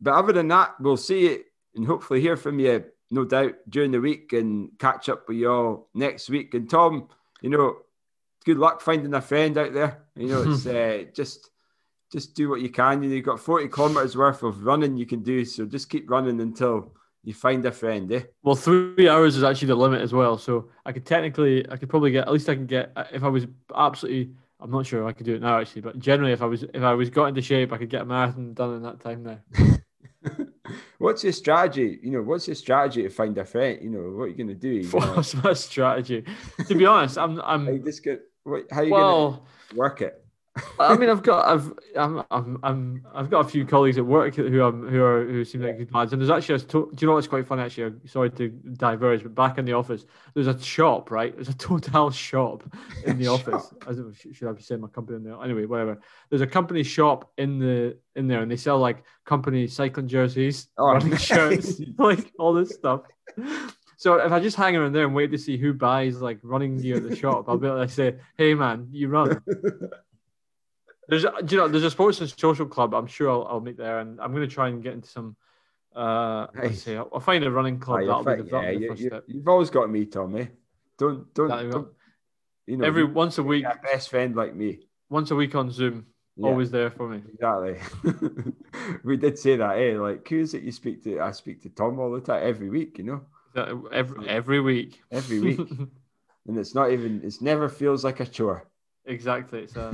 But 0.00 0.14
other 0.14 0.32
than 0.32 0.48
that, 0.48 0.74
we'll 0.80 0.96
see 0.96 1.26
it 1.26 1.46
and 1.74 1.86
hopefully 1.86 2.20
hear 2.20 2.36
from 2.36 2.58
you, 2.58 2.84
no 3.10 3.24
doubt, 3.24 3.54
during 3.68 3.92
the 3.92 4.00
week 4.00 4.32
and 4.32 4.70
catch 4.78 5.08
up 5.08 5.28
with 5.28 5.36
you 5.36 5.50
all 5.50 5.88
next 5.94 6.28
week. 6.28 6.54
And 6.54 6.68
Tom, 6.68 7.08
you 7.40 7.50
know, 7.50 7.78
good 8.44 8.58
luck 8.58 8.80
finding 8.80 9.14
a 9.14 9.20
friend 9.20 9.56
out 9.56 9.72
there. 9.72 10.02
You 10.16 10.28
know, 10.28 10.42
it's 10.50 10.66
uh, 10.66 11.04
just 11.14 11.50
just 12.10 12.34
do 12.34 12.50
what 12.50 12.60
you 12.60 12.68
can. 12.68 13.02
You 13.02 13.08
know, 13.08 13.16
you've 13.16 13.24
got 13.24 13.40
40 13.40 13.68
kilometers 13.68 14.16
worth 14.16 14.42
of 14.42 14.64
running 14.64 14.96
you 14.96 15.06
can 15.06 15.22
do. 15.22 15.44
So 15.44 15.64
just 15.64 15.88
keep 15.88 16.10
running 16.10 16.40
until 16.40 16.92
you 17.24 17.32
find 17.32 17.64
a 17.64 17.72
friend, 17.72 18.12
eh? 18.12 18.24
Well, 18.42 18.54
three 18.54 19.08
hours 19.08 19.36
is 19.36 19.44
actually 19.44 19.68
the 19.68 19.76
limit 19.76 20.02
as 20.02 20.12
well. 20.12 20.36
So 20.36 20.68
I 20.84 20.92
could 20.92 21.06
technically, 21.06 21.68
I 21.70 21.76
could 21.76 21.88
probably 21.88 22.10
get, 22.10 22.26
at 22.26 22.32
least 22.32 22.48
I 22.48 22.54
can 22.54 22.66
get, 22.66 22.92
if 23.12 23.22
I 23.22 23.28
was 23.28 23.46
absolutely 23.74 24.34
I'm 24.62 24.70
not 24.70 24.86
sure 24.86 25.06
I 25.06 25.12
could 25.12 25.26
do 25.26 25.34
it 25.34 25.42
now 25.42 25.60
actually, 25.60 25.82
but 25.82 25.98
generally, 25.98 26.32
if 26.32 26.40
I 26.40 26.46
was 26.46 26.62
if 26.62 26.82
I 26.82 26.94
was 26.94 27.10
got 27.10 27.26
into 27.26 27.42
shape, 27.42 27.72
I 27.72 27.78
could 27.78 27.90
get 27.90 28.02
a 28.02 28.04
marathon 28.04 28.54
done 28.54 28.76
in 28.76 28.82
that 28.82 29.00
time 29.00 29.24
now. 29.24 29.38
what's 30.98 31.24
your 31.24 31.32
strategy? 31.32 31.98
You 32.00 32.12
know, 32.12 32.22
what's 32.22 32.46
your 32.46 32.54
strategy 32.54 33.02
to 33.02 33.08
find 33.08 33.36
a 33.38 33.44
friend? 33.44 33.80
You 33.82 33.90
know, 33.90 34.16
what 34.16 34.24
are 34.24 34.28
you 34.28 34.36
going 34.36 34.48
to 34.48 34.54
do? 34.54 34.88
What's 34.90 35.34
my 35.34 35.52
strategy? 35.54 36.24
to 36.68 36.74
be 36.76 36.86
honest, 36.86 37.18
I'm 37.18 37.40
I'm. 37.42 37.66
How 37.66 37.72
you, 37.72 37.78
just 37.80 38.04
get, 38.04 38.22
what, 38.44 38.70
how 38.70 38.82
you 38.82 38.92
well, 38.92 39.30
going 39.30 39.40
to 39.70 39.76
work 39.76 40.00
it? 40.00 40.21
I 40.78 40.96
mean, 40.96 41.08
I've 41.08 41.22
got, 41.22 41.46
I've, 41.46 41.72
I'm, 41.96 42.22
I'm, 42.30 42.58
I'm, 42.62 43.06
I've 43.14 43.30
got 43.30 43.46
a 43.46 43.48
few 43.48 43.64
colleagues 43.64 43.96
at 43.96 44.04
work 44.04 44.34
who 44.34 44.62
I'm, 44.62 44.86
who 44.86 45.02
are, 45.02 45.24
who 45.24 45.44
seem 45.46 45.62
like 45.62 45.78
good 45.78 45.94
lads. 45.94 46.12
And 46.12 46.20
there's 46.20 46.30
actually, 46.30 46.56
a 46.56 46.58
to- 46.58 46.90
do 46.94 46.96
you 47.00 47.06
know 47.06 47.14
what's 47.14 47.26
quite 47.26 47.46
funny? 47.46 47.62
Actually, 47.62 47.94
sorry 48.06 48.30
to 48.32 48.48
diverge, 48.48 49.22
but 49.22 49.34
back 49.34 49.56
in 49.56 49.64
the 49.64 49.72
office, 49.72 50.04
there's 50.34 50.48
a 50.48 50.58
shop, 50.60 51.10
right? 51.10 51.34
There's 51.34 51.48
a 51.48 51.54
total 51.54 52.10
shop 52.28 52.64
in 53.06 53.18
the 53.18 53.28
office. 53.28 53.72
As 53.88 53.98
should 54.32 54.48
I 54.48 54.52
be 54.52 54.62
saying 54.62 54.82
my 54.82 54.88
company 54.88 55.16
in 55.16 55.24
there? 55.24 55.42
Anyway, 55.42 55.64
whatever. 55.64 55.98
There's 56.28 56.42
a 56.42 56.46
company 56.46 56.82
shop 56.82 57.30
in 57.38 57.58
the 57.58 57.96
in 58.14 58.28
there, 58.28 58.42
and 58.42 58.50
they 58.50 58.56
sell 58.56 58.78
like 58.78 59.04
company 59.24 59.66
cycling 59.66 60.08
jerseys, 60.08 60.68
oh, 60.76 60.92
running 60.92 61.10
nice. 61.10 61.22
shirts, 61.22 61.80
like 61.98 62.30
all 62.38 62.52
this 62.52 62.74
stuff. 62.74 63.02
So 63.96 64.16
if 64.16 64.32
I 64.32 64.40
just 64.40 64.56
hang 64.56 64.76
around 64.76 64.92
there 64.92 65.06
and 65.06 65.14
wait 65.14 65.30
to 65.30 65.38
see 65.38 65.56
who 65.56 65.72
buys 65.72 66.20
like 66.20 66.40
running 66.42 66.76
gear 66.76 66.96
at 66.96 67.08
the 67.08 67.16
shop, 67.16 67.44
I'll 67.48 67.56
be 67.56 67.68
able 67.68 67.86
to 67.86 67.88
say, 67.88 68.16
"Hey 68.36 68.52
man, 68.52 68.88
you 68.90 69.08
run." 69.08 69.40
There's, 71.12 71.24
you 71.24 71.58
know, 71.58 71.68
there's 71.68 71.84
a 71.84 71.90
sports 71.90 72.22
and 72.22 72.30
social 72.30 72.64
club. 72.64 72.94
I'm 72.94 73.06
sure 73.06 73.30
I'll, 73.30 73.46
I'll 73.46 73.60
meet 73.60 73.76
there, 73.76 73.98
and 73.98 74.18
I'm 74.18 74.32
going 74.32 74.48
to 74.48 74.54
try 74.54 74.68
and 74.68 74.82
get 74.82 74.94
into 74.94 75.10
some. 75.10 75.36
Uh, 75.94 76.46
let's 76.54 76.84
see. 76.84 76.96
I'll, 76.96 77.10
I'll 77.12 77.20
find 77.20 77.44
a 77.44 77.50
running 77.50 77.78
club. 77.78 78.00
Oh, 78.04 78.22
that'll 78.22 78.44
be 78.44 78.50
the, 78.50 78.60
yeah, 78.62 78.70
you, 78.70 78.94
you, 78.94 79.22
You've 79.26 79.46
always 79.46 79.68
got 79.68 79.90
me, 79.90 80.06
Tommy. 80.06 80.48
Don't 80.96 81.34
don't, 81.34 81.70
don't 81.70 81.88
you 82.66 82.78
know 82.78 82.86
every 82.86 83.04
once 83.04 83.36
a 83.36 83.42
week. 83.42 83.66
best 83.82 84.08
friend 84.08 84.34
like 84.34 84.54
me. 84.54 84.88
Once 85.10 85.30
a 85.30 85.34
week 85.34 85.54
on 85.54 85.70
Zoom. 85.70 86.06
Yeah. 86.34 86.48
Always 86.48 86.70
there 86.70 86.88
for 86.88 87.06
me. 87.10 87.20
Exactly. 87.30 87.76
we 89.04 89.18
did 89.18 89.38
say 89.38 89.56
that, 89.56 89.76
eh? 89.76 89.98
Like, 89.98 90.26
who 90.26 90.38
is 90.38 90.54
it 90.54 90.62
you 90.62 90.72
speak 90.72 91.04
to? 91.04 91.20
I 91.20 91.32
speak 91.32 91.62
to 91.64 91.68
Tom 91.68 92.00
all 92.00 92.10
the 92.10 92.22
time, 92.22 92.42
every 92.42 92.70
week, 92.70 92.96
you 92.96 93.04
know? 93.04 93.20
Every, 93.92 94.26
every 94.30 94.60
week. 94.62 95.02
Every 95.10 95.40
week. 95.40 95.58
and 96.46 96.56
it's 96.56 96.74
not 96.74 96.90
even, 96.90 97.20
it 97.22 97.34
never 97.42 97.68
feels 97.68 98.02
like 98.02 98.20
a 98.20 98.24
chore. 98.24 98.66
Exactly. 99.04 99.60
It's 99.60 99.76
a, 99.76 99.92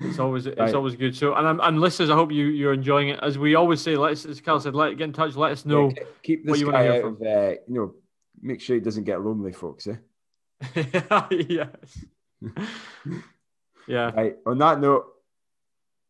it's 0.00 0.18
always 0.18 0.46
it's 0.46 0.58
right. 0.58 0.74
always 0.74 0.94
good. 0.94 1.16
So 1.16 1.34
and 1.34 1.60
and 1.60 1.80
listeners, 1.80 2.10
I 2.10 2.14
hope 2.14 2.30
you 2.30 2.46
you're 2.46 2.74
enjoying 2.74 3.08
it. 3.08 3.20
As 3.22 3.38
we 3.38 3.54
always 3.54 3.80
say, 3.80 3.96
let's 3.96 4.24
as 4.26 4.40
Carl 4.40 4.60
said, 4.60 4.74
let 4.74 4.96
get 4.98 5.04
in 5.04 5.12
touch. 5.12 5.36
Let 5.36 5.52
us 5.52 5.64
know. 5.64 5.90
Yeah, 5.96 6.02
keep 6.22 6.44
this 6.44 6.50
what 6.50 6.58
you 6.60 6.70
guy 6.70 6.88
out 6.88 7.00
from. 7.02 7.14
of 7.14 7.22
uh, 7.22 7.50
you 7.50 7.74
know. 7.74 7.94
Make 8.42 8.60
sure 8.60 8.76
he 8.76 8.80
doesn't 8.80 9.04
get 9.04 9.22
lonely, 9.22 9.52
folks. 9.52 9.86
Eh? 9.86 9.96
yes. 11.30 12.04
yeah. 13.88 14.10
Right. 14.10 14.36
On 14.44 14.58
that 14.58 14.78
note, 14.78 15.06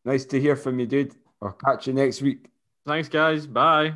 nice 0.03 0.25
to 0.25 0.41
hear 0.41 0.57
from 0.57 0.77
you, 0.79 0.87
dude. 0.87 1.15
I'll 1.41 1.53
catch 1.53 1.87
you 1.87 1.93
next 1.93 2.21
week. 2.21 2.49
Thanks, 2.85 3.07
guys. 3.07 3.47
Bye. 3.47 3.93